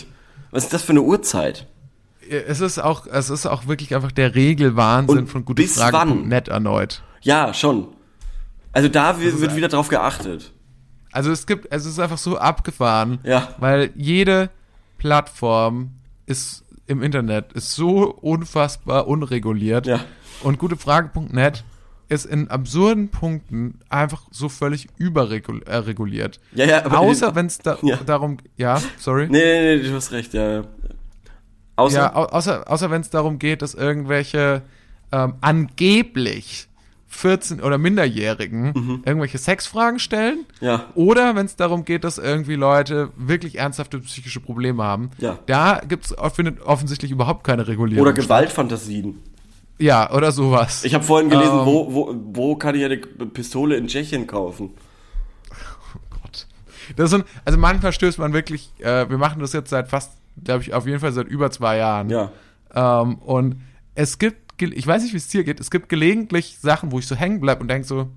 was 0.51 0.63
ist 0.65 0.73
das 0.73 0.83
für 0.83 0.91
eine 0.91 1.01
Uhrzeit? 1.01 1.67
Es 2.29 2.61
ist 2.61 2.79
auch, 2.79 3.07
es 3.07 3.29
ist 3.29 3.45
auch 3.45 3.67
wirklich 3.67 3.93
einfach 3.95 4.11
der 4.11 4.35
Regelwahnsinn 4.35 5.17
Und 5.19 5.27
von 5.27 5.43
gutefrage.net 5.45 6.47
erneut. 6.47 7.03
Ja, 7.21 7.53
schon. 7.53 7.87
Also 8.71 8.87
da 8.87 9.19
wird, 9.19 9.41
wird 9.41 9.55
wieder 9.55 9.67
drauf 9.67 9.89
geachtet. 9.89 10.51
Also 11.11 11.29
es 11.31 11.45
gibt, 11.45 11.67
es 11.71 11.85
ist 11.85 11.99
einfach 11.99 12.17
so 12.17 12.37
abgefahren, 12.37 13.19
Ja. 13.23 13.49
weil 13.59 13.91
jede 13.95 14.49
Plattform 14.97 15.91
ist 16.25 16.63
im 16.87 17.01
Internet 17.03 17.51
ist 17.53 17.73
so 17.73 18.03
unfassbar 18.11 19.07
unreguliert 19.07 19.87
Ja. 19.87 19.99
und 20.43 20.57
gutefrage.net 20.57 21.63
ist 22.11 22.25
in 22.25 22.49
absurden 22.49 23.09
Punkten 23.09 23.79
einfach 23.89 24.23
so 24.31 24.49
völlig 24.49 24.89
überreguliert. 24.97 26.39
Ja, 26.53 26.65
ja, 26.65 26.85
aber 26.85 26.99
Außer 26.99 27.35
wenn 27.35 27.45
es 27.45 27.57
da, 27.59 27.77
Ja. 27.83 27.97
darum, 28.05 28.37
ja, 28.57 28.81
sorry. 28.97 29.27
Nee, 29.29 29.39
nee, 29.39 29.75
nee, 29.77 29.83
du 29.89 29.95
hast 29.95 30.11
recht, 30.11 30.33
ja. 30.33 30.65
Außer, 31.77 31.97
Ja, 31.97 32.15
au 32.15 32.25
außer, 32.25 32.69
außer 32.69 32.91
wenn 32.91 33.01
es 33.01 33.09
darum 33.09 33.39
geht, 33.39 33.61
dass 33.61 33.73
irgendwelche 33.73 34.61
ähm, 35.13 35.35
angeblich 35.41 36.67
14 37.07 37.61
oder 37.61 37.77
Minderjährigen 37.77 39.01
irgendwelche 39.05 39.37
Sexfragen 39.37 39.99
stellen. 39.99 40.45
Mhm. 40.59 40.65
Ja. 40.67 40.85
Oder 40.95 41.35
wenn 41.35 41.45
es 41.45 41.55
darum 41.55 41.83
geht, 41.85 42.03
dass 42.03 42.17
irgendwie 42.17 42.55
Leute 42.55 43.09
wirklich 43.17 43.57
ernsthafte 43.57 43.99
psychische 43.99 44.39
Probleme 44.39 44.83
haben. 44.83 45.11
Ja. 45.17 45.39
Da 45.45 45.81
gibt 45.87 46.05
es 46.05 46.17
offensichtlich 46.17 47.11
überhaupt 47.11 47.43
keine 47.45 47.67
Regulierung. 47.67 48.01
oder 48.05 48.13
Gewaltfantasien. 48.13 49.19
Ja, 49.81 50.11
oder 50.13 50.31
sowas. 50.31 50.83
Ich 50.83 50.93
habe 50.93 51.03
vorhin 51.03 51.29
gelesen, 51.29 51.59
Ähm. 51.59 51.65
wo, 51.65 51.93
wo, 51.93 52.15
wo 52.33 52.55
kann 52.55 52.75
ich 52.75 52.85
eine 52.85 52.97
Pistole 52.97 53.75
in 53.77 53.87
Tschechien 53.87 54.27
kaufen? 54.27 54.71
Gott. 56.21 56.47
Das 56.95 57.13
ein, 57.13 57.23
also 57.45 57.57
manchmal 57.57 57.91
stößt 57.91 58.19
man 58.19 58.33
wirklich, 58.33 58.71
äh, 58.79 59.09
wir 59.09 59.17
machen 59.17 59.39
das 59.41 59.53
jetzt 59.53 59.69
seit 59.71 59.87
fast, 59.87 60.11
glaube 60.43 60.61
ich, 60.63 60.73
auf 60.73 60.85
jeden 60.85 60.99
Fall 60.99 61.11
seit 61.11 61.27
über 61.27 61.49
zwei 61.51 61.77
Jahren. 61.77 62.09
Ja. 62.09 62.31
Ähm, 62.73 63.15
und 63.15 63.61
es 63.95 64.19
gibt, 64.19 64.61
ich 64.61 64.85
weiß 64.85 65.01
nicht, 65.03 65.13
wie 65.13 65.17
es 65.17 65.27
dir 65.27 65.43
geht, 65.43 65.59
es 65.59 65.71
gibt 65.71 65.89
gelegentlich 65.89 66.59
Sachen, 66.59 66.91
wo 66.91 66.99
ich 66.99 67.07
so 67.07 67.15
hängen 67.15 67.39
bleibe 67.41 67.61
und 67.61 67.67
denke 67.67 67.87
so, 67.87 68.07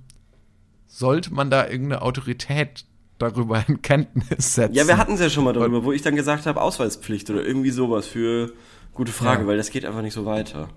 sollte 0.86 1.32
man 1.32 1.50
da 1.50 1.66
irgendeine 1.66 2.02
Autorität 2.02 2.84
darüber 3.18 3.64
in 3.66 3.80
Kenntnis 3.80 4.54
setzen? 4.54 4.74
Ja, 4.74 4.86
wir 4.86 4.98
hatten 4.98 5.14
es 5.14 5.20
ja 5.20 5.30
schon 5.30 5.44
mal 5.44 5.52
darüber, 5.54 5.84
wo 5.84 5.92
ich 5.92 6.02
dann 6.02 6.14
gesagt 6.14 6.44
habe, 6.46 6.60
Ausweispflicht 6.60 7.30
oder 7.30 7.44
irgendwie 7.44 7.70
sowas 7.70 8.06
für 8.06 8.52
gute 8.92 9.12
Frage, 9.12 9.42
Ja. 9.42 9.46
weil 9.48 9.56
das 9.56 9.70
geht 9.70 9.84
einfach 9.86 10.02
nicht 10.02 10.12
so 10.14 10.26
weiter. 10.26 10.68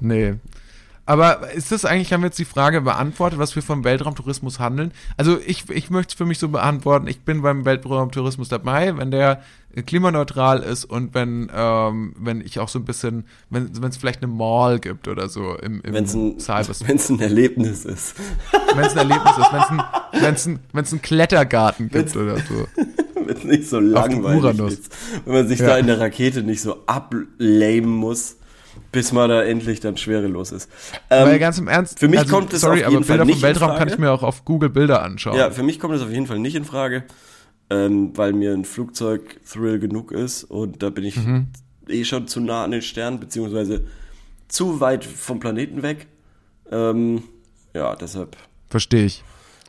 Nee. 0.00 0.34
Aber 1.06 1.50
ist 1.52 1.70
das 1.70 1.84
eigentlich, 1.84 2.14
haben 2.14 2.22
wir 2.22 2.28
jetzt 2.28 2.38
die 2.38 2.46
Frage 2.46 2.80
beantwortet, 2.80 3.38
was 3.38 3.54
wir 3.54 3.62
vom 3.62 3.84
Weltraumtourismus 3.84 4.58
handeln? 4.58 4.90
Also 5.18 5.38
ich, 5.46 5.68
ich 5.68 5.90
möchte 5.90 6.12
es 6.12 6.16
für 6.16 6.24
mich 6.24 6.38
so 6.38 6.48
beantworten, 6.48 7.08
ich 7.08 7.20
bin 7.20 7.42
beim 7.42 7.66
Weltraumtourismus 7.66 8.48
dabei, 8.48 8.96
wenn 8.96 9.10
der 9.10 9.42
klimaneutral 9.86 10.60
ist 10.62 10.86
und 10.86 11.12
wenn, 11.14 11.50
ähm, 11.54 12.14
wenn 12.18 12.40
ich 12.40 12.58
auch 12.58 12.68
so 12.68 12.78
ein 12.78 12.86
bisschen, 12.86 13.26
wenn 13.50 13.70
es 13.86 13.96
vielleicht 13.98 14.22
eine 14.22 14.32
Mall 14.32 14.78
gibt 14.78 15.06
oder 15.06 15.28
so 15.28 15.54
im, 15.56 15.82
im 15.82 15.92
Wenn 15.92 16.04
es 16.04 16.14
ein, 16.14 16.40
Cyberspace. 16.40 16.84
wenn's 16.88 17.10
ein 17.10 17.20
Erlebnis 17.20 17.84
ist. 17.84 18.14
wenn 18.74 18.84
es 18.86 18.92
ein 18.92 18.98
Erlebnis 19.10 19.36
ist, 19.36 19.52
wenn 19.52 19.60
es 19.60 19.68
ein, 19.70 19.82
wenn's 20.22 20.46
ein, 20.46 20.58
wenn's 20.72 20.92
ein 20.92 21.02
Klettergarten 21.02 21.90
gibt 21.90 22.16
oder 22.16 22.38
so. 22.38 22.66
wenn 23.26 23.36
es 23.36 23.44
nicht 23.44 23.68
so 23.68 23.78
langweilig 23.78 24.58
ist. 24.78 24.96
Wenn 25.26 25.34
man 25.34 25.48
sich 25.48 25.58
Ja. 25.58 25.66
da 25.66 25.76
in 25.78 25.86
der 25.86 26.00
Rakete 26.00 26.42
nicht 26.42 26.62
so 26.62 26.86
ablamen 26.86 27.90
muss, 27.90 28.36
bis 28.92 29.12
man 29.12 29.28
da 29.28 29.42
endlich 29.42 29.80
dann 29.80 29.96
schwerelos 29.96 30.52
ist. 30.52 30.70
Ähm, 31.10 31.26
Weil 31.26 31.38
ganz 31.38 31.58
im 31.58 31.68
Ernst, 31.68 31.98
für 31.98 32.08
mich 32.08 32.20
also, 32.20 32.34
kommt 32.34 32.52
es 32.52 32.60
sorry, 32.60 32.84
auf 32.84 32.90
jeden 32.92 32.96
aber 32.96 33.04
Fall 33.04 33.16
Bilder 33.18 33.24
nicht 33.24 33.40
vom 33.40 33.42
Weltraum 33.48 33.76
kann 33.76 33.88
ich 33.88 33.98
mir 33.98 34.10
auch 34.10 34.22
auf 34.22 34.44
Google 34.44 34.68
Bilder 34.70 35.02
anschauen. 35.02 35.36
Ja, 35.36 35.50
für 35.50 35.62
mich 35.62 35.80
kommt 35.80 35.94
das 35.94 36.02
auf 36.02 36.10
jeden 36.10 36.26
Fall 36.26 36.38
nicht 36.38 36.54
in 36.54 36.64
Frage, 36.64 37.04
ähm, 37.70 38.16
weil 38.16 38.32
mir 38.32 38.52
ein 38.52 38.64
Flugzeug 38.64 39.40
Thrill 39.50 39.78
genug 39.78 40.12
ist 40.12 40.44
und 40.44 40.82
da 40.82 40.90
bin 40.90 41.04
ich 41.04 41.16
Mhm. 41.16 41.48
eh 41.88 42.04
schon 42.04 42.28
zu 42.28 42.40
nah 42.40 42.64
an 42.64 42.70
den 42.70 42.82
Sternen, 42.82 43.20
beziehungsweise 43.20 43.84
zu 44.48 44.80
weit 44.80 45.04
vom 45.04 45.40
Planeten 45.40 45.82
weg. 45.82 46.06
Ähm, 46.70 47.22
ja, 47.74 47.96
deshalb. 47.96 48.36
Verstehe 48.68 49.04
ich. 49.04 49.24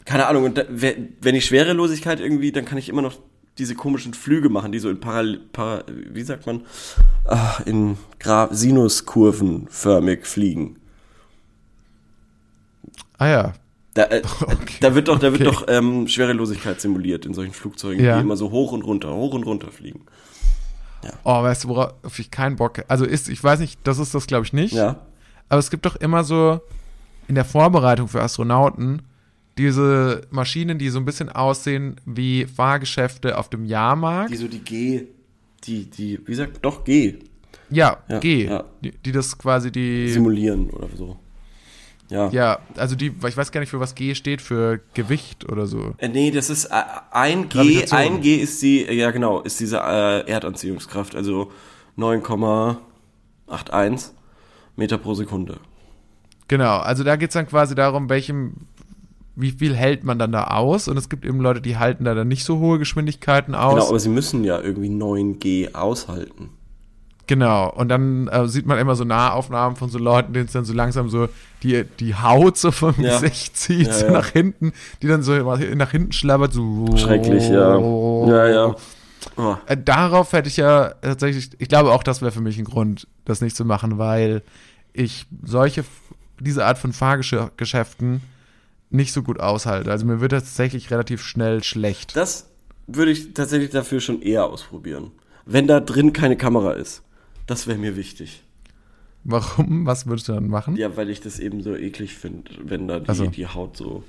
Keine 0.06 0.28
Ahnung, 0.28 0.44
und 0.44 0.58
da, 0.58 0.66
wenn 0.70 1.34
ich 1.36 1.46
Schwerelosigkeit 1.46 2.20
irgendwie, 2.20 2.52
dann 2.52 2.64
kann 2.66 2.78
ich 2.78 2.90
immer 2.90 3.02
noch 3.02 3.18
diese 3.58 3.76
komischen 3.76 4.14
Flüge 4.14 4.50
machen, 4.50 4.72
die 4.72 4.80
so 4.80 4.90
in 4.90 5.00
Paral, 5.00 5.40
para, 5.54 5.84
wie 5.88 6.24
sagt 6.24 6.46
man, 6.46 6.62
ah, 7.26 7.58
in 7.66 7.98
Gra 8.20 8.50
Sinuskurven 8.52 9.68
förmig 9.70 10.26
fliegen. 10.28 10.78
Ah 13.18 13.28
ja, 13.28 13.54
Da, 13.94 14.04
äh, 14.04 14.22
Okay. 14.42 14.76
da 14.82 14.94
wird 14.94 15.08
doch, 15.08 15.20
da 15.20 15.32
wird 15.32 15.42
Okay. 15.42 15.52
doch 15.52 15.66
ähm, 15.70 16.08
Schwerelosigkeit 16.08 16.82
simuliert 16.82 17.26
in 17.26 17.34
solchen 17.34 17.54
Flugzeugen, 17.54 18.04
Ja. 18.04 18.16
die 18.18 18.22
immer 18.22 18.36
so 18.38 18.52
hoch 18.52 18.74
und 18.74 18.82
runter, 18.84 19.14
hoch 19.14 19.34
und 19.34 19.44
runter 19.44 19.72
fliegen. 19.72 20.06
Oh, 21.24 21.44
weißt 21.44 21.64
du, 21.66 21.68
worauf 21.70 22.18
ich 22.20 22.32
keinen 22.32 22.56
Bock 22.56 22.84
Also 22.88 23.06
ist, 23.06 23.30
ich 23.30 23.42
weiß 23.44 23.60
nicht, 23.60 23.80
das 23.84 24.00
ist 24.00 24.16
das, 24.16 24.26
glaube 24.26 24.44
ich, 24.46 24.54
nicht. 24.54 24.74
Ja. 24.74 24.96
Aber 25.50 25.60
es 25.60 25.70
gibt 25.70 25.86
doch 25.86 25.96
immer 25.96 26.24
so 26.24 26.60
in 27.28 27.36
der 27.36 27.46
Vorbereitung 27.46 28.08
für 28.08 28.22
Astronauten 28.24 29.04
diese 29.58 30.22
Maschinen, 30.32 30.78
die 30.78 30.90
so 30.90 31.00
ein 31.00 31.06
bisschen 31.06 31.30
aussehen 31.30 31.96
wie 32.06 32.46
Fahrgeschäfte 32.46 33.38
auf 33.38 33.50
dem 33.50 33.66
Jahrmarkt. 33.66 34.32
Die 34.32 34.38
so 34.38 34.48
die 34.48 34.60
G, 34.60 35.04
die, 35.64 35.90
die, 35.90 36.20
wie 36.26 36.36
sagt, 36.36 36.64
doch 36.64 36.84
G 36.84 37.20
ja, 37.70 37.98
Ja, 38.08 38.20
G. 38.20 38.46
ja. 38.46 38.64
Die, 38.84 38.92
die 38.92 39.12
das 39.12 39.38
quasi 39.38 39.72
die. 39.72 40.10
simulieren 40.10 40.70
oder 40.70 40.90
so. 40.96 41.18
Ja. 42.08 42.30
ja, 42.30 42.60
also 42.76 42.96
die, 42.96 43.08
ich 43.08 43.36
weiß 43.36 43.52
gar 43.52 43.62
nicht, 43.62 43.72
für 43.72 43.80
was 43.80 43.96
G 43.96 44.14
steht, 44.14 44.40
für 44.40 44.80
Gewicht 44.94 45.52
oder 45.52 45.66
so. 45.66 45.96
Äh, 45.98 46.08
nee, 46.08 46.30
das 46.30 46.52
ist 46.52 46.66
äh, 46.66 46.84
ein 47.10 47.50
G, 47.50 47.84
ein 47.90 48.22
G 48.22 48.36
ist 48.36 48.62
die, 48.62 48.84
ja 48.84 49.10
genau, 49.10 49.42
ist 49.42 49.60
diese 49.60 49.78
äh, 49.78 50.30
Erdanziehungskraft, 50.30 51.16
also 51.16 51.52
9,81 51.98 54.12
Meter 54.76 55.00
pro 55.00 55.16
Sekunde. 55.16 55.58
Genau, 56.48 56.78
also 56.78 57.04
da 57.04 57.16
geht's 57.16 57.34
dann 57.34 57.48
quasi 57.48 57.74
darum, 57.74 58.08
welchem, 58.08 58.68
wie 59.36 59.52
viel 59.52 59.76
hält 59.76 60.04
man 60.04 60.18
dann 60.20 60.32
da 60.32 60.46
aus? 60.46 60.88
Und 60.88 60.98
es 60.98 61.10
gibt 61.10 61.26
eben 61.26 61.40
Leute, 61.42 61.62
die 61.62 61.78
halten 61.78 62.06
da 62.06 62.14
dann 62.14 62.28
nicht 62.28 62.46
so 62.46 62.60
hohe 62.60 62.80
Geschwindigkeiten 62.80 63.54
aus. 63.56 63.74
Genau, 63.76 63.90
aber 63.90 64.00
sie 64.00 64.10
müssen 64.10 64.44
ja 64.44 64.60
irgendwie 64.62 64.90
9 64.90 65.40
G 65.40 65.74
aushalten. 65.74 66.50
Genau, 67.28 67.72
und 67.72 67.90
dann 67.90 68.28
äh, 68.28 68.48
sieht 68.48 68.68
man 68.68 68.78
immer 68.78 68.96
so 68.96 69.04
Nahaufnahmen 69.04 69.76
von 69.76 69.90
so 69.90 69.98
Leuten, 69.98 70.34
denen 70.34 70.46
es 70.46 70.52
dann 70.52 70.64
so 70.64 70.74
langsam 70.74 71.10
so 71.10 71.28
die, 71.64 71.84
die 72.00 72.14
Haut 72.14 72.56
so 72.58 72.70
vom 72.72 72.94
Ja. 73.00 73.20
Gesicht 73.20 73.58
zieht, 73.58 73.88
Ja, 73.88 73.94
so 73.94 74.06
ja. 74.06 74.12
nach 74.12 74.28
hinten, 74.30 74.74
die 75.02 75.08
dann 75.08 75.24
so 75.24 75.36
immer 75.36 75.58
nach 75.58 75.90
hinten 75.92 76.12
schlabbert, 76.12 76.54
so. 76.54 76.86
Schrecklich, 76.96 77.50
ja. 77.50 77.80
Ja, 77.80 78.48
ja. 78.48 78.76
Oh. 79.38 79.56
Äh, 79.66 79.76
Darauf 79.76 80.34
hätte 80.34 80.50
ich 80.50 80.58
ja 80.58 80.90
tatsächlich, 81.02 81.50
ich 81.58 81.68
glaube 81.68 81.92
auch, 81.92 82.04
das 82.04 82.22
wäre 82.22 82.32
für 82.32 82.42
mich 82.42 82.60
ein 82.60 82.64
Grund, 82.66 83.08
das 83.26 83.42
nicht 83.42 83.56
zu 83.56 83.66
machen, 83.66 83.98
weil 83.98 84.44
ich 84.94 85.26
solche, 85.44 85.84
diese 86.40 86.64
Art 86.64 86.78
von 86.78 86.94
Fahrgeschäften 86.94 88.22
nicht 88.90 89.12
so 89.14 89.24
gut 89.24 89.40
aushalte. 89.40 89.92
Also 89.92 90.06
mir 90.06 90.22
wird 90.22 90.32
das 90.32 90.44
tatsächlich 90.44 90.92
relativ 90.92 91.22
schnell 91.24 91.64
schlecht. 91.64 92.16
Das 92.16 92.50
würde 92.88 93.12
ich 93.12 93.34
tatsächlich 93.34 93.72
dafür 93.72 94.00
schon 94.00 94.22
eher 94.22 94.46
ausprobieren. 94.46 95.12
wenn 95.46 95.68
da 95.68 95.80
drin 95.80 96.14
keine 96.14 96.38
Kamera 96.38 96.74
ist. 96.74 97.02
Das 97.48 97.68
wäre 97.68 97.78
mir 97.78 97.96
wichtig. 97.96 98.44
Warum? 99.24 99.86
Was 99.86 100.06
würdest 100.08 100.28
du 100.28 100.34
dann 100.34 100.48
machen? 100.48 100.76
Ja, 100.76 100.96
weil 100.98 101.10
ich 101.10 101.20
das 101.22 101.40
eben 101.40 101.62
so 101.64 101.76
eklig 101.76 102.16
finde, 102.16 102.52
wenn 102.64 102.88
da 102.88 103.00
die, 103.00 103.10
Ach 103.10 103.16
so. 103.16 103.26
die 103.28 103.48
Haut 103.48 103.76
so. 103.78 104.04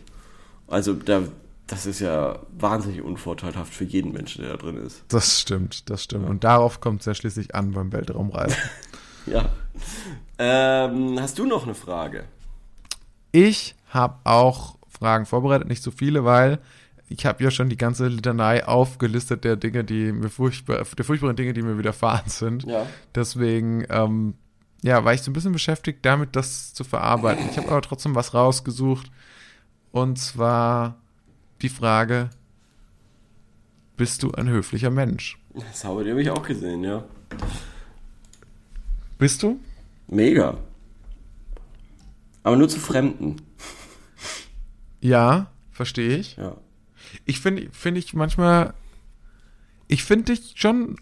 Also 0.69 0.93
da, 0.95 1.23
das 1.67 1.87
ist 1.87 2.01
ja 2.01 2.39
wahnsinnig 2.59 3.03
unvorteilhaft 3.03 3.73
für 3.75 3.85
jeden 3.85 4.13
Menschen, 4.13 4.43
der 4.43 4.53
da 4.53 4.57
drin 4.59 4.77
ist. 4.77 5.05
Das 5.09 5.41
stimmt, 5.41 5.89
das 5.91 6.05
stimmt. 6.05 6.29
Und 6.29 6.45
darauf 6.45 6.81
kommt 6.81 7.01
es 7.01 7.07
ja 7.07 7.15
schließlich 7.15 7.55
an 7.55 7.73
beim 7.73 7.93
Weltraumreisen. 7.93 8.57
Ja. 9.27 9.49
Ähm, 10.39 11.19
hast 11.21 11.39
du 11.41 11.47
noch 11.47 11.65
eine 11.65 11.75
Frage? 11.75 12.27
Ich 13.33 13.75
habe 13.97 14.21
auch 14.25 14.77
Fragen 14.89 15.27
vorbereitet, 15.27 15.69
nicht 15.69 15.83
so 15.83 15.91
viele, 15.91 16.25
weil 16.25 16.61
ich 17.09 17.27
habe 17.27 17.43
ja 17.43 17.51
schon 17.51 17.69
die 17.69 17.77
ganze 17.77 18.09
Litanei 18.09 18.67
aufgelistet 18.67 19.45
der 19.45 19.57
Dinge, 19.57 19.85
die 19.85 20.13
mir 20.13 20.29
furchtbar, 20.29 20.85
der 20.85 21.05
furchtbaren 21.05 21.37
Dinge, 21.37 21.53
die 21.53 21.63
mir 21.63 21.79
widerfahren 21.79 22.29
sind. 22.29 22.65
Ja. 22.65 22.87
Deswegen, 23.15 23.85
ähm, 23.91 24.35
ja, 24.83 25.05
war 25.05 25.15
ich 25.15 25.23
so 25.23 25.31
ein 25.31 25.35
bisschen 25.35 25.53
beschäftigt 25.53 26.01
damit, 26.03 26.37
das 26.37 26.75
zu 26.75 26.85
verarbeiten. 26.85 27.49
Ich 27.51 27.59
habe 27.59 27.69
aber 27.69 27.83
trotzdem 27.83 28.15
was 28.15 28.35
rausgesucht. 28.35 29.11
Und 29.93 30.19
zwar 30.19 30.97
die 31.63 31.69
Frage, 31.69 32.31
bist 33.97 34.23
du 34.23 34.33
ein 34.33 34.49
höflicher 34.49 34.91
Mensch? 34.91 35.39
Das 35.55 35.85
habe 35.85 36.21
ich 36.21 36.31
auch 36.31 36.43
gesehen, 36.43 36.85
ja. 36.85 37.05
Bist 39.19 39.43
du? 39.43 39.59
Mega. 40.09 40.59
Aber 42.43 42.57
nur 42.57 42.69
zu 42.69 42.79
Fremden. 42.79 43.37
Ja, 45.07 45.47
verstehe 45.71 46.17
ich. 46.17 46.37
Ja. 46.37 46.57
Ich 47.25 47.39
finde, 47.41 47.69
finde 47.71 48.01
ich 48.01 48.13
manchmal, 48.13 48.75
ich 49.87 50.03
finde 50.03 50.35
dich 50.35 50.55
schon 50.57 50.97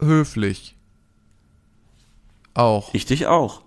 höflich. 0.00 0.76
Auch. 2.54 2.92
Ich 2.94 3.06
dich 3.06 3.26
auch. 3.28 3.62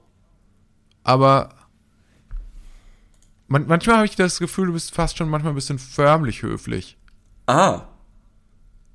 Aber 1.03 1.56
man, 3.47 3.66
manchmal 3.68 3.95
habe 3.97 4.06
ich 4.06 4.18
das 4.18 4.39
Gefühl, 4.39 4.68
du 4.68 4.74
bist 4.74 4.93
fast 4.93 5.18
schon 5.18 5.30
manchmal 5.30 5.53
ein 5.53 5.56
bisschen 5.56 5.80
förmlich 5.80 6.41
höflich. 6.41 6.97
Ah. 7.47 7.84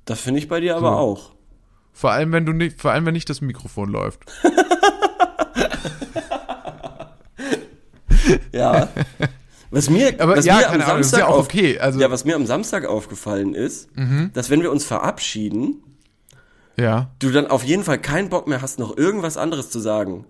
Das 0.05 0.21
finde 0.21 0.39
ich 0.41 0.47
bei 0.47 0.59
dir 0.59 0.75
aber 0.77 0.91
So. 0.91 0.95
auch. 0.95 1.31
Vor 1.93 2.11
allem, 2.11 2.31
wenn 2.33 2.45
du 2.45 2.53
nicht, 2.53 2.79
vor 2.79 2.91
allem, 2.91 3.05
wenn 3.07 3.13
nicht 3.13 3.29
das 3.29 3.41
Mikrofon 3.41 3.89
läuft. 3.89 4.19
Ja. 8.53 8.87
Was 9.71 9.89
mir, 9.89 10.13
Aber 10.19 10.35
was 10.37 10.45
ja, 10.45 10.57
mir 10.57 10.67
am 10.67 10.73
Ahnung, 10.73 10.79
das 10.79 10.87
ist 11.07 11.11
Samstag 11.11 11.19
ja 11.19 11.27
auch 11.27 11.37
auf, 11.39 11.45
okay. 11.45 11.79
Also, 11.79 11.97
Mhm. 11.97 12.01
ja, 12.01 12.11
was 12.11 12.25
mir 12.25 12.35
am 12.35 12.45
Samstag 12.45 12.85
aufgefallen 12.85 13.55
ist, 13.55 13.89
dass 14.33 14.49
wenn 14.49 14.61
wir 14.61 14.71
uns 14.71 14.83
verabschieden, 14.85 15.81
ja. 16.77 17.09
du 17.19 17.31
dann 17.31 17.47
auf 17.47 17.63
jeden 17.63 17.83
Fall 17.83 17.97
keinen 17.99 18.29
Bock 18.29 18.47
mehr 18.47 18.61
hast, 18.61 18.79
noch 18.79 18.97
irgendwas 18.97 19.37
anderes 19.37 19.69
zu 19.69 19.79
sagen. 19.79 20.25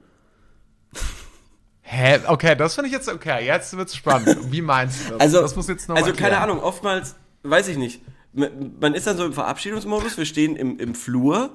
Hä? 1.81 2.19
Okay, 2.27 2.55
das 2.55 2.75
finde 2.75 2.87
ich 2.87 2.93
jetzt 2.93 3.09
okay. 3.09 3.45
Jetzt 3.45 3.75
wird's 3.75 3.95
spannend. 3.95 4.51
Wie 4.51 4.61
meinst 4.61 5.07
du 5.07 5.11
das? 5.13 5.19
Also, 5.19 5.41
das 5.41 5.55
muss 5.55 5.67
jetzt 5.67 5.89
noch 5.89 5.95
also 5.95 6.13
keine. 6.13 6.37
Ahnung, 6.39 6.59
oftmals, 6.61 7.15
weiß 7.43 7.67
ich 7.67 7.77
nicht, 7.77 8.01
man 8.33 8.93
ist 8.93 9.07
dann 9.07 9.17
so 9.17 9.25
im 9.25 9.33
Verabschiedungsmodus, 9.33 10.17
wir 10.17 10.25
stehen 10.25 10.55
im, 10.55 10.79
im 10.79 10.95
Flur 10.95 11.51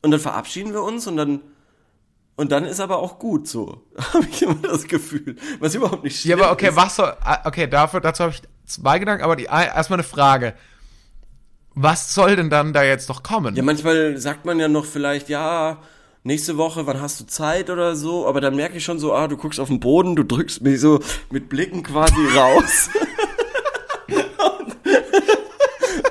und 0.00 0.10
dann 0.12 0.20
verabschieden 0.20 0.72
wir 0.72 0.82
uns 0.82 1.06
und 1.06 1.16
dann 1.16 1.40
und 2.36 2.52
dann 2.52 2.64
ist 2.64 2.80
aber 2.80 2.98
auch 2.98 3.18
gut 3.18 3.48
so. 3.48 3.82
Habe 4.12 4.26
ich 4.30 4.42
immer 4.42 4.54
das 4.56 4.84
Gefühl. 4.86 5.36
Was 5.60 5.74
überhaupt 5.74 6.04
nicht 6.04 6.24
Ja, 6.24 6.36
stimmt. 6.36 6.42
aber 6.42 6.52
okay, 6.52 6.68
ist. 6.68 6.76
was 6.76 6.96
soll. 6.96 7.12
ah, 7.22 7.40
Okay, 7.44 7.66
dafür, 7.66 8.00
dazu 8.00 8.24
habe 8.24 8.32
ich 8.34 8.42
zwei 8.66 8.98
Gedanken, 8.98 9.24
aber 9.24 9.36
die, 9.36 9.44
erstmal 9.44 9.98
eine 9.98 10.04
Frage. 10.08 10.54
Was 11.74 12.14
soll 12.14 12.36
denn 12.36 12.48
dann 12.50 12.72
da 12.72 12.82
jetzt 12.82 13.08
noch 13.08 13.22
kommen? 13.22 13.54
Ja, 13.54 13.62
manchmal 13.62 14.16
sagt 14.16 14.44
man 14.46 14.58
ja 14.58 14.66
noch 14.68 14.86
vielleicht, 14.86 15.28
ja, 15.28 15.78
nächste 16.24 16.56
Woche, 16.56 16.86
wann 16.86 17.00
hast 17.02 17.20
du 17.20 17.26
Zeit 17.26 17.68
oder 17.70 17.94
so, 17.96 18.26
aber 18.26 18.40
dann 18.40 18.56
merke 18.56 18.78
ich 18.78 18.84
schon 18.84 18.98
so, 18.98 19.12
ah, 19.14 19.28
du 19.28 19.36
guckst 19.36 19.60
auf 19.60 19.68
den 19.68 19.78
Boden, 19.80 20.16
du 20.16 20.22
drückst 20.24 20.62
mich 20.62 20.80
so 20.80 21.00
mit 21.30 21.48
Blicken 21.50 21.82
quasi 21.82 22.14
raus. 22.36 22.88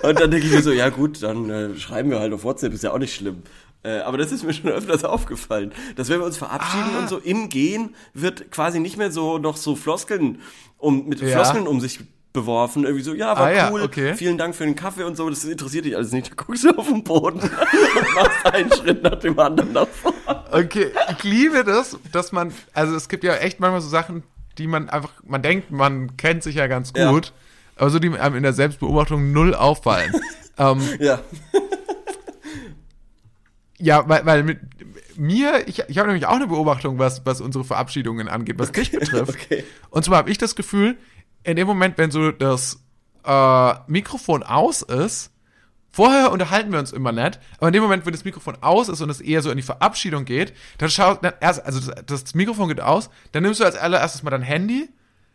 Und 0.04 0.20
dann 0.20 0.30
denke 0.30 0.46
ich 0.46 0.54
mir 0.54 0.62
so, 0.62 0.72
ja 0.72 0.90
gut, 0.90 1.24
dann 1.24 1.50
äh, 1.50 1.76
schreiben 1.80 2.12
wir 2.12 2.20
halt 2.20 2.32
auf 2.34 2.44
WhatsApp, 2.44 2.74
ist 2.74 2.84
ja 2.84 2.92
auch 2.92 3.00
nicht 3.00 3.16
schlimm. 3.16 3.42
Äh, 3.86 4.00
aber 4.00 4.18
das 4.18 4.32
ist 4.32 4.44
mir 4.44 4.54
schon 4.54 4.70
öfters 4.72 5.04
aufgefallen, 5.04 5.72
dass 5.96 6.10
wenn 6.10 6.20
wir 6.20 6.26
uns 6.26 6.38
verabschieden 6.38 6.90
Ah. 6.96 7.00
und 7.00 7.10
so 7.10 7.18
im 7.20 7.50
Gehen 7.50 7.94
wird 8.16 8.50
quasi 8.52 8.80
nicht 8.80 8.98
mehr 8.98 9.12
so 9.12 9.38
noch 9.38 9.58
so 9.58 9.76
Floskeln 9.76 10.40
um 10.80 11.08
mit 11.08 11.22
Ja. 11.22 11.28
Floskeln 11.30 11.68
um 11.68 11.80
sich 11.80 12.00
beworfen, 12.34 12.84
irgendwie 12.84 13.04
so, 13.04 13.14
ja, 13.14 13.28
war 13.38 13.46
Ah, 13.46 13.52
ja, 13.54 13.70
cool, 13.72 13.82
okay. 13.84 14.14
vielen 14.16 14.38
Dank 14.38 14.56
für 14.56 14.66
den 14.66 14.76
Kaffee 14.76 15.04
und 15.04 15.16
so, 15.16 15.30
das 15.30 15.46
interessiert 15.46 15.86
dich 15.86 15.96
alles 15.96 16.12
nicht. 16.12 16.32
Da 16.32 16.44
guckst 16.44 16.66
du 16.66 16.72
auf 16.78 16.88
den 16.88 17.04
Boden 17.04 17.40
und 17.42 18.16
machst 18.16 18.46
einen 18.48 18.72
Schritt 18.74 19.04
nach 19.04 19.16
dem 19.20 19.40
anderen 19.40 19.88
vorne. 19.88 20.44
Okay, 20.52 20.88
ich 21.18 21.24
liebe 21.24 21.64
das, 21.64 21.98
dass 22.12 22.32
man, 22.34 22.52
also 22.74 22.94
es 22.96 23.08
gibt 23.08 23.24
ja 23.24 23.36
echt 23.36 23.60
manchmal 23.62 23.80
so 23.82 23.88
Sachen, 23.88 24.24
die 24.58 24.68
man 24.68 24.90
einfach, 24.90 25.12
man 25.26 25.42
denkt, 25.44 25.70
man 25.72 26.18
kennt 26.18 26.44
sich 26.44 26.56
ja 26.56 26.68
ganz 26.68 26.92
Ja. 26.98 27.12
gut, 27.12 27.32
aber 27.78 27.90
so 27.90 28.00
die 28.00 28.10
einem 28.10 28.36
in 28.36 28.44
der 28.44 28.54
Selbstbeobachtung 28.54 29.32
null 29.32 29.54
auffallen. 29.56 30.12
ähm, 30.58 30.82
Ja. 31.00 31.20
Ja, 33.78 34.08
weil, 34.08 34.26
weil 34.26 34.44
mit 34.44 34.60
mir, 35.18 35.68
ich, 35.68 35.84
ich 35.88 35.98
habe 35.98 36.08
nämlich 36.08 36.26
auch 36.26 36.36
eine 36.36 36.48
Beobachtung, 36.48 37.00
was, 37.00 37.26
was 37.26 37.42
unsere 37.42 37.64
Verabschiedungen 37.64 38.28
angeht, 38.28 38.58
was 38.58 38.72
dich 38.72 38.92
betrifft. 38.92 39.30
okay. 39.30 39.64
Und 39.90 40.06
zwar 40.06 40.20
habe 40.20 40.32
ich 40.32 40.38
das 40.38 40.56
Gefühl, 40.56 40.98
in 41.44 41.56
dem 41.56 41.68
Moment, 41.68 41.98
wenn 41.98 42.12
so 42.12 42.32
das 42.32 42.84
äh, 43.26 43.74
Mikrofon 43.88 44.44
aus 44.44 44.82
ist, 44.82 45.32
vorher 45.92 46.32
unterhalten 46.32 46.72
wir 46.72 46.80
uns 46.80 46.92
immer 46.92 47.12
nett, 47.12 47.40
aber 47.58 47.68
in 47.68 47.74
dem 47.74 47.84
Moment, 47.84 48.06
wenn 48.06 48.14
das 48.14 48.26
Mikrofon 48.26 48.58
aus 48.62 48.90
ist 48.90 49.02
und 49.02 49.10
es 49.10 49.22
eher 49.22 49.42
so 49.42 49.50
in 49.52 49.58
die 49.58 49.64
Verabschiedung 49.64 50.26
geht, 50.26 50.54
dann 50.78 50.90
schaut, 50.90 51.24
dann 51.24 51.34
erst, 51.40 51.66
also 51.66 51.92
das, 51.92 52.24
das 52.24 52.36
Mikrofon 52.36 52.68
geht 52.68 52.82
aus, 52.82 53.10
dann 53.32 53.44
nimmst 53.44 53.60
du 53.60 53.66
als 53.66 53.78
allererstes 53.78 54.24
mal 54.24 54.32
dein 54.32 54.42
Handy, 54.42 54.90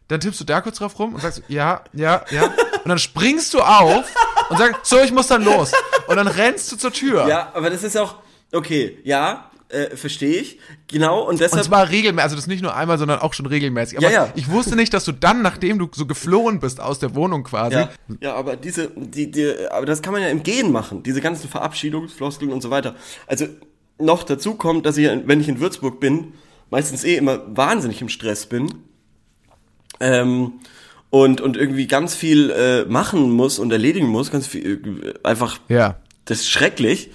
dann 0.09 0.20
tippst 0.20 0.41
du 0.41 0.45
da 0.45 0.61
kurz 0.61 0.78
drauf 0.78 0.99
rum 0.99 1.14
und 1.14 1.20
sagst, 1.20 1.43
ja, 1.49 1.82
ja, 1.93 2.24
ja, 2.30 2.45
und 2.45 2.88
dann 2.88 2.99
springst 2.99 3.55
du 3.55 3.61
auf 3.61 4.05
und 4.51 4.59
sagst, 4.59 4.86
so, 4.86 4.99
ich 4.99 5.12
muss 5.12 5.28
dann 5.28 5.45
los. 5.45 5.72
Und 6.09 6.16
dann 6.16 6.26
rennst 6.26 6.70
du 6.72 6.76
zur 6.76 6.93
Tür. 6.93 7.28
Ja, 7.28 7.53
aber 7.55 7.70
das 7.70 7.84
ist 7.84 7.97
auch, 7.97 8.16
okay, 8.53 8.98
ja, 9.05 9.51
äh, 9.70 9.96
verstehe 9.96 10.40
ich. 10.40 10.59
Genau, 10.88 11.20
und 11.22 11.28
Und 11.28 11.40
deshalb. 11.40 11.64
zwar 11.64 11.88
regelmäßig, 11.88 12.24
also 12.24 12.36
das 12.36 12.46
nicht 12.46 12.62
nur 12.62 12.74
einmal, 12.74 12.98
sondern 12.98 13.20
auch 13.20 13.34
schon 13.34 13.46
regelmäßig. 13.46 13.98
Aber 13.98 14.11
Ja, 14.11 14.26
ja. 14.26 14.32
ich 14.34 14.51
wusste 14.51 14.76
nicht, 14.76 14.92
dass 14.92 15.05
du 15.05 15.12
dann, 15.12 15.42
nachdem 15.42 15.78
du 15.78 15.88
so 15.92 16.07
geflohen 16.07 16.61
bist 16.61 16.80
aus 16.80 16.98
der 16.98 17.14
Wohnung 17.14 17.44
quasi, 17.44 17.76
ja, 17.76 17.90
ja, 18.20 18.34
aber 18.34 18.57
diese, 18.57 18.90
die, 18.96 19.30
die, 19.30 19.55
aber 19.70 19.86
das 19.86 20.03
kann 20.03 20.12
man 20.12 20.22
ja 20.22 20.28
im 20.28 20.42
Gehen 20.42 20.72
machen, 20.72 21.03
diese 21.03 21.20
ganzen 21.20 21.48
Verabschiedungsfloskeln 21.48 22.53
und 22.53 22.62
so 22.62 22.70
weiter. 22.70 22.96
Also 23.26 23.46
noch 23.98 24.24
dazu 24.24 24.55
kommt, 24.55 24.86
dass 24.86 24.96
ich, 24.96 25.09
wenn 25.24 25.40
ich 25.40 25.48
in 25.48 25.61
Würzburg 25.61 26.01
bin, 26.01 26.32
meistens 26.70 27.05
eh 27.05 27.16
immer 27.16 27.40
wahnsinnig 27.57 28.01
im 28.01 28.09
Stress 28.09 28.46
bin. 28.46 28.72
Ähm, 30.01 30.55
und, 31.11 31.40
und 31.40 31.57
irgendwie 31.57 31.88
ganz 31.88 32.14
viel 32.14 32.51
äh, 32.51 32.84
machen 32.84 33.32
muss 33.32 33.59
und 33.59 33.72
erledigen 33.72 34.07
muss, 34.07 34.30
ganz 34.30 34.46
viel, 34.46 35.14
äh, 35.22 35.26
einfach, 35.26 35.59
ja. 35.68 35.96
das 36.24 36.40
ist 36.40 36.51
schrecklich. 36.51 37.11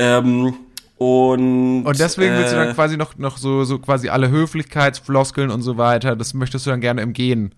Ähm, 0.00 0.54
und, 0.96 1.84
Und 1.84 1.98
deswegen 1.98 2.34
willst 2.36 2.52
du 2.52 2.56
äh, 2.56 2.64
dann 2.66 2.74
quasi 2.74 2.96
noch, 2.96 3.16
noch 3.18 3.36
so, 3.36 3.64
so 3.64 3.78
quasi 3.78 4.08
alle 4.08 4.30
Höflichkeitsfloskeln 4.30 5.50
und 5.50 5.60
so 5.62 5.76
weiter, 5.76 6.16
das 6.16 6.32
möchtest 6.32 6.64
du 6.66 6.70
dann 6.70 6.80
gerne 6.80 7.02
im 7.02 7.12
Gehen. 7.12 7.54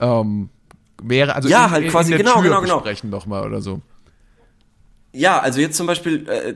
Ähm, 0.00 0.48
wäre, 1.02 1.34
also 1.34 1.48
Ja, 1.48 1.66
in, 1.66 1.70
halt 1.70 1.88
quasi, 1.90 2.12
in 2.12 2.18
der 2.18 2.24
genau, 2.26 2.40
Tür 2.40 2.42
genau, 2.44 2.60
genau. 2.62 2.76
besprechen 2.76 3.10
doch 3.10 3.26
mal 3.26 3.44
oder 3.44 3.60
so. 3.60 3.82
Ja, 5.12 5.38
also 5.40 5.60
jetzt 5.60 5.76
zum 5.76 5.86
Beispiel, 5.86 6.26
äh, 6.28 6.54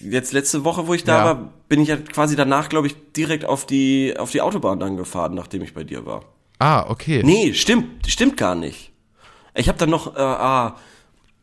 jetzt 0.00 0.32
letzte 0.32 0.64
Woche, 0.64 0.86
wo 0.88 0.94
ich 0.94 1.04
da 1.04 1.18
Ja. 1.18 1.24
war, 1.24 1.52
bin 1.68 1.80
ich 1.80 1.88
ja 1.88 1.96
quasi 1.96 2.34
danach, 2.36 2.68
glaube 2.68 2.88
ich, 2.88 2.96
direkt 3.12 3.44
auf 3.44 3.64
die, 3.64 4.14
auf 4.18 4.30
die 4.32 4.40
Autobahn 4.40 4.80
dann 4.80 4.96
gefahren, 4.96 5.34
nachdem 5.34 5.62
ich 5.62 5.72
bei 5.72 5.84
dir 5.84 6.04
war. 6.04 6.22
Ah, 6.58 6.84
okay. 6.88 7.22
Nee, 7.24 7.54
stimmt, 7.54 8.06
stimmt 8.08 8.36
gar 8.36 8.54
nicht. 8.54 8.92
Ich 9.54 9.68
habe 9.68 9.78
dann 9.78 9.90
noch, 9.90 10.16
äh, 10.16 10.20
ah, 10.20 10.76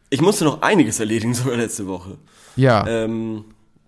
ich 0.09 0.21
musste 0.21 0.43
noch 0.45 0.61
einiges 0.61 0.99
erledigen, 0.99 1.33
sogar 1.33 1.57
letzte 1.57 1.87
Woche. 1.87 2.17
Ja. 2.55 2.85
Ähm, 2.87 3.45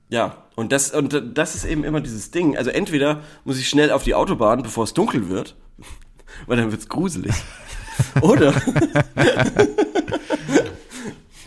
ja, 0.09 0.38
und 0.55 0.72
das, 0.72 0.91
und 0.91 1.22
das 1.36 1.55
ist 1.55 1.66
eben 1.66 1.84
immer 1.84 2.01
dieses 2.01 2.32
Ding. 2.32 2.55
Also 2.57 2.70
entweder 2.70 3.22
muss 3.45 3.57
ich 3.57 3.68
schnell 3.68 3.91
auf 3.91 4.03
die 4.03 4.14
Autobahn, 4.16 4.61
bevor 4.64 4.84
es 4.84 4.93
dunkel 4.93 5.30
wird, 5.30 5.55
weil 6.47 6.57
dann 6.57 6.72
wird's 6.72 6.88
gruselig. 6.89 7.34
Oder 8.22 8.53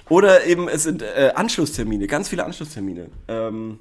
oder 0.09 0.45
eben 0.47 0.69
es 0.69 0.85
sind 0.85 1.03
äh, 1.03 1.33
Anschlusstermine, 1.35 2.07
ganz 2.07 2.29
viele 2.29 2.45
Anschlusstermine. 2.45 3.09
Ähm, 3.27 3.79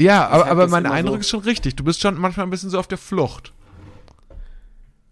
ja, 0.00 0.26
aber, 0.28 0.46
aber 0.46 0.68
mein 0.68 0.86
Eindruck 0.86 1.16
so- 1.16 1.20
ist 1.20 1.28
schon 1.28 1.40
richtig. 1.40 1.76
Du 1.76 1.84
bist 1.84 2.00
schon 2.00 2.18
manchmal 2.18 2.46
ein 2.46 2.50
bisschen 2.50 2.70
so 2.70 2.78
auf 2.78 2.88
der 2.88 2.98
Flucht. 2.98 3.52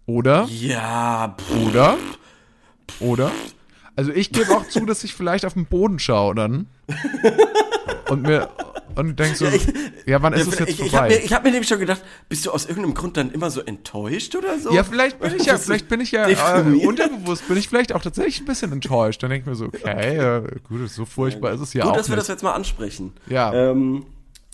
Oder? 0.05 0.45
ja, 0.49 1.35
pff, 1.39 1.67
Oder? 1.67 1.97
Oder? 2.99 3.31
Also 3.97 4.11
ich 4.13 4.31
gebe 4.31 4.55
auch 4.55 4.67
zu, 4.69 4.85
dass 4.85 5.03
ich 5.03 5.13
vielleicht 5.13 5.43
auf 5.45 5.53
den 5.55 5.65
Boden 5.65 5.99
schaue 5.99 6.33
dann. 6.35 6.67
Und 8.09 8.21
mir 8.21 8.49
und 8.95 9.19
denk 9.19 9.35
so, 9.35 9.45
ich, 9.45 9.67
Ja, 10.07 10.21
wann 10.23 10.33
ist 10.33 10.47
Ja, 10.47 10.53
es 10.53 10.59
jetzt 10.59 10.69
ich 10.69 10.79
ich 10.79 10.81
habe 10.85 10.89
vorbei? 10.89 11.07
mir, 11.09 11.23
ich 11.23 11.33
hab 11.33 11.43
mir 11.43 11.51
nämlich 11.51 11.67
schon 11.67 11.77
gedacht, 11.79 12.01
bist 12.29 12.45
du 12.45 12.51
aus 12.51 12.65
irgendeinem 12.65 12.95
Grund 12.95 13.15
dann 13.17 13.29
immer 13.31 13.51
so 13.51 13.61
enttäuscht 13.61 14.35
oder 14.35 14.57
so? 14.57 14.71
ja, 14.73 14.83
vielleicht 14.83 15.19
bin 15.19 15.35
ich 15.35 15.45
ja, 15.45 15.57
vielleicht 15.57 15.87
bin 15.87 15.99
ich 16.01 16.11
ja 16.11 16.27
äh, 16.27 16.61
unterbewusst, 16.85 17.47
bin 17.47 17.57
ich 17.57 17.67
vielleicht 17.69 17.93
auch 17.93 18.01
tatsächlich 18.01 18.39
ein 18.39 18.45
bisschen 18.45 18.71
enttäuscht. 18.71 19.21
Dann 19.21 19.29
denke 19.29 19.43
ich 19.43 19.47
mir 19.49 19.55
so, 19.55 19.65
okay, 19.65 20.17
äh, 20.17 20.41
gut, 20.67 20.89
so 20.89 21.05
furchtbar 21.05 21.51
ist 21.51 21.61
es 21.61 21.73
ja 21.73 21.83
Gut, 21.83 21.91
auch 21.91 21.97
dass 21.97 22.07
wir 22.07 22.15
nicht. 22.15 22.21
das 22.21 22.27
jetzt 22.29 22.43
mal 22.43 22.53
ansprechen. 22.53 23.13
Ja. 23.27 23.53
Ähm, 23.53 24.05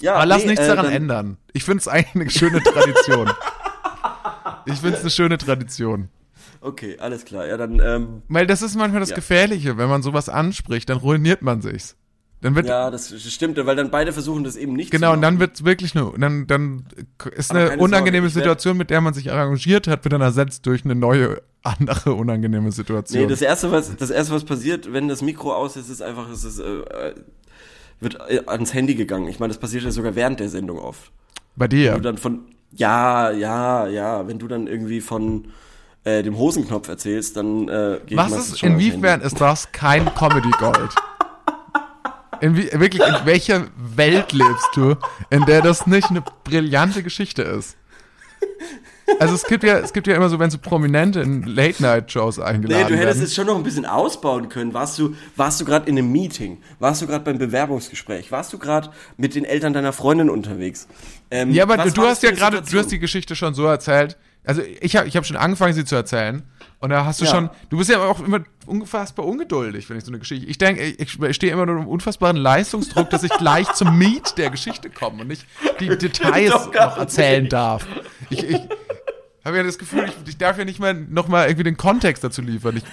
ja 0.01 0.15
Aber 0.15 0.25
lass 0.25 0.41
nee, 0.43 0.51
nichts 0.51 0.65
äh, 0.65 0.75
daran 0.75 0.91
ändern. 0.91 1.37
Ich 1.53 1.63
finde 1.63 1.79
es 1.79 1.87
eigentlich 1.87 2.15
eine 2.15 2.29
schöne 2.29 2.61
Tradition. 2.63 3.29
ich 4.65 4.75
finde 4.79 4.95
es 4.97 5.01
eine 5.01 5.09
schöne 5.11 5.37
Tradition. 5.37 6.09
Okay, 6.63 6.97
alles 6.99 7.25
klar. 7.25 7.45
Ja, 7.45 7.57
dann, 7.57 7.81
ähm, 7.83 8.21
Weil 8.29 8.47
das 8.47 8.61
ist 8.61 8.75
manchmal 8.75 9.01
das 9.01 9.09
Ja. 9.09 9.15
Gefährliche, 9.15 9.77
wenn 9.77 9.89
man 9.89 10.01
sowas 10.01 10.29
anspricht, 10.29 10.89
dann 10.89 10.97
ruiniert 10.97 11.41
man 11.41 11.61
sich's. 11.61 11.97
Dann 12.41 12.55
wird 12.55 12.67
ja, 12.67 12.91
das 12.91 13.13
stimmt, 13.33 13.57
weil 13.65 13.75
dann 13.77 13.89
beide 13.89 14.11
versuchen 14.11 14.43
das 14.43 14.57
eben 14.57 14.73
nicht 14.73 14.91
genau 14.91 15.11
zu 15.11 15.13
und 15.13 15.21
dann 15.21 15.39
wird's 15.39 15.63
wirklich 15.63 15.95
eine 15.95 16.11
dann 16.17 16.45
dann 16.45 16.85
ist 17.33 17.51
Aber 17.51 17.71
eine 17.71 17.81
unangenehme 17.81 18.27
Sorge, 18.27 18.41
Situation, 18.41 18.75
mit 18.75 18.89
der 18.89 18.99
man 18.99 19.13
sich 19.13 19.31
arrangiert 19.31 19.87
hat, 19.87 20.03
wird 20.03 20.11
dann 20.11 20.21
ersetzt 20.21 20.65
durch 20.65 20.83
eine 20.83 20.93
neue 20.93 21.41
andere 21.63 22.13
unangenehme 22.13 22.73
Situation. 22.73 23.23
Nee, 23.23 23.29
das 23.29 23.41
erste, 23.41 23.71
was, 23.71 23.95
das 23.95 24.09
erste, 24.09 24.33
was 24.33 24.43
passiert, 24.43 24.91
wenn 24.91 25.07
das 25.07 25.21
Mikro 25.21 25.53
aus 25.53 25.77
ist, 25.77 25.89
ist 25.89 26.01
einfach, 26.01 26.29
es 26.29 26.43
ist, 26.43 26.59
äh, 26.59 26.79
äh, 26.79 27.15
wird 28.01 28.17
äh, 28.27 28.41
ans 28.45 28.73
Handy 28.73 28.95
gegangen. 28.95 29.29
Ich 29.29 29.39
meine, 29.39 29.53
das 29.53 29.59
passiert 29.59 29.83
ja 29.83 29.91
sogar 29.91 30.15
während 30.15 30.41
der 30.41 30.49
Sendung 30.49 30.79
oft. 30.79 31.13
Bei 31.55 31.69
dir. 31.69 31.93
du 31.93 32.01
dann 32.01 32.17
von 32.17 32.41
ja, 32.75 33.31
ja, 33.31 33.87
ja, 33.87 34.27
wenn 34.27 34.39
du 34.39 34.47
dann 34.47 34.67
irgendwie 34.67 34.99
von 34.99 35.45
äh, 36.03 36.23
dem 36.23 36.37
Hosenknopf 36.37 36.87
erzählst, 36.87 37.37
dann 37.37 37.67
äh, 37.69 37.99
geht 38.05 38.17
Was 38.17 38.31
ist, 38.33 38.63
inwiefern 38.63 39.21
ist 39.21 39.39
das 39.39 39.71
kein 39.71 40.13
Comedy 40.15 40.51
Gold? 40.59 40.93
Inwie, 42.41 42.69
wirklich, 42.73 43.01
in 43.01 43.25
welcher 43.25 43.67
Welt 43.77 44.33
lebst 44.33 44.69
du, 44.75 44.95
in 45.29 45.45
der 45.45 45.61
das 45.61 45.87
nicht 45.87 46.09
eine 46.09 46.23
brillante 46.43 47.01
Geschichte 47.01 47.41
ist? 47.41 47.77
Also 49.19 49.35
es 49.35 49.43
gibt 49.45 49.63
ja, 49.63 49.79
es 49.79 49.93
gibt 49.93 50.07
ja 50.07 50.15
immer 50.15 50.29
so, 50.29 50.39
wenn 50.39 50.49
so 50.49 50.57
Prominente 50.57 51.21
in 51.21 51.43
Late-Night-Shows 51.43 52.39
eingeladen 52.39 52.83
Nee, 52.83 52.89
du 52.89 52.97
hättest 52.97 53.17
werden. 53.19 53.23
es 53.27 53.35
schon 53.35 53.47
noch 53.47 53.55
ein 53.55 53.63
bisschen 53.63 53.85
ausbauen 53.85 54.49
können. 54.49 54.73
Warst 54.73 54.97
du, 54.97 55.15
warst 55.35 55.61
du 55.61 55.65
gerade 55.65 55.89
in 55.89 55.97
einem 55.97 56.11
Meeting? 56.11 56.61
Warst 56.79 57.01
du 57.01 57.07
gerade 57.07 57.23
beim 57.23 57.37
Bewerbungsgespräch? 57.37 58.31
Warst 58.31 58.51
du 58.53 58.57
gerade 58.57 58.89
mit 59.17 59.35
den 59.35 59.45
Eltern 59.45 59.73
deiner 59.73 59.93
Freundin 59.93 60.29
unterwegs? 60.29 60.87
Ähm, 61.31 61.51
Ja, 61.51 61.63
aber 61.63 61.77
du, 61.77 62.01
hast 62.03 62.23
ja 62.23 62.31
gerade, 62.31 62.61
du 62.61 62.77
hast 62.77 62.91
die 62.91 62.99
Geschichte 62.99 63.35
schon 63.35 63.53
so 63.53 63.65
erzählt. 63.65 64.17
Also 64.45 64.61
ich 64.81 64.95
habe 64.95 65.07
ich 65.07 65.15
hab 65.15 65.25
schon 65.25 65.37
angefangen, 65.37 65.73
sie 65.73 65.85
zu 65.85 65.95
erzählen. 65.95 66.43
Und 66.79 66.89
da 66.89 67.05
hast 67.05 67.21
du 67.21 67.25
Ja. 67.25 67.31
schon, 67.31 67.49
du 67.69 67.77
bist 67.77 67.89
ja 67.89 67.99
auch 68.03 68.19
immer 68.19 68.41
unfassbar 68.65 69.25
ungeduldig, 69.25 69.89
wenn 69.89 69.97
ich 69.97 70.03
so 70.03 70.11
eine 70.11 70.19
Geschichte. 70.19 70.45
Ich 70.47 70.57
denke, 70.57 70.83
ich, 70.83 71.17
ich 71.21 71.35
stehe 71.35 71.53
immer 71.53 71.65
nur 71.65 71.77
im 71.79 71.87
unfassbaren 71.87 72.35
Leistungsdruck, 72.35 73.09
dass 73.09 73.23
ich 73.23 73.31
gleich 73.37 73.71
zum 73.73 73.97
Meat 73.97 74.37
der 74.37 74.49
Geschichte 74.49 74.89
komme 74.89 75.21
und 75.21 75.27
nicht 75.29 75.45
die 75.79 75.87
Details 75.97 76.51
noch 76.73 76.97
erzählen 76.97 77.47
darf. 77.47 77.85
Ich, 78.29 78.43
ich 78.49 78.59
habe 79.45 79.57
ja 79.57 79.63
das 79.63 79.77
Gefühl, 79.77 80.05
ich, 80.09 80.13
ich 80.29 80.37
darf 80.37 80.57
ja 80.57 80.65
nicht 80.65 80.79
mal 80.79 80.93
noch 80.93 81.29
mal 81.29 81.45
irgendwie 81.47 81.63
den 81.63 81.77
Kontext 81.77 82.21
dazu 82.23 82.41
liefern. 82.41 82.75
Ich, 82.77 82.83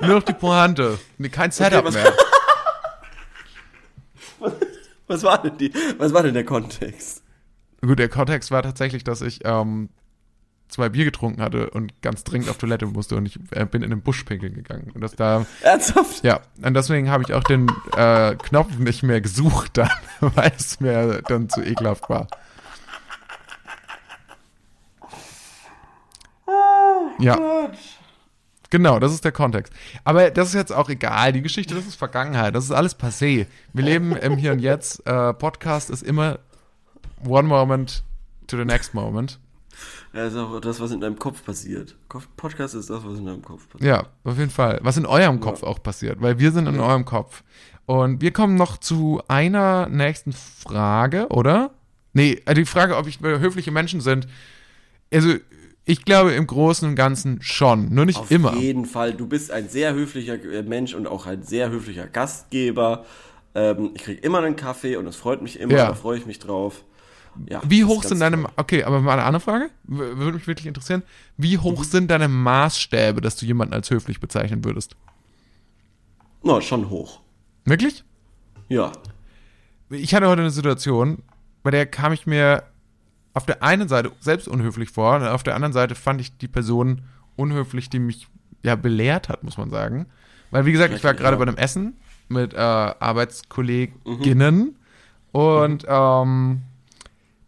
nur 0.00 0.14
noch 0.16 0.22
die 0.22 0.32
Pointe. 0.32 0.98
Nee, 1.18 1.28
kein 1.28 1.50
Setup 1.50 1.84
was- 1.84 1.94
mehr. 1.94 2.12
Was 5.06 5.22
war 5.22 5.42
denn 5.42 5.58
die, 5.58 5.70
was 5.98 6.14
war 6.14 6.22
denn 6.22 6.32
der 6.32 6.44
Kontext? 6.46 7.22
Gut, 7.82 7.98
der 7.98 8.08
Kontext 8.08 8.50
war 8.50 8.62
tatsächlich, 8.62 9.04
dass 9.04 9.20
ich 9.20 9.40
ähm, 9.44 9.90
zwei 10.68 10.88
Bier 10.88 11.04
getrunken 11.04 11.40
hatte 11.40 11.70
und 11.70 12.00
ganz 12.02 12.24
dringend 12.24 12.48
auf 12.48 12.58
Toilette 12.58 12.86
musste 12.86 13.16
und 13.16 13.26
ich 13.26 13.38
äh, 13.50 13.64
bin 13.64 13.82
in 13.82 13.90
den 13.90 14.02
Busch 14.02 14.24
pinkeln 14.24 14.54
gegangen. 14.54 14.90
Und 14.94 15.00
das 15.00 15.14
da, 15.14 15.46
Ernsthaft? 15.62 16.24
ja, 16.24 16.40
und 16.62 16.74
deswegen 16.74 17.10
habe 17.10 17.22
ich 17.22 17.32
auch 17.34 17.44
den 17.44 17.70
äh, 17.96 18.34
Knopf 18.36 18.78
nicht 18.78 19.02
mehr 19.02 19.20
gesucht 19.20 19.78
dann, 19.78 19.90
weil 20.20 20.52
es 20.56 20.80
mir 20.80 21.22
dann 21.22 21.48
zu 21.48 21.62
ekelhaft 21.62 22.08
war. 22.08 22.26
Ja. 27.18 27.38
Genau, 28.70 28.98
das 28.98 29.12
ist 29.12 29.24
der 29.24 29.30
Kontext. 29.30 29.72
Aber 30.02 30.30
das 30.30 30.48
ist 30.48 30.54
jetzt 30.54 30.72
auch 30.72 30.88
egal. 30.88 31.32
Die 31.32 31.42
Geschichte, 31.42 31.76
das 31.76 31.86
ist 31.86 31.94
Vergangenheit. 31.94 32.56
Das 32.56 32.64
ist 32.64 32.72
alles 32.72 32.98
passé. 32.98 33.46
Wir 33.72 33.84
leben 33.84 34.16
im 34.16 34.36
Hier 34.36 34.50
und 34.50 34.58
Jetzt. 34.58 35.06
Äh, 35.06 35.32
Podcast 35.34 35.90
ist 35.90 36.02
immer 36.02 36.40
one 37.24 37.46
moment 37.46 38.02
to 38.48 38.56
the 38.56 38.64
next 38.64 38.92
moment. 38.94 39.38
Ja, 40.12 40.26
ist 40.26 40.36
auch 40.36 40.60
das, 40.60 40.80
was 40.80 40.92
in 40.92 41.00
deinem 41.00 41.18
Kopf 41.18 41.44
passiert. 41.44 41.96
Podcast 42.36 42.74
ist 42.74 42.90
das, 42.90 43.04
was 43.04 43.18
in 43.18 43.26
deinem 43.26 43.42
Kopf 43.42 43.68
passiert. 43.68 43.88
Ja, 43.88 44.06
auf 44.24 44.38
jeden 44.38 44.50
Fall. 44.50 44.78
Was 44.82 44.96
in 44.96 45.06
eurem 45.06 45.40
Kopf 45.40 45.62
auch 45.62 45.82
passiert, 45.82 46.20
weil 46.20 46.38
wir 46.38 46.52
sind 46.52 46.66
in 46.66 46.78
eurem 46.78 47.04
Kopf. 47.04 47.42
Und 47.86 48.20
wir 48.22 48.32
kommen 48.32 48.54
noch 48.54 48.78
zu 48.78 49.20
einer 49.28 49.88
nächsten 49.88 50.32
Frage, 50.32 51.28
oder? 51.28 51.72
Nee, 52.12 52.40
äh, 52.46 52.54
die 52.54 52.64
Frage, 52.64 52.96
ob 52.96 53.06
ich 53.06 53.20
höfliche 53.20 53.70
Menschen 53.70 54.00
sind. 54.00 54.26
Also, 55.12 55.34
ich 55.84 56.04
glaube 56.04 56.32
im 56.32 56.46
Großen 56.46 56.88
und 56.88 56.94
Ganzen 56.94 57.42
schon, 57.42 57.92
nur 57.94 58.06
nicht 58.06 58.18
Auf 58.18 58.30
immer. 58.30 58.54
jeden 58.54 58.86
Fall. 58.86 59.12
Du 59.12 59.26
bist 59.26 59.50
ein 59.50 59.68
sehr 59.68 59.92
höflicher 59.92 60.42
äh, 60.42 60.62
Mensch 60.62 60.94
und 60.94 61.06
auch 61.06 61.26
ein 61.26 61.42
sehr 61.42 61.70
höflicher 61.70 62.06
Gastgeber. 62.06 63.04
Ähm, 63.54 63.90
ich 63.94 64.02
krieg 64.02 64.24
immer 64.24 64.38
einen 64.38 64.56
Kaffee 64.56 64.96
und 64.96 65.04
das 65.04 65.16
freut 65.16 65.42
mich 65.42 65.60
immer. 65.60 65.74
Ja. 65.74 65.88
Da 65.88 65.94
freue 65.94 66.16
ich 66.16 66.24
mich 66.24 66.38
drauf. 66.38 66.84
Ja, 67.48 67.60
Wie 67.66 67.84
hoch 67.84 68.02
sind 68.04 68.20
deine, 68.20 68.42
toll. 68.42 68.50
okay, 68.56 68.84
aber 68.84 69.00
mal 69.00 69.14
eine 69.14 69.24
andere 69.24 69.40
Frage, 69.40 69.70
würde 69.84 70.32
mich 70.36 70.46
wirklich 70.46 70.66
interessieren. 70.66 71.02
Wie 71.36 71.58
hoch 71.58 71.80
Mhm. 71.80 71.84
sind 71.84 72.10
deine 72.10 72.28
Maßstäbe, 72.28 73.20
dass 73.20 73.36
du 73.36 73.46
jemanden 73.46 73.74
als 73.74 73.90
höflich 73.90 74.20
bezeichnen 74.20 74.64
würdest? 74.64 74.96
Na, 76.42 76.60
schon 76.60 76.90
hoch. 76.90 77.20
Wirklich? 77.64 78.04
Ja. 78.68 78.92
ich 79.90 80.14
hatte 80.14 80.28
heute 80.28 80.40
eine 80.42 80.50
Situation, 80.50 81.18
bei 81.62 81.70
der 81.70 81.86
kam 81.86 82.12
ich 82.12 82.26
mir 82.26 82.64
auf 83.34 83.46
der 83.46 83.62
einen 83.62 83.88
Seite 83.88 84.10
selbst 84.20 84.48
unhöflich 84.48 84.90
vor 84.90 85.16
und 85.16 85.26
auf 85.26 85.42
der 85.42 85.54
anderen 85.54 85.72
Seite 85.72 85.94
fand 85.94 86.20
ich 86.20 86.36
die 86.38 86.48
Person 86.48 87.02
unhöflich, 87.36 87.90
die 87.90 87.98
mich 87.98 88.28
ja 88.62 88.76
belehrt 88.76 89.28
hat, 89.28 89.42
muss 89.42 89.58
man 89.58 89.70
sagen. 89.70 90.06
Weil, 90.50 90.66
wie 90.66 90.72
gesagt, 90.72 90.94
ich 90.94 91.02
war 91.02 91.12
Richtig, 91.12 91.24
gerade 91.24 91.36
ja. 91.36 91.44
bei 91.44 91.48
einem 91.48 91.56
Essen 91.58 91.94
mit 92.28 92.54
äh, 92.54 92.58
Arbeitskolleginnen 92.58 94.76
und 95.32 95.84
ähm, 95.88 96.62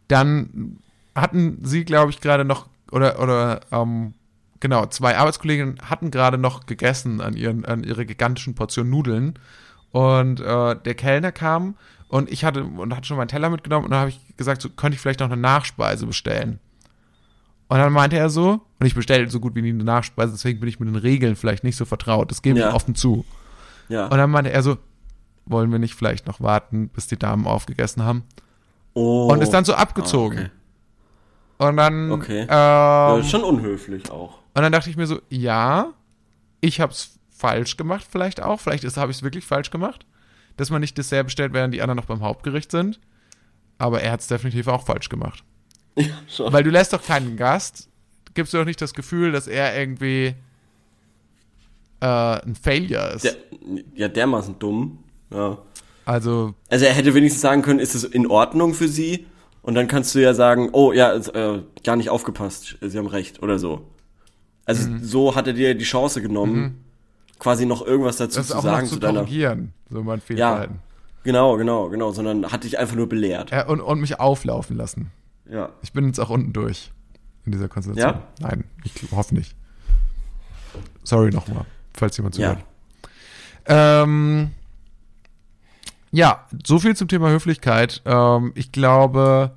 dann 0.08 0.78
hatten 1.14 1.58
sie, 1.62 1.84
glaube 1.84 2.10
ich, 2.10 2.20
gerade 2.20 2.44
noch, 2.44 2.66
oder, 2.92 3.20
oder, 3.20 3.60
ähm, 3.72 4.14
genau, 4.60 4.86
zwei 4.86 5.16
Arbeitskolleginnen 5.16 5.78
hatten 5.88 6.10
gerade 6.10 6.38
noch 6.38 6.66
gegessen 6.66 7.20
an, 7.20 7.34
ihren, 7.34 7.64
an 7.64 7.84
ihre 7.84 8.06
gigantischen 8.06 8.54
Portion 8.54 8.90
Nudeln. 8.90 9.38
Und 9.92 10.40
äh, 10.40 10.76
der 10.76 10.94
Kellner 10.94 11.32
kam 11.32 11.76
und 12.08 12.30
ich 12.30 12.44
hatte 12.44 12.64
und 12.64 12.94
hatte 12.94 13.06
schon 13.06 13.16
meinen 13.16 13.28
Teller 13.28 13.48
mitgenommen 13.50 13.86
und 13.86 13.90
dann 13.92 14.00
habe 14.00 14.10
ich 14.10 14.20
gesagt, 14.36 14.60
so 14.60 14.68
könnte 14.68 14.94
ich 14.96 15.00
vielleicht 15.00 15.20
noch 15.20 15.30
eine 15.30 15.40
Nachspeise 15.40 16.06
bestellen. 16.06 16.58
Und 17.68 17.78
dann 17.78 17.92
meinte 17.92 18.16
er 18.16 18.28
so, 18.30 18.60
und 18.78 18.86
ich 18.86 18.94
bestelle 18.94 19.28
so 19.30 19.40
gut 19.40 19.54
wie 19.54 19.62
nie 19.62 19.70
eine 19.70 19.84
Nachspeise, 19.84 20.32
deswegen 20.32 20.60
bin 20.60 20.68
ich 20.68 20.78
mit 20.78 20.88
den 20.88 20.96
Regeln 20.96 21.34
vielleicht 21.34 21.64
nicht 21.64 21.76
so 21.76 21.84
vertraut. 21.84 22.30
Das 22.30 22.42
gebe 22.42 22.60
Ja. 22.60 22.68
ich 22.68 22.74
offen 22.74 22.94
zu. 22.94 23.24
Ja. 23.88 24.04
Und 24.06 24.18
dann 24.18 24.30
meinte 24.30 24.50
er 24.52 24.62
so, 24.62 24.76
wollen 25.46 25.72
wir 25.72 25.78
nicht 25.78 25.94
vielleicht 25.94 26.26
noch 26.26 26.40
warten, 26.40 26.88
bis 26.88 27.06
die 27.06 27.18
Damen 27.18 27.46
aufgegessen 27.46 28.02
haben? 28.04 28.24
Oh. 28.96 29.28
Und 29.32 29.40
ist 29.42 29.50
dann 29.52 29.64
so 29.64 29.74
abgezogen. 29.74 30.38
okay. 30.38 30.50
Und 31.58 31.76
dann, 31.78 32.10
Okay. 32.12 32.40
ähm, 32.42 32.48
Ja, 32.48 33.16
ist 33.18 33.30
schon 33.30 33.42
unhöflich 33.44 34.10
auch. 34.10 34.38
und 34.54 34.62
dann 34.62 34.72
dachte 34.72 34.90
ich 34.90 34.96
mir 34.96 35.06
so, 35.06 35.20
ja, 35.30 35.92
ich 36.60 36.80
habe 36.80 36.92
es 36.92 37.18
falsch 37.30 37.76
gemacht, 37.76 38.06
vielleicht 38.10 38.42
auch. 38.42 38.60
Vielleicht 38.60 38.84
habe 38.96 39.10
ich 39.10 39.18
es 39.18 39.22
wirklich 39.22 39.44
falsch 39.44 39.70
gemacht, 39.70 40.04
dass 40.56 40.70
man 40.70 40.80
nicht 40.80 40.98
Dessert 40.98 41.26
bestellt, 41.26 41.52
während 41.52 41.72
die 41.72 41.80
anderen 41.82 41.96
noch 41.96 42.06
beim 42.06 42.20
Hauptgericht 42.22 42.70
sind. 42.70 42.98
Aber 43.78 44.00
er 44.02 44.12
hat 44.12 44.20
es 44.20 44.26
definitiv 44.26 44.68
auch 44.68 44.84
falsch 44.84 45.08
gemacht. 45.08 45.44
Ja, 45.98 46.08
schon. 46.28 46.52
Weil 46.52 46.62
du 46.62 46.68
lässt 46.68 46.92
doch 46.92 47.02
keinen 47.02 47.38
Gast, 47.38 47.88
gibst 48.34 48.52
du 48.52 48.58
doch 48.58 48.66
nicht 48.66 48.82
das 48.82 48.92
Gefühl, 48.92 49.32
dass 49.32 49.46
er 49.46 49.78
irgendwie 49.78 50.34
äh, 52.00 52.06
ein 52.06 52.54
Failure 52.54 53.12
ist. 53.14 53.24
Der, 53.24 53.36
ja, 53.94 54.08
dermaßen 54.08 54.58
dumm. 54.58 54.98
Ja. 55.30 55.56
Also, 56.06 56.54
Also 56.70 56.84
er 56.86 56.94
hätte 56.94 57.12
wenigstens 57.14 57.42
sagen 57.42 57.60
können, 57.62 57.78
ist 57.80 57.94
es 57.94 58.04
in 58.04 58.26
Ordnung 58.26 58.72
für 58.72 58.88
Sie? 58.88 59.26
Und 59.62 59.74
dann 59.74 59.88
kannst 59.88 60.14
du 60.14 60.20
ja 60.22 60.32
sagen, 60.32 60.70
oh 60.72 60.92
ja, 60.92 61.12
äh, 61.14 61.62
gar 61.84 61.96
nicht 61.96 62.08
aufgepasst, 62.08 62.78
Sie 62.80 62.96
haben 62.96 63.08
recht 63.08 63.42
oder 63.42 63.58
so. 63.58 63.86
Also 64.64 64.88
Mhm. 64.88 65.02
so 65.04 65.34
hat 65.34 65.46
er 65.48 65.52
dir 65.52 65.74
die 65.74 65.84
Chance 65.84 66.22
genommen, 66.22 66.84
quasi 67.38 67.66
noch 67.66 67.84
irgendwas 67.84 68.16
dazu 68.16 68.38
das 68.38 68.48
zu 68.48 68.60
sagen 68.60 68.86
zu 68.86 68.94
zu 68.94 69.00
deiner. 69.00 69.20
korrigieren, 69.20 69.72
so 69.90 70.02
mein 70.02 70.20
Fehlverhalten. 70.20 70.78
Genau, 71.24 71.56
genau, 71.56 71.88
genau, 71.88 72.12
sondern 72.12 72.52
hat 72.52 72.62
dich 72.64 72.78
einfach 72.78 72.94
nur 72.94 73.08
belehrt. 73.08 73.50
Ja. 73.50 73.66
und, 73.66 73.80
und 73.80 74.00
mich 74.00 74.18
auflaufen 74.20 74.76
lassen. 74.76 75.10
Ja. 75.50 75.70
Ich 75.82 75.92
bin 75.92 76.06
jetzt 76.06 76.20
auch 76.20 76.30
unten 76.30 76.52
durch 76.52 76.92
in 77.44 77.52
dieser 77.52 77.68
Konstellation. 77.68 78.14
Ja? 78.14 78.22
Nein, 78.48 78.64
ich 78.84 78.92
hoffe 79.12 79.34
nicht. 79.34 79.54
Sorry 81.02 81.30
nochmal, 81.30 81.64
falls 81.94 82.16
jemand 82.16 82.36
Ja. 82.38 82.50
zuhört. 82.52 82.64
Ähm, 83.66 84.50
ja, 86.16 86.46
so 86.66 86.78
viel 86.78 86.96
zum 86.96 87.08
Thema 87.08 87.28
Höflichkeit. 87.28 88.00
Ähm, 88.06 88.52
ich 88.54 88.72
glaube, 88.72 89.54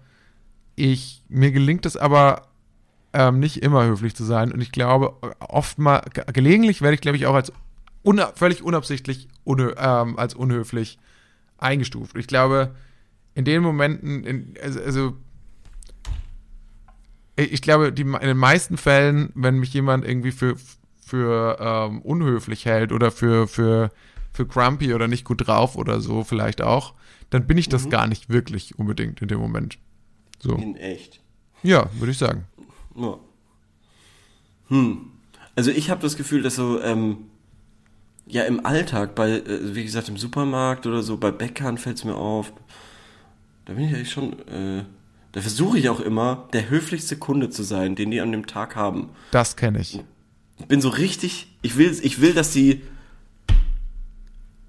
ich, 0.76 1.24
mir 1.30 1.51
gelingt 1.51 1.86
es 1.86 1.95
aber 1.95 2.47
ähm, 3.14 3.39
nicht 3.39 3.64
immer 3.64 3.86
höflich 3.86 4.14
zu 4.14 4.26
sein. 4.26 4.51
Und 4.51 4.60
ich 4.60 4.74
glaube, 4.74 5.16
oft 5.39 5.80
mal, 5.80 6.01
ge- 6.14 6.26
gelegentlich 6.34 6.82
werde 6.82 6.95
ich, 6.95 7.01
glaube 7.01 7.16
ich, 7.16 7.28
auch 7.28 7.34
als 7.34 7.53
una 8.03 8.34
völlig 8.36 8.62
unabsichtlich 8.62 9.30
unhö 9.45 9.74
ähm, 9.78 10.20
als 10.20 10.34
unhöflich 10.34 10.99
eingestuft. 11.57 12.18
Ich 12.18 12.28
glaube, 12.28 12.76
in 13.36 13.45
den 13.45 13.64
Momenten, 13.64 14.26
in, 14.26 14.53
also, 14.62 14.82
also 14.82 15.14
ich 17.38 17.62
glaube, 17.62 17.93
die, 17.93 18.01
in 18.01 18.20
den 18.20 18.38
meisten 18.38 18.76
Fällen, 18.76 19.32
wenn 19.34 19.60
mich 19.60 19.74
jemand 19.74 20.05
irgendwie 20.05 20.34
für, 20.34 20.55
für 21.05 21.57
ähm, 21.62 22.01
unhöflich 22.01 22.66
hält 22.66 22.91
oder 22.91 23.12
für, 23.12 23.47
für, 23.47 23.91
für 24.34 24.46
grumpy 24.46 24.94
oder 24.94 25.08
nicht 25.08 25.26
gut 25.26 25.48
drauf 25.48 25.76
oder 25.76 26.02
so 26.02 26.24
vielleicht 26.24 26.62
auch, 26.62 26.94
dann 27.30 27.46
bin 27.48 27.58
ich 27.58 27.70
das 27.70 27.86
Mhm. 27.86 27.90
gar 27.90 28.08
nicht 28.08 28.30
wirklich 28.30 28.78
unbedingt 28.80 29.22
in 29.22 29.28
dem 29.28 29.40
Moment. 29.40 29.78
So. 30.40 30.56
In 30.56 30.76
echt. 30.76 31.20
Ja, 31.64 31.90
würde 32.00 32.12
ich 32.12 32.18
sagen. 32.18 32.46
Ja. 32.96 33.18
Hm. 34.70 35.12
Also 35.56 35.72
ich 35.72 35.90
habe 35.90 36.02
das 36.02 36.16
Gefühl, 36.16 36.42
dass 36.42 36.56
so, 36.56 36.82
ähm, 36.82 37.18
ja, 38.28 38.44
im 38.44 38.66
Alltag, 38.66 39.16
bei, 39.16 39.32
äh, 39.32 39.76
wie 39.76 39.84
gesagt, 39.84 40.08
im 40.10 40.18
Supermarkt 40.18 40.86
oder 40.86 41.02
so, 41.02 41.18
bei 41.18 41.32
Bäckern 41.32 41.78
fällt 41.78 41.98
es 41.98 42.06
mir 42.06 42.16
auf. 42.16 42.54
Da 43.66 43.74
bin 43.74 43.86
ich 43.86 43.94
eigentlich 43.94 44.12
schon, 44.12 44.34
äh, 44.48 44.86
da 45.32 45.42
versuche 45.42 45.78
ich 45.78 45.90
auch 45.90 46.00
immer, 46.00 46.48
der 46.54 46.70
höflichste 46.70 47.18
Kunde 47.18 47.50
zu 47.50 47.64
sein, 47.64 47.96
den 47.96 48.12
die 48.12 48.22
an 48.22 48.32
dem 48.32 48.48
Tag 48.48 48.76
haben. 48.76 49.10
Das 49.32 49.56
kenne 49.56 49.80
ich. 49.80 50.00
Ich 50.60 50.66
bin 50.66 50.82
so 50.82 50.90
richtig, 50.90 51.48
ich 51.62 51.78
will, 51.78 51.98
ich 52.02 52.22
will, 52.22 52.34
dass 52.34 52.52
die, 52.52 52.82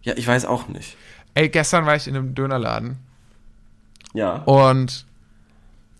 ja, 0.02 0.14
ich 0.16 0.26
weiß 0.26 0.44
auch 0.46 0.68
nicht. 0.68 0.96
Ey, 1.34 1.48
gestern 1.48 1.86
war 1.86 1.94
ich 1.96 2.06
in 2.08 2.16
einem 2.16 2.34
Dönerladen 2.34 2.96
Ja. 4.14 4.36
und 4.44 5.06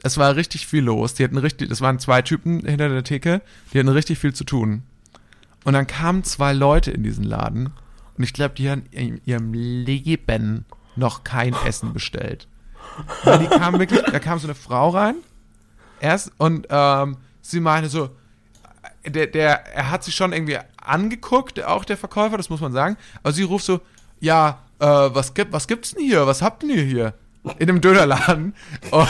es 0.02 0.16
war 0.18 0.34
richtig 0.36 0.66
viel 0.66 0.82
los. 0.84 1.14
Die 1.14 1.24
hatten 1.24 1.36
richtig, 1.38 1.68
das 1.68 1.80
waren 1.80 1.98
zwei 1.98 2.22
Typen 2.22 2.60
hinter 2.66 2.88
der 2.88 3.04
Theke, 3.04 3.42
die 3.72 3.78
hatten 3.78 3.88
richtig 3.88 4.18
viel 4.18 4.32
zu 4.34 4.44
tun. 4.44 4.82
Und 5.64 5.74
dann 5.74 5.86
kamen 5.86 6.24
zwei 6.24 6.52
Leute 6.54 6.90
in 6.90 7.02
diesen 7.02 7.24
Laden 7.24 7.70
und 8.16 8.24
ich 8.24 8.32
glaube, 8.32 8.54
die 8.54 8.70
haben 8.70 8.84
in 8.90 9.20
ihrem 9.26 9.52
Leben 9.52 10.64
noch 10.96 11.22
kein 11.22 11.54
Essen 11.66 11.92
bestellt. 11.92 12.48
Und 13.24 13.40
die 13.42 13.46
kamen 13.46 13.78
wirklich, 13.78 14.00
da 14.02 14.18
kam 14.18 14.38
so 14.38 14.46
eine 14.46 14.54
Frau 14.54 14.88
rein, 14.90 15.16
erst, 16.00 16.32
und 16.38 16.66
ähm, 16.70 17.18
sie 17.42 17.60
meinte 17.60 17.88
so, 17.90 18.10
der, 19.06 19.26
der, 19.28 19.66
er 19.74 19.90
hat 19.90 20.02
sich 20.02 20.14
schon 20.14 20.32
irgendwie 20.32 20.58
angeguckt, 20.90 21.62
auch 21.64 21.84
der 21.84 21.96
Verkäufer, 21.96 22.36
das 22.36 22.50
muss 22.50 22.60
man 22.60 22.72
sagen, 22.72 22.96
aber 23.22 23.32
sie 23.32 23.42
ruft 23.42 23.64
so, 23.64 23.80
ja, 24.20 24.58
äh, 24.78 24.86
was 24.86 25.34
gibt, 25.34 25.52
was 25.52 25.66
gibt's 25.66 25.94
denn 25.94 26.04
hier? 26.04 26.26
Was 26.26 26.42
habt 26.42 26.62
ihr 26.62 26.82
hier? 26.82 27.14
In 27.58 27.68
dem 27.68 27.80
Dönerladen. 27.80 28.54
Und, 28.90 29.08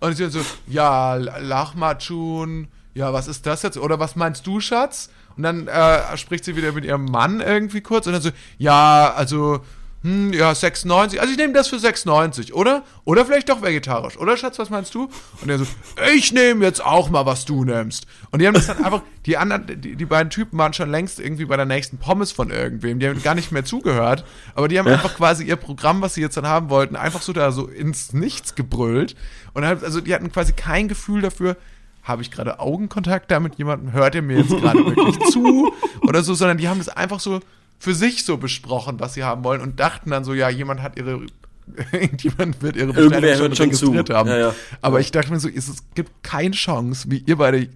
und 0.00 0.14
sie 0.16 0.30
so, 0.30 0.40
ja, 0.66 1.14
Lachmatschun, 1.14 2.68
ja, 2.94 3.12
was 3.12 3.28
ist 3.28 3.44
das 3.44 3.62
jetzt? 3.62 3.76
Oder 3.76 4.00
was 4.00 4.16
meinst 4.16 4.46
du, 4.46 4.60
Schatz? 4.60 5.10
Und 5.36 5.42
dann 5.42 5.68
äh, 5.68 6.16
spricht 6.16 6.44
sie 6.44 6.56
wieder 6.56 6.72
mit 6.72 6.84
ihrem 6.84 7.04
Mann 7.04 7.40
irgendwie 7.40 7.80
kurz 7.80 8.06
und 8.06 8.14
dann 8.14 8.22
so, 8.22 8.30
ja, 8.56 9.12
also, 9.14 9.64
hm, 10.02 10.32
ja, 10.32 10.54
96. 10.54 11.20
Also 11.20 11.30
ich 11.30 11.38
nehme 11.38 11.52
das 11.52 11.68
für 11.68 11.78
96, 11.78 12.54
oder? 12.54 12.84
Oder 13.04 13.26
vielleicht 13.26 13.50
doch 13.50 13.60
vegetarisch. 13.60 14.16
Oder, 14.16 14.38
Schatz, 14.38 14.58
was 14.58 14.70
meinst 14.70 14.94
du? 14.94 15.10
Und 15.42 15.50
er 15.50 15.58
so, 15.58 15.66
ich 16.14 16.32
nehme 16.32 16.64
jetzt 16.64 16.82
auch 16.82 17.10
mal, 17.10 17.26
was 17.26 17.44
du 17.44 17.64
nimmst. 17.64 18.06
Und 18.30 18.40
die 18.40 18.46
haben 18.46 18.54
das 18.54 18.66
dann 18.66 18.78
einfach, 18.84 19.02
die 19.26 19.36
anderen, 19.36 19.80
die, 19.80 19.96
die 19.96 20.04
beiden 20.06 20.30
Typen 20.30 20.56
waren 20.56 20.72
schon 20.72 20.90
längst 20.90 21.20
irgendwie 21.20 21.44
bei 21.44 21.56
der 21.56 21.66
nächsten 21.66 21.98
Pommes 21.98 22.32
von 22.32 22.50
irgendwem. 22.50 22.98
Die 22.98 23.08
haben 23.08 23.22
gar 23.22 23.34
nicht 23.34 23.52
mehr 23.52 23.66
zugehört. 23.66 24.24
Aber 24.54 24.68
die 24.68 24.78
haben 24.78 24.88
einfach 24.88 25.16
quasi 25.16 25.44
ihr 25.44 25.56
Programm, 25.56 26.00
was 26.00 26.14
sie 26.14 26.22
jetzt 26.22 26.38
dann 26.38 26.46
haben 26.46 26.70
wollten, 26.70 26.96
einfach 26.96 27.20
so 27.20 27.34
da 27.34 27.52
so 27.52 27.66
ins 27.66 28.14
Nichts 28.14 28.54
gebrüllt. 28.54 29.16
Und 29.52 29.66
halt, 29.66 29.84
also 29.84 30.00
die 30.00 30.14
hatten 30.14 30.32
quasi 30.32 30.54
kein 30.54 30.88
Gefühl 30.88 31.20
dafür, 31.20 31.58
habe 32.02 32.22
ich 32.22 32.30
gerade 32.30 32.58
Augenkontakt 32.58 33.30
da 33.30 33.38
mit 33.38 33.56
jemandem? 33.56 33.92
Hört 33.92 34.14
er 34.14 34.22
mir 34.22 34.38
jetzt 34.38 34.48
gerade 34.48 34.78
wirklich 34.78 35.18
zu? 35.30 35.70
Oder 36.00 36.22
so, 36.22 36.32
sondern 36.32 36.56
die 36.56 36.68
haben 36.68 36.78
das 36.78 36.88
einfach 36.88 37.20
so 37.20 37.40
für 37.80 37.94
sich 37.94 38.24
so 38.24 38.36
besprochen, 38.36 39.00
was 39.00 39.14
sie 39.14 39.24
haben 39.24 39.42
wollen 39.42 39.62
und 39.62 39.80
dachten 39.80 40.10
dann 40.10 40.22
so, 40.22 40.34
ja, 40.34 40.50
jemand 40.50 40.82
hat 40.82 40.98
ihre, 40.98 41.26
irgendjemand 41.92 42.62
wird 42.62 42.76
ihre 42.76 42.92
Bestellung 42.92 43.38
schon 43.38 43.56
schon 43.56 43.66
registriert 43.66 44.08
zu. 44.08 44.14
haben. 44.14 44.28
Ja, 44.28 44.38
ja. 44.38 44.54
Aber 44.82 45.00
ich 45.00 45.10
dachte 45.10 45.32
mir 45.32 45.40
so, 45.40 45.48
es, 45.48 45.66
es 45.66 45.82
gibt 45.94 46.22
keine 46.22 46.54
Chance, 46.54 47.10
wie 47.10 47.24
ihr 47.26 47.36
beide 47.36 47.68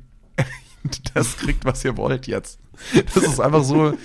das 1.14 1.38
kriegt, 1.38 1.64
was 1.64 1.84
ihr 1.84 1.96
wollt 1.96 2.26
jetzt. 2.26 2.58
Das 3.14 3.24
ist 3.24 3.40
einfach 3.40 3.64
so, 3.64 3.92
das 3.92 3.98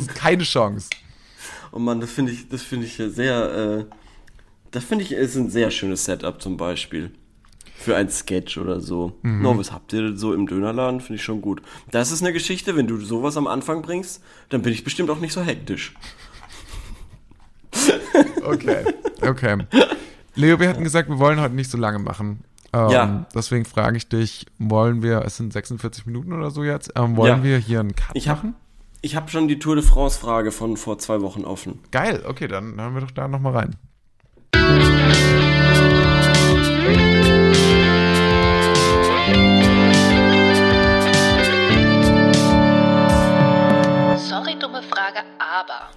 ist 0.00 0.14
keine 0.14 0.42
Chance. 0.42 0.88
Oh 1.70 1.78
Mann, 1.78 2.00
das 2.00 2.10
finde 2.10 2.32
ich, 2.32 2.48
das 2.48 2.62
finde 2.62 2.86
ich 2.86 2.94
sehr, 2.96 3.86
äh, 3.88 3.94
das 4.70 4.84
finde 4.84 5.04
ich 5.04 5.12
ist 5.12 5.36
ein 5.36 5.50
sehr 5.50 5.70
schönes 5.70 6.06
Setup 6.06 6.40
zum 6.40 6.56
Beispiel. 6.56 7.12
Für 7.82 7.96
ein 7.96 8.08
Sketch 8.08 8.58
oder 8.58 8.80
so. 8.80 9.18
Mhm. 9.22 9.42
No, 9.42 9.58
was 9.58 9.72
habt 9.72 9.92
ihr 9.92 10.16
so 10.16 10.32
im 10.34 10.46
Dönerladen? 10.46 11.00
Finde 11.00 11.16
ich 11.16 11.24
schon 11.24 11.40
gut. 11.42 11.62
Das 11.90 12.12
ist 12.12 12.22
eine 12.22 12.32
Geschichte, 12.32 12.76
wenn 12.76 12.86
du 12.86 12.98
sowas 12.98 13.36
am 13.36 13.46
Anfang 13.46 13.82
bringst, 13.82 14.22
dann 14.50 14.62
bin 14.62 14.72
ich 14.72 14.84
bestimmt 14.84 15.10
auch 15.10 15.18
nicht 15.20 15.32
so 15.32 15.42
hektisch. 15.42 15.94
Okay, 18.44 18.84
okay. 19.22 19.58
Leo, 20.34 20.58
wir 20.60 20.68
hatten 20.68 20.84
gesagt, 20.84 21.08
wir 21.08 21.18
wollen 21.18 21.40
heute 21.40 21.54
nicht 21.54 21.70
so 21.70 21.78
lange 21.78 21.98
machen. 21.98 22.40
Ähm, 22.72 22.90
Ja. 22.90 23.26
Deswegen 23.34 23.64
frage 23.64 23.96
ich 23.96 24.08
dich, 24.08 24.46
wollen 24.58 25.02
wir, 25.02 25.22
es 25.24 25.36
sind 25.36 25.52
46 25.52 26.04
Minuten 26.06 26.32
oder 26.32 26.50
so 26.50 26.64
jetzt, 26.64 26.92
ähm, 26.96 27.16
wollen 27.16 27.38
Ja. 27.38 27.42
wir 27.44 27.58
hier 27.58 27.80
einen 27.80 27.94
Cut 27.94 28.10
Ich 28.14 28.28
habe 28.28 28.38
machen? 28.48 28.54
ich 29.00 29.16
hab 29.16 29.30
schon 29.30 29.48
die 29.48 29.58
Tour 29.58 29.76
de 29.76 29.84
France 29.84 30.18
Frage 30.18 30.50
von 30.52 30.76
vor 30.76 30.98
zwei 30.98 31.20
Wochen 31.22 31.44
offen. 31.44 31.78
Geil, 31.92 32.22
okay, 32.26 32.48
dann 32.48 32.78
hören 32.80 32.94
wir 32.94 33.00
doch 33.00 33.10
da 33.12 33.28
nochmal 33.28 33.52
rein. 34.54 35.51
Aber. 45.62 45.90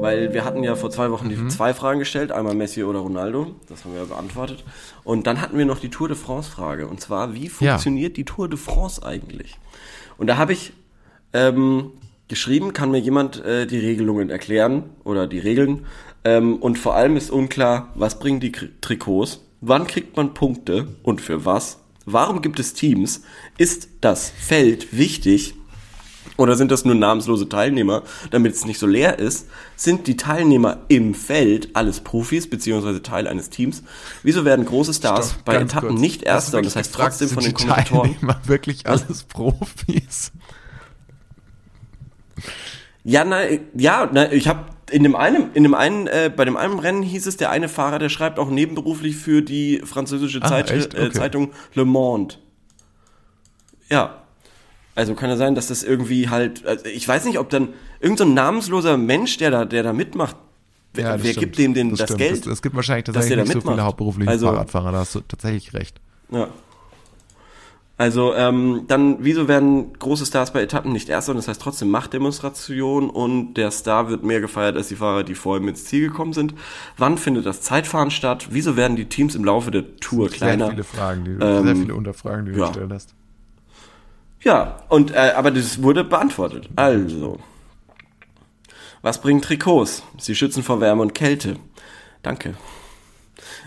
Weil 0.00 0.32
wir 0.34 0.44
hatten 0.44 0.64
ja 0.64 0.74
vor 0.74 0.90
zwei 0.90 1.10
Wochen 1.10 1.26
Mhm. 1.28 1.30
die 1.30 1.48
zwei 1.48 1.74
Fragen 1.74 2.00
gestellt, 2.00 2.32
einmal 2.32 2.54
Messi 2.54 2.82
oder 2.82 2.98
Ronaldo, 3.00 3.54
das 3.68 3.84
haben 3.84 3.92
wir 3.94 4.00
ja 4.00 4.06
beantwortet. 4.06 4.64
Und 5.04 5.26
dann 5.28 5.40
hatten 5.40 5.56
wir 5.56 5.64
noch 5.64 5.78
die 5.78 5.90
Tour 5.90 6.08
de 6.08 6.16
France 6.16 6.50
Frage, 6.50 6.88
und 6.88 7.00
zwar, 7.00 7.34
wie 7.34 7.48
funktioniert 7.48 8.16
die 8.16 8.24
Tour 8.24 8.48
de 8.48 8.58
France 8.58 9.04
eigentlich? 9.04 9.58
Und 10.18 10.26
da 10.26 10.36
habe 10.38 10.52
ich 10.52 10.72
ähm, 11.32 11.92
geschrieben, 12.28 12.72
kann 12.72 12.90
mir 12.90 12.98
jemand 12.98 13.44
äh, 13.44 13.66
die 13.66 13.78
Regelungen 13.78 14.28
erklären 14.28 14.84
oder 15.04 15.26
die 15.28 15.38
Regeln? 15.38 15.86
Ähm, 16.24 16.56
und 16.56 16.78
vor 16.78 16.94
allem 16.94 17.16
ist 17.16 17.30
unklar, 17.30 17.88
was 17.94 18.18
bringen 18.18 18.40
die 18.40 18.50
Kri- 18.52 18.70
Trikots? 18.80 19.40
Wann 19.60 19.86
kriegt 19.86 20.16
man 20.16 20.34
Punkte 20.34 20.88
und 21.04 21.20
für 21.20 21.44
was? 21.44 21.78
Warum 22.06 22.42
gibt 22.42 22.58
es 22.58 22.74
Teams? 22.74 23.22
Ist 23.56 23.88
das 24.00 24.30
Feld 24.30 24.96
wichtig? 24.96 25.54
Oder 26.36 26.56
sind 26.56 26.70
das 26.70 26.84
nur 26.84 26.94
namenslose 26.94 27.48
Teilnehmer, 27.48 28.02
damit 28.30 28.54
es 28.54 28.64
nicht 28.64 28.78
so 28.78 28.86
leer 28.86 29.18
ist? 29.18 29.48
Sind 29.76 30.06
die 30.06 30.16
Teilnehmer 30.16 30.78
im 30.88 31.14
Feld 31.14 31.70
alles 31.74 32.00
Profis 32.00 32.48
beziehungsweise 32.48 33.02
Teil 33.02 33.28
eines 33.28 33.50
Teams? 33.50 33.82
Wieso 34.22 34.44
werden 34.44 34.64
große 34.64 34.94
Stars 34.94 35.30
Stopp, 35.30 35.44
bei 35.44 35.56
Etappen 35.56 35.90
kurz. 35.90 36.00
nicht 36.00 36.22
Erster 36.22 36.58
und 36.58 36.66
das 36.66 36.76
heißt 36.76 36.92
gefragt, 36.92 37.10
trotzdem 37.18 37.28
von 37.28 37.42
den 37.44 37.54
Kommentatoren? 37.54 38.10
Teilnehmer 38.12 38.40
wirklich 38.46 38.86
alles 38.86 39.24
Profis? 39.24 40.32
Ja, 43.04 43.24
na, 43.24 43.40
ja, 43.74 44.08
na, 44.12 44.32
ich 44.32 44.48
habe 44.48 44.66
in 44.90 45.02
dem 45.02 45.16
einen, 45.16 45.52
in 45.54 45.62
dem 45.64 45.74
einen, 45.74 46.06
äh, 46.06 46.30
bei 46.34 46.44
dem 46.44 46.56
einen 46.56 46.78
Rennen 46.78 47.02
hieß 47.02 47.26
es, 47.26 47.36
der 47.36 47.50
eine 47.50 47.68
Fahrer, 47.68 47.98
der 47.98 48.08
schreibt 48.10 48.38
auch 48.38 48.50
nebenberuflich 48.50 49.16
für 49.16 49.42
die 49.42 49.80
französische 49.84 50.40
Ah, 50.42 50.48
Zeit, 50.48 50.70
äh, 50.70 51.06
Okay. 51.06 51.12
Zeitung 51.12 51.52
Le 51.74 51.84
Monde. 51.84 52.36
Ja. 53.88 54.21
Also 54.94 55.14
kann 55.14 55.30
ja 55.30 55.36
sein, 55.36 55.54
dass 55.54 55.68
das 55.68 55.82
irgendwie 55.82 56.28
halt, 56.28 56.66
also 56.66 56.84
ich 56.86 57.06
weiß 57.08 57.24
nicht, 57.24 57.38
ob 57.38 57.48
dann 57.50 57.68
irgendein 58.00 58.28
so 58.28 58.34
namensloser 58.34 58.96
Mensch, 58.98 59.38
der 59.38 59.50
da, 59.50 59.64
der 59.64 59.82
da 59.82 59.92
mitmacht, 59.94 60.36
wer, 60.92 61.04
Ja, 61.04 61.12
das 61.14 61.22
wer 61.24 61.30
stimmt. 61.30 61.44
gibt 61.44 61.58
dem 61.58 61.74
denn 61.74 61.90
das, 61.90 62.02
stimmt. 62.02 62.18
Geld? 62.18 62.46
Es, 62.46 62.60
gibt 62.60 62.76
wahrscheinlich 62.76 63.04
tatsächlich 63.04 63.36
nicht 63.38 63.46
so 63.52 63.60
viele 63.60 63.70
mitmacht. 63.70 63.86
hauptberufliche 63.86 64.30
Also- 64.30 64.46
Fahrradfahrer, 64.48 64.92
da 64.92 64.98
hast 64.98 65.14
du 65.14 65.20
tatsächlich 65.20 65.72
recht. 65.72 65.98
Ja. 66.30 66.48
Also, 67.98 68.34
ähm, 68.34 68.84
dann, 68.88 69.18
wieso 69.20 69.46
werden 69.48 69.92
große 69.98 70.26
Stars 70.26 70.52
bei 70.52 70.62
Etappen 70.62 70.92
nicht 70.92 71.08
Erster 71.08 71.30
und 71.32 71.36
das 71.36 71.46
heißt 71.46 71.60
trotzdem 71.62 71.88
Machtdemonstration 71.90 73.10
und 73.10 73.54
der 73.54 73.70
Star 73.70 74.08
wird 74.08 74.24
mehr 74.24 74.40
gefeiert 74.40 74.76
als 74.76 74.88
die 74.88 74.96
Fahrer, 74.96 75.22
die 75.22 75.34
vor 75.34 75.56
ihm 75.58 75.68
ins 75.68 75.84
Ziel 75.84 76.08
gekommen 76.08 76.32
sind? 76.32 76.54
Wann 76.96 77.16
findet 77.16 77.46
das 77.46 77.60
Zeitfahren 77.60 78.10
statt? 78.10 78.48
Wieso 78.50 78.76
werden 78.76 78.96
die 78.96 79.04
Teams 79.04 79.34
im 79.36 79.44
Laufe 79.44 79.70
der 79.70 79.96
Tour 79.98 80.30
kleiner? 80.30 80.64
Sehr 80.66 80.70
viele 80.72 80.84
Fragen, 80.84 81.24
die 81.24 81.36
du, 81.36 81.44
Ähm, 81.46 81.64
sehr 81.64 81.76
viele 81.76 81.94
Unterfragen, 81.94 82.46
die 82.46 82.52
du 82.52 82.58
ja. 82.60 82.66
gestellt 82.66 82.90
hast. 82.92 83.14
Ja, 84.44 84.84
und, 84.88 85.12
äh, 85.12 85.32
aber 85.36 85.50
das 85.50 85.82
wurde 85.82 86.04
beantwortet. 86.04 86.68
Also. 86.76 87.38
Was 89.02 89.20
bringen 89.20 89.42
Trikots? 89.42 90.02
Sie 90.18 90.34
schützen 90.34 90.62
vor 90.62 90.80
Wärme 90.80 91.02
und 91.02 91.14
Kälte. 91.14 91.56
Danke. 92.22 92.54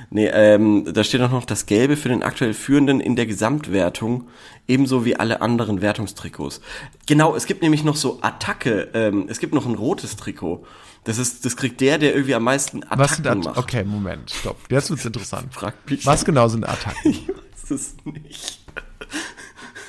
Nee, 0.09 0.27
ähm, 0.27 0.85
da 0.93 1.03
steht 1.03 1.21
auch 1.21 1.31
noch 1.31 1.45
das 1.45 1.65
Gelbe 1.65 1.97
für 1.97 2.09
den 2.09 2.23
aktuell 2.23 2.53
Führenden 2.53 2.99
in 2.99 3.15
der 3.15 3.25
Gesamtwertung, 3.25 4.27
ebenso 4.67 5.03
wie 5.03 5.15
alle 5.15 5.41
anderen 5.41 5.81
Wertungstrikots. 5.81 6.61
Genau, 7.05 7.35
es 7.35 7.45
gibt 7.47 7.61
nämlich 7.61 7.83
noch 7.83 7.95
so 7.95 8.19
Attacke, 8.21 8.89
ähm, 8.93 9.25
es 9.29 9.39
gibt 9.39 9.53
noch 9.53 9.65
ein 9.65 9.75
rotes 9.75 10.15
Trikot. 10.15 10.65
Das 11.03 11.17
ist, 11.17 11.45
das 11.45 11.55
kriegt 11.55 11.81
der, 11.81 11.97
der 11.97 12.13
irgendwie 12.13 12.35
am 12.35 12.43
meisten 12.43 12.83
Attacken 12.83 12.99
Was 12.99 13.15
sind 13.15 13.27
At 13.27 13.43
macht. 13.43 13.57
Okay, 13.57 13.83
Moment, 13.83 14.31
stopp. 14.31 14.57
Jetzt 14.69 14.89
wird's 14.89 15.05
interessant. 15.05 15.53
Fragt 15.53 15.89
mich. 15.89 16.05
Was 16.05 16.25
genau 16.25 16.47
sind 16.47 16.67
Attacken? 16.67 17.15
Ich 17.67 17.71
weiß 17.71 17.81
es 17.81 17.95
nicht. 18.05 18.59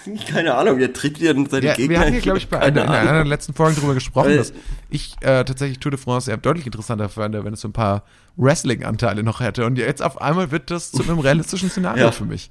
Keine 0.28 0.54
Ahnung, 0.54 0.78
der 0.78 0.92
tritt 0.92 1.18
dir 1.18 1.34
seine 1.48 1.66
Ja, 1.66 1.74
Gegner 1.74 1.90
wir 1.90 2.00
hatten 2.00 2.12
hier, 2.12 2.20
glaube 2.20 2.38
ich, 2.38 2.48
bei 2.48 2.60
einer, 2.60 2.84
in 2.84 2.88
einer 2.90 3.24
letzten 3.24 3.54
Folgen 3.54 3.76
darüber 3.76 3.94
gesprochen, 3.94 4.28
Weil- 4.30 4.36
dass 4.38 4.52
ich 4.90 5.14
äh, 5.20 5.44
tatsächlich 5.44 5.78
Tour 5.80 5.90
de 5.90 5.98
France 6.00 6.30
ja 6.30 6.36
deutlich 6.36 6.66
interessanter 6.66 7.08
fand, 7.08 7.34
wenn 7.44 7.52
es 7.54 7.60
so 7.60 7.68
ein 7.68 7.72
paar 7.72 8.04
Wrestling-Anteile 8.36 9.22
noch 9.22 9.40
hätte. 9.40 9.64
Und 9.66 9.78
jetzt 9.78 10.02
auf 10.02 10.20
einmal 10.20 10.50
wird 10.50 10.70
das 10.70 10.92
zu 10.92 11.02
einem 11.02 11.18
realistischen 11.20 11.70
Szenario 11.70 12.04
Ja. 12.06 12.12
für 12.12 12.24
mich. 12.24 12.50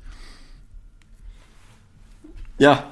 Ja, 2.57 2.85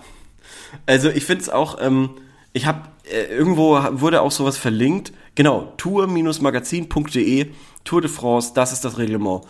also 0.86 1.09
ich 1.09 1.26
finde 1.26 1.43
es 1.43 1.49
auch, 1.49 1.78
ähm, 1.82 2.09
ich 2.51 2.66
habe, 2.66 2.82
äh, 3.09 3.24
irgendwo 3.34 3.80
wurde 3.99 4.22
auch 4.22 4.32
sowas 4.32 4.57
verlinkt, 4.57 5.14
genau, 5.36 5.74
tour-magazin.de, 5.78 7.51
Tour 7.84 8.01
de 8.01 8.09
France, 8.09 8.51
das 8.55 8.72
ist 8.74 8.86
das 8.86 8.97
Reglement. 8.97 9.43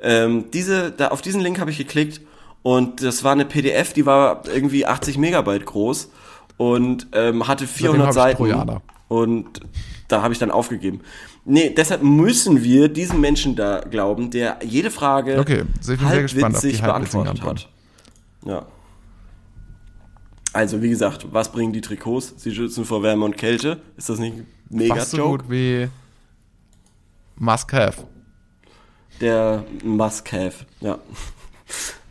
Ähm, 0.00 0.46
diese, 0.52 0.90
da, 0.90 1.08
auf 1.08 1.22
diesen 1.22 1.40
Link 1.40 1.58
habe 1.60 1.70
ich 1.70 1.78
geklickt 1.78 2.20
und 2.64 3.02
das 3.02 3.22
war 3.22 3.32
eine 3.32 3.44
PDF, 3.44 3.92
die 3.92 4.06
war 4.06 4.42
irgendwie 4.48 4.86
80 4.86 5.18
Megabyte 5.18 5.66
groß 5.66 6.10
und 6.56 7.06
ähm, 7.12 7.46
hatte 7.46 7.66
400 7.66 8.00
hab 8.00 8.08
ich 8.08 8.14
Seiten 8.14 8.36
Trojaner. 8.38 8.82
und 9.08 9.60
da 10.08 10.22
habe 10.22 10.32
ich 10.32 10.38
dann 10.38 10.50
aufgegeben. 10.50 11.02
Nee, 11.44 11.68
deshalb 11.76 12.02
müssen 12.02 12.64
wir 12.64 12.88
diesem 12.88 13.20
Menschen 13.20 13.54
da 13.54 13.80
glauben, 13.80 14.30
der 14.30 14.60
jede 14.64 14.90
Frage 14.90 15.38
Okay, 15.38 15.64
ich 15.78 15.86
bin 15.86 15.98
sehr 16.08 16.22
gespannt 16.22 16.56
auf 16.56 16.62
die 16.62 16.68
halbwitzig 16.68 16.82
halbwitzigen 16.82 17.24
beantwortet 17.24 17.42
hat. 17.42 17.68
Ja. 18.46 18.66
Also, 20.54 20.80
wie 20.80 20.88
gesagt, 20.88 21.26
was 21.32 21.52
bringen 21.52 21.74
die 21.74 21.82
Trikots? 21.82 22.32
Sie 22.38 22.54
schützen 22.54 22.86
vor 22.86 23.02
Wärme 23.02 23.26
und 23.26 23.36
Kälte. 23.36 23.82
Ist 23.98 24.08
das 24.08 24.18
nicht 24.18 24.38
ein 24.38 24.46
mega 24.70 24.94
Fast 24.94 25.10
so 25.10 25.18
Joke? 25.18 25.42
gut 25.42 25.50
wie 25.50 25.88
Must 27.36 27.70
Have. 27.72 28.04
Der 29.20 29.64
Must-Have, 29.84 30.64
ja. 30.80 30.98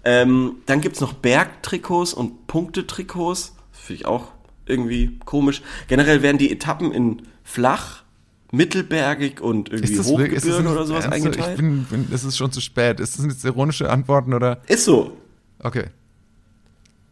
Ähm, 0.04 0.58
dann 0.66 0.82
gibt's 0.82 1.02
noch 1.02 1.14
Bergtrikots 1.14 2.14
und 2.14 2.48
Punktetrikots. 2.48 3.56
Das 3.72 3.82
finde 3.82 4.02
ich 4.02 4.06
auch 4.06 4.32
irgendwie 4.66 5.20
komisch. 5.26 5.62
Generell 5.88 6.22
werden 6.22 6.38
die 6.38 6.52
Etappen 6.52 6.92
in 6.92 7.24
flach, 7.44 8.04
mittelbergig 8.52 9.42
und 9.42 9.70
irgendwie 9.72 10.00
Hochgebirgen 10.00 10.64
nicht 10.64 10.72
oder 10.72 10.86
sowas 10.86 11.06
ernst? 11.06 11.18
eingeteilt. 11.18 11.52
Ich 11.52 11.58
bin, 11.58 11.84
bin, 11.86 12.08
es 12.12 12.24
ist 12.24 12.38
schon 12.38 12.52
zu 12.52 12.62
spät. 12.62 13.00
Ist 13.00 13.18
das 13.18 13.26
jetzt 13.26 13.44
ironische 13.46 13.90
Antworten 13.90 14.34
oder? 14.34 14.62
Ist 14.68 14.86
so. 14.86 15.18
Okay. 15.60 15.86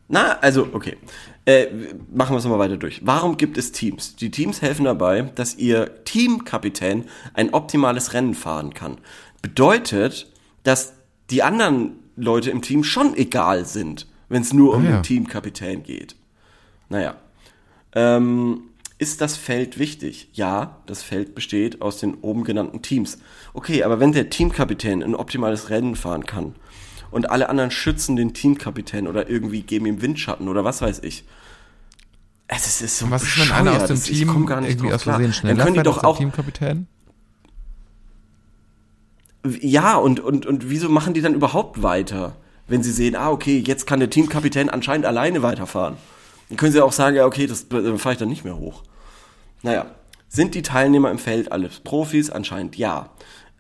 Na, 0.08 0.38
also, 0.40 0.68
okay. 0.74 0.98
Äh, 1.46 1.68
machen 2.14 2.34
wir 2.34 2.38
es 2.38 2.44
nochmal 2.44 2.60
weiter 2.60 2.78
durch. 2.78 3.02
Warum 3.06 3.38
gibt 3.38 3.58
es 3.58 3.72
Teams? 3.72 4.16
Die 4.18 4.30
Teams 4.30 4.62
helfen 4.62 4.84
dabei, 4.86 5.22
dass 5.22 5.56
ihr 5.56 6.04
Teamkapitän 6.04 7.06
ein 7.34 7.54
optimales 7.54 8.14
Rennen 8.14 8.36
fahren 8.36 8.74
kann. 8.74 8.98
Bedeutet, 9.42 10.30
dass 10.64 10.94
die 11.30 11.42
anderen 11.42 12.01
Leute 12.22 12.52
im 12.52 12.62
Team 12.62 12.84
schon 12.84 13.16
egal 13.16 13.66
sind, 13.66 14.08
wenn 14.30 14.42
es 14.42 14.54
nur 14.54 14.74
um 14.76 14.86
Ah, 14.86 14.90
ja. 14.90 14.96
den 14.98 15.04
Teamkapitän 15.04 15.84
geht. 15.84 16.16
Naja. 16.90 17.16
Ähm, 17.94 18.62
ist 18.98 19.20
das 19.22 19.36
Feld 19.36 19.80
wichtig? 19.80 20.30
Ja, 20.34 20.78
das 20.86 21.02
Feld 21.02 21.34
besteht 21.34 21.82
aus 21.82 21.98
den 21.98 22.14
oben 22.16 22.44
genannten 22.44 22.82
Teams. 22.82 23.18
Okay, 23.54 23.84
aber 23.84 24.00
wenn 24.00 24.12
der 24.12 24.30
Teamkapitän 24.30 25.02
ein 25.02 25.16
optimales 25.16 25.70
Rennen 25.72 25.96
fahren 25.96 26.26
kann 26.26 26.56
und 27.10 27.30
alle 27.32 27.50
anderen 27.50 27.72
schützen 27.72 28.16
den 28.16 28.34
Teamkapitän 28.34 29.08
oder 29.08 29.28
irgendwie 29.30 29.64
geben 29.64 29.88
ihm 29.88 30.02
Windschatten 30.02 30.48
oder 30.48 30.64
was 30.64 30.82
weiß 30.82 31.00
ich. 31.04 31.26
Es 32.48 32.82
ist, 32.82 33.00
so 33.00 33.10
was 33.10 33.24
ist, 33.24 33.40
wenn 33.40 33.52
einer 33.52 33.72
aus 33.82 33.88
dem 33.88 34.02
Team 34.02 34.28
komm 34.28 34.46
gar 34.46 34.62
nicht 34.62 34.72
irgendwie 34.72 34.90
drauf 34.90 34.96
aus 34.98 35.02
klar. 35.04 35.16
Versehen 35.16 35.32
Dann 35.32 35.34
schneller 35.34 35.64
können 35.64 35.76
die 35.78 35.84
doch 35.84 36.04
auch, 36.04 36.18
Teamkapitän? 36.18 36.88
Ja, 39.46 39.96
und, 39.96 40.20
und, 40.20 40.46
und 40.46 40.70
wieso 40.70 40.90
machen 40.90 41.14
die 41.14 41.22
dann 41.22 41.34
überhaupt 41.34 41.82
weiter? 41.82 42.36
Wenn 42.68 42.84
sie 42.84 42.92
sehen, 42.92 43.16
ah, 43.16 43.32
okay, 43.32 43.62
jetzt 43.66 43.88
kann 43.88 44.00
der 44.00 44.10
Teamkapitän 44.10 44.70
anscheinend 44.70 45.06
alleine 45.06 45.44
weiterfahren. 45.44 45.98
Dann 46.50 46.58
können 46.58 46.72
sie 46.72 46.82
auch 46.82 46.92
sagen, 46.92 47.16
ja, 47.16 47.26
okay, 47.26 47.48
das 47.48 47.66
äh, 47.72 47.98
fahre 47.98 48.14
ich 48.14 48.20
dann 48.20 48.30
nicht 48.30 48.46
mehr 48.46 48.58
hoch. 48.58 48.84
Naja, 49.62 49.88
sind 50.30 50.56
die 50.56 50.62
Teilnehmer 50.62 51.12
im 51.12 51.18
Feld 51.18 51.52
alles 51.52 51.80
Profis? 51.80 52.30
Anscheinend 52.30 52.78
ja. 52.78 53.10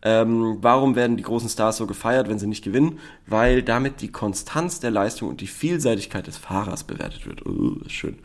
Ähm, 0.03 0.57
warum 0.61 0.95
werden 0.95 1.15
die 1.15 1.23
großen 1.23 1.47
Stars 1.47 1.77
so 1.77 1.85
gefeiert, 1.85 2.27
wenn 2.27 2.39
sie 2.39 2.47
nicht 2.47 2.63
gewinnen? 2.63 2.99
Weil 3.27 3.61
damit 3.61 4.01
die 4.01 4.11
Konstanz 4.11 4.79
der 4.79 4.89
Leistung 4.89 5.29
und 5.29 5.41
die 5.41 5.47
Vielseitigkeit 5.47 6.25
des 6.25 6.37
Fahrers 6.37 6.83
bewertet 6.83 7.27
wird. 7.27 7.45
Uh, 7.45 7.77
schön. 7.87 8.17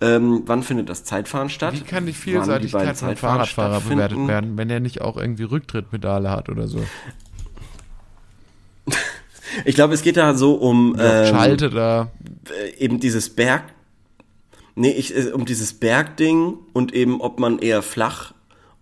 Ähm, 0.00 0.42
wann 0.44 0.62
findet 0.62 0.90
das 0.90 1.04
Zeitfahren 1.04 1.48
statt? 1.48 1.74
Wie 1.74 1.80
kann 1.80 2.04
die 2.04 2.12
Vielseitigkeit 2.12 2.96
Zeitfahren 2.96 3.16
Fahrradfahrer 3.16 3.80
bewertet 3.80 4.28
werden, 4.28 4.58
wenn 4.58 4.68
er 4.68 4.80
nicht 4.80 5.00
auch 5.00 5.16
irgendwie 5.16 5.44
Rücktrittpedale 5.44 6.30
hat 6.30 6.50
oder 6.50 6.68
so? 6.68 6.84
Ich 9.64 9.74
glaube, 9.74 9.94
es 9.94 10.02
geht 10.02 10.16
da 10.16 10.34
so 10.34 10.54
um 10.54 10.96
ähm, 10.98 11.26
Schaltet 11.26 11.74
er. 11.74 12.10
äh, 12.50 12.76
eben 12.78 13.00
dieses 13.00 13.30
Berg, 13.30 13.64
nee, 14.74 14.90
ich, 14.90 15.16
äh, 15.16 15.32
um 15.32 15.46
dieses 15.46 15.72
Bergding 15.74 16.58
und 16.72 16.92
eben, 16.92 17.20
ob 17.20 17.38
man 17.38 17.58
eher 17.58 17.82
flach, 17.82 18.34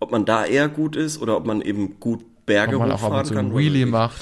ob 0.05 0.11
man 0.11 0.25
da 0.25 0.45
eher 0.45 0.69
gut 0.69 0.95
ist 0.95 1.21
oder 1.21 1.35
ob 1.35 1.45
man 1.45 1.61
eben 1.61 1.99
gut 1.99 2.23
Berge 2.45 2.77
Ob 2.77 2.83
auch 2.83 3.01
hochfahren 3.01 3.25
zu 3.25 3.33
kann. 3.33 3.55
Wheelie 3.55 3.85
macht. 3.87 4.21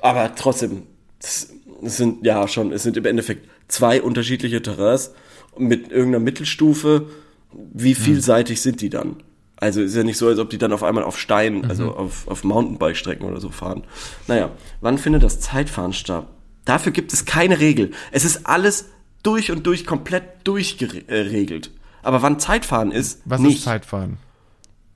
Aber 0.00 0.34
trotzdem, 0.34 0.84
es 1.20 1.52
sind 1.82 2.24
ja 2.26 2.48
schon, 2.48 2.72
es 2.72 2.82
sind 2.82 2.96
im 2.96 3.04
Endeffekt 3.04 3.48
zwei 3.68 4.00
unterschiedliche 4.02 4.62
Terrains 4.62 5.12
mit 5.58 5.90
irgendeiner 5.90 6.24
Mittelstufe. 6.24 7.06
Wie 7.52 7.94
Hm. 7.94 8.02
vielseitig 8.02 8.60
sind 8.62 8.80
die 8.80 8.88
dann? 8.90 9.16
Also 9.56 9.82
ist 9.82 9.94
ja 9.94 10.04
nicht 10.04 10.16
so, 10.16 10.28
als 10.28 10.38
ob 10.38 10.48
die 10.48 10.56
dann 10.56 10.72
auf 10.72 10.82
einmal 10.82 11.04
auf 11.04 11.18
Stein, 11.18 11.58
Mhm. 11.58 11.64
also 11.68 11.94
auf, 11.94 12.26
auf 12.28 12.44
Mountainbike-Strecken 12.44 13.26
oder 13.26 13.40
so 13.42 13.50
fahren. 13.50 13.84
Naja, 14.26 14.50
wann 14.80 14.96
findet 14.96 15.22
das 15.22 15.38
Zeitfahren 15.40 15.92
statt? 15.92 16.26
Dafür 16.64 16.92
gibt 16.92 17.12
es 17.12 17.26
keine 17.26 17.60
Regel. 17.60 17.90
Es 18.10 18.24
ist 18.24 18.46
alles 18.46 18.86
durch 19.22 19.50
und 19.52 19.66
durch 19.66 19.84
komplett 19.84 20.22
durchgeregelt. 20.44 21.70
Aber 22.02 22.22
wann 22.22 22.38
Zeitfahren 22.38 22.90
ist, 22.90 23.20
Was 23.26 23.40
nicht. 23.42 23.58
ist 23.58 23.64
Zeitfahren? 23.64 24.16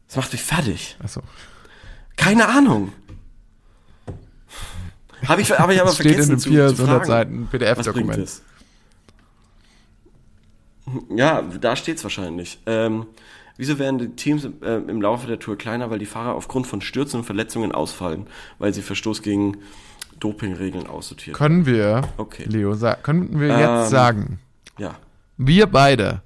Das 0.08 0.16
macht 0.16 0.32
mich 0.32 0.42
fertig. 0.42 0.96
Achso. 1.02 1.20
Keine 2.16 2.48
Ahnung. 2.48 2.92
Habe 5.26 5.40
ich, 5.40 5.50
hab 5.50 5.70
ich 5.70 5.80
aber 5.80 5.90
Das 5.90 5.94
steht 5.98 6.06
in 6.06 6.12
vergessen 6.12 6.30
einem 6.32 6.40
zu, 6.40 6.48
400 6.50 6.76
zu 6.76 6.86
fragen. 6.86 7.04
Seiten 7.06 7.46
PDF-Dokument. 7.50 8.18
es? 8.18 8.42
Ja, 11.14 11.42
da 11.42 11.76
steht's 11.76 12.04
wahrscheinlich. 12.04 12.58
Ähm, 12.66 13.06
wieso 13.56 13.78
werden 13.78 13.98
die 13.98 14.08
Teams 14.10 14.46
äh, 14.62 14.74
im 14.74 15.00
Laufe 15.00 15.26
der 15.26 15.38
Tour 15.38 15.56
kleiner, 15.56 15.90
weil 15.90 15.98
die 15.98 16.06
Fahrer 16.06 16.34
aufgrund 16.34 16.66
von 16.66 16.80
Stürzen 16.82 17.20
und 17.20 17.24
Verletzungen 17.24 17.72
ausfallen, 17.72 18.26
weil 18.58 18.74
sie 18.74 18.82
Verstoß 18.82 19.22
gegen 19.22 19.56
Dopingregeln 20.20 20.86
aussortiert 20.86 21.36
Können 21.36 21.66
wir, 21.66 22.02
Okay. 22.18 22.44
Leo, 22.46 22.76
könnten 23.02 23.40
wir 23.40 23.48
Ähm, 23.48 23.60
jetzt 23.60 23.90
sagen, 23.90 24.40
Ja, 24.78 24.96
wir 25.36 25.66
beide 25.66 26.22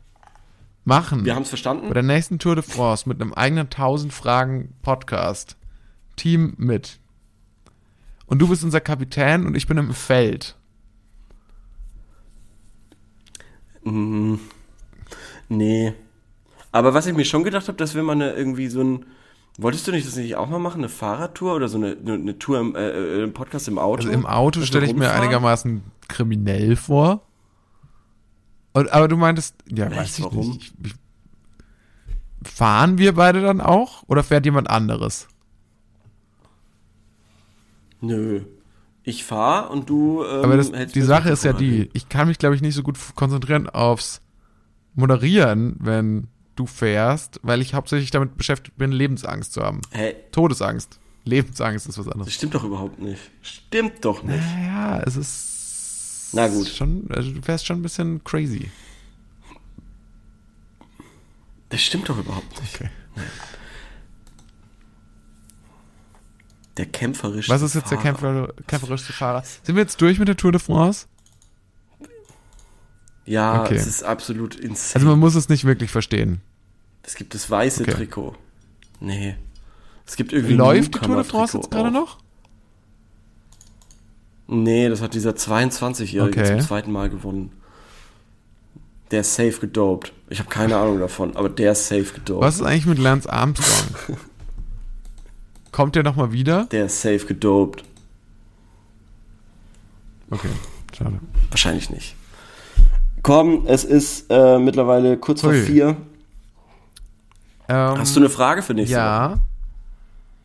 machen 0.88 1.24
wir 1.24 1.34
haben's 1.34 1.50
verstanden. 1.50 1.86
bei 1.86 1.94
der 1.94 2.02
nächsten 2.02 2.38
Tour 2.38 2.56
de 2.56 2.64
France 2.64 3.08
mit 3.08 3.20
einem 3.20 3.34
eigenen 3.34 3.66
1000 3.66 4.12
Fragen 4.12 4.74
Podcast 4.82 5.56
Team 6.16 6.54
mit. 6.56 6.98
Und 8.26 8.40
du 8.40 8.48
bist 8.48 8.64
unser 8.64 8.80
Kapitän 8.80 9.46
und 9.46 9.54
ich 9.54 9.66
bin 9.66 9.78
im 9.78 9.94
Feld. 9.94 10.56
Nee. 15.48 15.94
Aber 16.72 16.94
was 16.94 17.06
ich 17.06 17.14
mir 17.14 17.24
schon 17.24 17.44
gedacht 17.44 17.68
habe, 17.68 17.78
dass 17.78 17.94
wir 17.94 18.02
mal 18.02 18.20
irgendwie 18.20 18.68
so 18.68 18.82
ein. 18.82 19.06
Wolltest 19.60 19.88
du 19.88 19.92
nicht 19.92 20.06
das 20.06 20.16
nicht 20.16 20.36
auch 20.36 20.48
mal 20.48 20.58
machen? 20.58 20.80
Eine 20.80 20.88
Fahrradtour 20.88 21.54
oder 21.54 21.68
so 21.68 21.78
eine, 21.78 21.96
eine, 21.96 22.14
eine 22.14 22.38
Tour 22.38 22.60
im 22.60 22.76
äh, 22.76 23.24
äh, 23.24 23.28
Podcast 23.28 23.66
im 23.66 23.78
Auto? 23.78 24.02
Also 24.02 24.10
im 24.10 24.24
Auto 24.24 24.60
stelle 24.62 24.86
ich 24.86 24.94
mir 24.94 25.12
einigermaßen 25.12 25.82
kriminell 26.06 26.76
vor. 26.76 27.27
Und, 28.72 28.90
aber 28.92 29.08
du 29.08 29.16
meintest, 29.16 29.54
ja, 29.70 29.86
Echt, 29.86 29.96
weiß 29.96 30.18
ich 30.18 30.30
nicht. 30.32 30.74
Ich, 30.82 30.92
ich, 32.44 32.50
fahren 32.52 32.98
wir 32.98 33.14
beide 33.14 33.40
dann 33.42 33.60
auch 33.60 34.04
oder 34.06 34.22
fährt 34.22 34.44
jemand 34.44 34.70
anderes? 34.70 35.26
Nö. 38.00 38.42
Ich 39.02 39.24
fahr 39.24 39.70
und 39.70 39.88
du. 39.88 40.22
Ähm, 40.22 40.44
Aber 40.44 40.56
das, 40.56 40.70
die 40.70 40.98
das 41.00 41.06
Sache 41.08 41.30
ist 41.30 41.42
ja 41.44 41.52
die, 41.54 41.88
ich 41.94 42.08
kann 42.08 42.28
mich, 42.28 42.38
glaube 42.38 42.54
ich, 42.54 42.60
nicht 42.62 42.74
so 42.74 42.82
gut 42.82 42.98
konzentrieren 43.14 43.68
aufs 43.68 44.20
Moderieren, 44.94 45.76
wenn 45.80 46.28
du 46.56 46.66
fährst, 46.66 47.40
weil 47.42 47.62
ich 47.62 47.72
hauptsächlich 47.74 48.10
damit 48.10 48.36
beschäftigt 48.36 48.76
bin, 48.76 48.92
Lebensangst 48.92 49.52
zu 49.52 49.62
haben. 49.62 49.80
Hä? 49.92 50.14
Todesangst. 50.32 50.98
Lebensangst 51.24 51.88
ist 51.88 51.98
was 51.98 52.04
Das 52.06 52.14
anderes. 52.14 52.34
stimmt 52.34 52.54
doch 52.54 52.64
überhaupt 52.64 53.00
nicht. 53.00 53.20
Stimmt 53.42 54.04
doch 54.04 54.22
nicht. 54.22 54.40
Naja, 54.40 55.00
es 55.06 55.16
ist 55.16 55.57
Na 56.32 56.46
gut. 56.48 56.68
schon, 56.68 57.06
also 57.10 57.30
du 57.32 57.40
fährst 57.42 57.66
schon 57.66 57.78
ein 57.78 57.82
bisschen 57.82 58.22
crazy. 58.24 58.70
Das 61.70 61.80
stimmt 61.82 62.08
doch 62.08 62.18
überhaupt 62.18 62.60
nicht. 62.60 62.74
Okay. 62.74 62.90
Der 66.76 66.86
kämpferische 66.86 67.50
Was 67.50 67.62
ist 67.62 67.74
jetzt 67.74 67.90
der 67.90 67.98
Fahrer. 67.98 68.12
kämpfer, 68.46 68.54
kämpferischste 68.66 69.12
Fahrer? 69.12 69.42
Sind 69.62 69.74
wir 69.74 69.82
jetzt 69.82 70.00
durch 70.00 70.18
mit 70.18 70.28
der 70.28 70.36
Tour 70.36 70.52
de 70.52 70.60
France? 70.60 71.06
Ja, 73.24 73.62
Okay. 73.62 73.74
es 73.74 73.86
ist 73.86 74.02
absolut 74.04 74.54
insane. 74.54 74.94
Also 74.94 75.06
man 75.08 75.18
muss 75.18 75.34
es 75.34 75.48
nicht 75.48 75.64
wirklich 75.64 75.90
verstehen. 75.90 76.40
es 77.02 77.14
gibt 77.16 77.34
das 77.34 77.50
weiße 77.50 77.82
Okay. 77.82 77.92
Trikot. 77.92 78.36
Nee. 79.00 79.36
Es 80.06 80.16
gibt 80.16 80.32
irgendwie 80.32 80.54
Läuft 80.54 80.94
die 80.94 80.98
Tour 81.00 81.16
de 81.16 81.24
France 81.24 81.56
jetzt 81.58 81.70
gerade 81.70 81.90
noch? 81.90 82.18
Nee, 84.48 84.88
das 84.88 85.02
hat 85.02 85.14
dieser 85.14 85.32
22-Jährige 85.32 86.40
Okay. 86.40 86.46
zum 86.58 86.60
zweiten 86.66 86.90
Mal 86.90 87.10
gewonnen. 87.10 87.52
Der 89.10 89.20
ist 89.20 89.34
safe 89.34 89.52
gedopt. 89.60 90.12
Ich 90.28 90.38
habe 90.38 90.48
keine 90.50 90.76
Ahnung 90.76 90.98
davon, 91.00 91.36
aber 91.36 91.48
der 91.48 91.72
ist 91.72 91.86
safe 91.88 92.04
gedopt. 92.14 92.42
Was 92.42 92.56
ist 92.56 92.62
eigentlich 92.62 92.86
mit 92.86 92.98
Lance 92.98 93.30
Armstrong? 93.32 94.16
Kommt 95.72 95.94
der 95.96 96.02
nochmal 96.02 96.32
wieder? 96.32 96.64
Der 96.72 96.86
ist 96.86 97.00
safe 97.00 97.24
gedopt. 97.26 97.84
Okay, 100.30 100.48
schade. 100.96 101.20
Wahrscheinlich 101.50 101.90
nicht. 101.90 102.16
Komm, 103.22 103.66
es 103.66 103.84
ist 103.84 104.26
äh, 104.30 104.58
mittlerweile 104.58 105.16
kurz 105.18 105.40
vor 105.42 105.50
Ui. 105.50 105.60
vier. 105.62 105.96
Ähm, 107.68 107.98
Hast 107.98 108.14
du 108.16 108.20
eine 108.20 108.28
Frage 108.30 108.62
für 108.62 108.74
Woche? 108.74 108.86
Ja. 108.86 109.36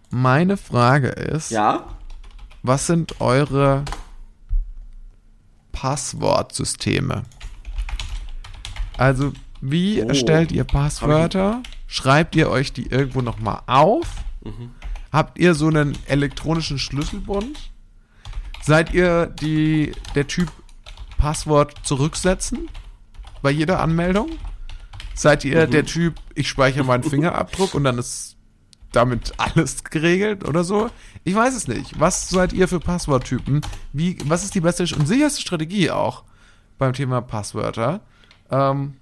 Meine 0.09 0.57
Frage 0.57 1.07
ist, 1.09 1.51
Ja? 1.51 1.85
Was 2.63 2.87
sind 2.87 3.21
eure 3.21 3.83
Passwortsysteme? 5.71 7.23
Also, 8.97 9.33
wie 9.61 10.01
Oh. 10.01 10.07
erstellt 10.07 10.51
ihr 10.51 10.63
Passwörter? 10.63 11.61
Schreibt 11.87 12.35
ihr 12.35 12.49
euch 12.49 12.73
die 12.73 12.87
irgendwo 12.87 13.21
nochmal 13.21 13.61
auf? 13.67 14.07
Habt 15.11 15.37
ihr 15.39 15.53
so 15.55 15.67
einen 15.67 15.97
elektronischen 16.07 16.79
Schlüsselbund? 16.79 17.71
Seid 18.61 18.93
ihr 18.93 19.27
die, 19.27 19.93
der 20.15 20.27
Typ 20.27 20.51
Passwort 21.17 21.75
zurücksetzen 21.83 22.69
bei 23.41 23.51
jeder 23.51 23.79
Anmeldung? 23.79 24.31
Seid 25.15 25.45
ihr 25.45 25.67
der 25.67 25.85
Typ, 25.85 26.15
ich 26.33 26.49
speichere 26.49 26.83
meinen 26.83 27.03
Fingerabdruck 27.09 27.73
und 27.75 27.83
dann 27.83 27.97
ist 27.99 28.35
damit 28.93 29.33
alles 29.37 29.83
geregelt 29.83 30.47
oder 30.47 30.63
so? 30.63 30.89
Ich 31.23 31.35
weiß 31.35 31.55
es 31.55 31.67
nicht. 31.67 31.99
Was 31.99 32.29
seid 32.29 32.53
ihr 32.53 32.67
für 32.67 32.79
Passworttypen? 32.79 33.61
Wie, 33.91 34.17
was 34.25 34.43
ist 34.43 34.55
die 34.55 34.61
beste 34.61 34.83
und 34.95 35.07
sicherste 35.07 35.41
Strategie 35.41 35.91
auch 35.91 36.23
beim 36.77 36.93
Thema 36.93 37.21
Passwörter? 37.21 38.01
Ähm, 38.51 38.93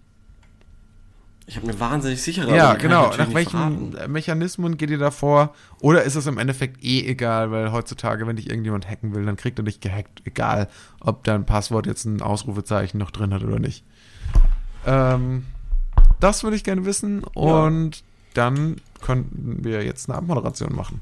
Ich 1.48 1.58
habe 1.58 1.68
eine 1.68 1.80
wahnsinnig 1.80 2.22
sichere. 2.22 2.56
ja, 2.56 2.76
genau. 2.76 3.12
Nach 3.18 3.34
welchen. 3.34 3.96
Mechanismen 4.08 4.78
geht 4.78 4.90
ihr 4.90 4.98
da 5.00 5.12
vor? 5.12 5.54
Oder 5.80 6.04
ist 6.04 6.16
es 6.16 6.26
im 6.28 6.38
Endeffekt 6.38 6.84
eh 6.84 7.06
egal, 7.06 7.52
weil 7.52 7.72
heutzutage, 7.72 8.26
wenn 8.28 8.36
dich 8.38 8.50
irgendjemand 8.50 8.90
hacken 8.90 9.14
will, 9.14 9.26
dann 9.26 9.36
kriegt 9.36 9.60
er 9.60 9.66
dich 9.66 9.80
gehackt, 9.82 10.22
egal, 10.26 10.68
ob 11.00 11.24
dein 11.26 11.46
Passwort 11.46 11.86
jetzt 11.88 12.06
ein 12.06 12.22
Ausrufezeichen 12.22 12.98
noch 12.98 13.12
drin 13.12 13.34
hat 13.34 13.44
oder 13.44 13.60
nicht. 13.60 13.84
Ähm, 14.86 15.46
das 16.20 16.44
würde 16.44 16.56
ich 16.56 16.64
gerne 16.64 16.86
wissen 16.86 17.24
und 17.24 18.04
dann 18.34 18.78
könnten 19.02 19.64
wir 19.64 19.84
jetzt 19.84 20.10
eine 20.10 20.18
Abmoderation 20.18 20.74
machen. 20.76 21.02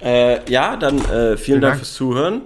Äh, 0.00 0.50
ja, 0.50 0.76
dann 0.76 0.98
äh, 0.98 1.02
vielen, 1.02 1.38
Vielen 1.38 1.60
Dank 1.60 1.72
Dank. 1.72 1.78
fürs 1.78 1.94
Zuhören. 1.94 2.42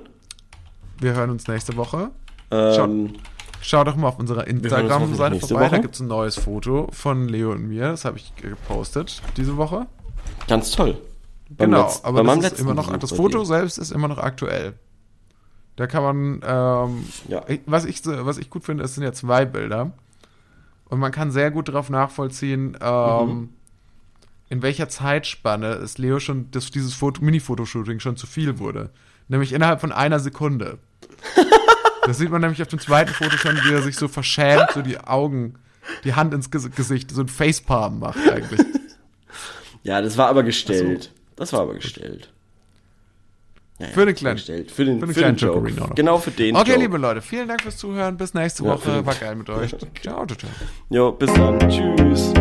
Wir 1.01 1.15
hören 1.15 1.31
uns 1.31 1.47
nächste 1.49 1.77
Woche. 1.77 2.11
Ähm, 2.51 3.15
Schau 3.63 3.83
doch 3.85 3.97
mal 3.97 4.09
auf 4.09 4.19
unserer 4.19 4.47
Instagram-Seite 4.47 5.41
vorbei. 5.41 5.65
Da 5.65 5.73
Woche. 5.73 5.81
gibt 5.81 5.95
es 5.95 6.01
ein 6.01 6.07
neues 6.09 6.37
Foto 6.37 6.89
von 6.93 7.29
Leo 7.29 7.53
und 7.53 7.67
mir. 7.69 7.89
Das 7.89 8.05
habe 8.05 8.19
ich 8.19 8.35
gepostet 8.37 9.23
diese 9.37 9.57
Woche. 9.57 9.87
ganz 10.49 10.71
toll. 10.71 10.99
Beim 11.49 11.71
Genau, 11.71 11.83
letzten- 11.85 12.07
aber 12.07 12.23
das 12.23 12.53
ist 12.53 12.61
immer 12.61 12.75
noch, 12.75 12.87
Besuch 12.89 12.99
das 13.01 13.13
Foto 13.13 13.45
selbst 13.45 13.79
ist 13.79 13.91
immer 13.93 14.09
noch 14.09 14.19
aktuell. 14.19 14.75
Da 15.77 15.87
kann 15.87 16.03
man, 16.03 16.41
ähm, 16.45 17.07
Ja. 17.29 17.43
was, 17.67 17.85
ich, 17.85 18.01
was 18.05 18.39
ich 18.39 18.51
gut 18.51 18.65
finde, 18.65 18.85
es 18.85 18.95
sind 18.95 19.05
ja 19.05 19.13
zwei 19.13 19.45
Bilder. 19.45 19.93
Und 20.89 21.01
man 21.01 21.13
kann 21.13 21.31
sehr 21.31 21.51
gut 21.51 21.69
darauf 21.69 21.91
nachvollziehen, 21.91 22.77
ähm, 22.81 23.29
Mhm. 23.29 23.49
in 24.49 24.63
welcher 24.63 24.89
Zeitspanne 24.89 25.67
es 25.75 25.99
Leo 25.99 26.21
schon, 26.21 26.51
das, 26.53 26.71
dieses 26.71 26.95
Foto, 26.95 27.23
Mini-Fotoshooting 27.25 27.99
schon 28.01 28.17
zu 28.17 28.27
viel 28.27 28.59
wurde. 28.59 28.91
Nämlich 29.29 29.53
innerhalb 29.53 29.81
von 29.81 29.91
einer 29.93 30.21
Sekunde. 30.21 30.79
das 32.07 32.19
sieht 32.19 32.31
man 32.31 32.41
nämlich 32.41 32.63
auf 32.63 32.69
dem 32.69 32.79
zweiten 32.79 33.13
Foto 33.13 33.37
schon, 33.37 33.57
wie 33.65 33.73
er 33.73 33.83
sich 33.83 33.97
so 33.97 34.07
verschämt, 34.07 34.71
so 34.75 34.83
die 34.83 34.99
Augen, 34.99 35.55
die 36.05 36.15
Hand 36.15 36.33
ins 36.33 36.51
Ges 36.51 36.71
Gesicht, 36.71 37.11
so 37.11 37.21
ein 37.23 37.29
Facepalm 37.29 37.99
macht 37.99 38.19
eigentlich. 38.31 38.61
Ja, 39.83 40.01
das 40.01 40.17
war 40.17 40.29
aber 40.29 40.43
gestellt. 40.45 41.13
Das 41.37 41.53
war 41.53 41.61
aber 41.61 41.75
gestellt. 41.75 42.33
Ja, 43.79 43.87
ja, 43.87 43.93
Für 43.93 44.07
den 44.07 44.15
kleinen- 44.15 44.37
gestellt. 44.37 44.71
Für 44.71 44.85
den, 44.87 45.01
für 45.01 45.07
den 45.07 45.15
für 45.15 45.21
kleinen 45.21 45.37
den 45.37 45.49
Joke. 45.49 45.73
Noch. 45.73 45.95
Genau 45.95 46.19
für 46.19 46.31
den 46.31 46.57
Okay, 46.57 46.71
Joke. 46.71 46.81
liebe 46.81 46.97
Leute, 46.99 47.21
vielen 47.21 47.47
Dank 47.49 47.63
fürs 47.63 47.77
Zuhören. 47.77 48.17
Bis 48.17 48.33
nächste 48.33 48.65
Woche. 48.65 49.05
War 49.05 49.15
geil 49.15 49.35
mit 49.37 49.51
euch. 49.51 49.71
Ciao, 50.03 50.25
ciao, 50.27 50.27
ciao. 50.27 50.51
Jo, 50.91 51.13
bis 51.13 51.33
dann. 51.35 51.59
Tschüss. 51.69 52.33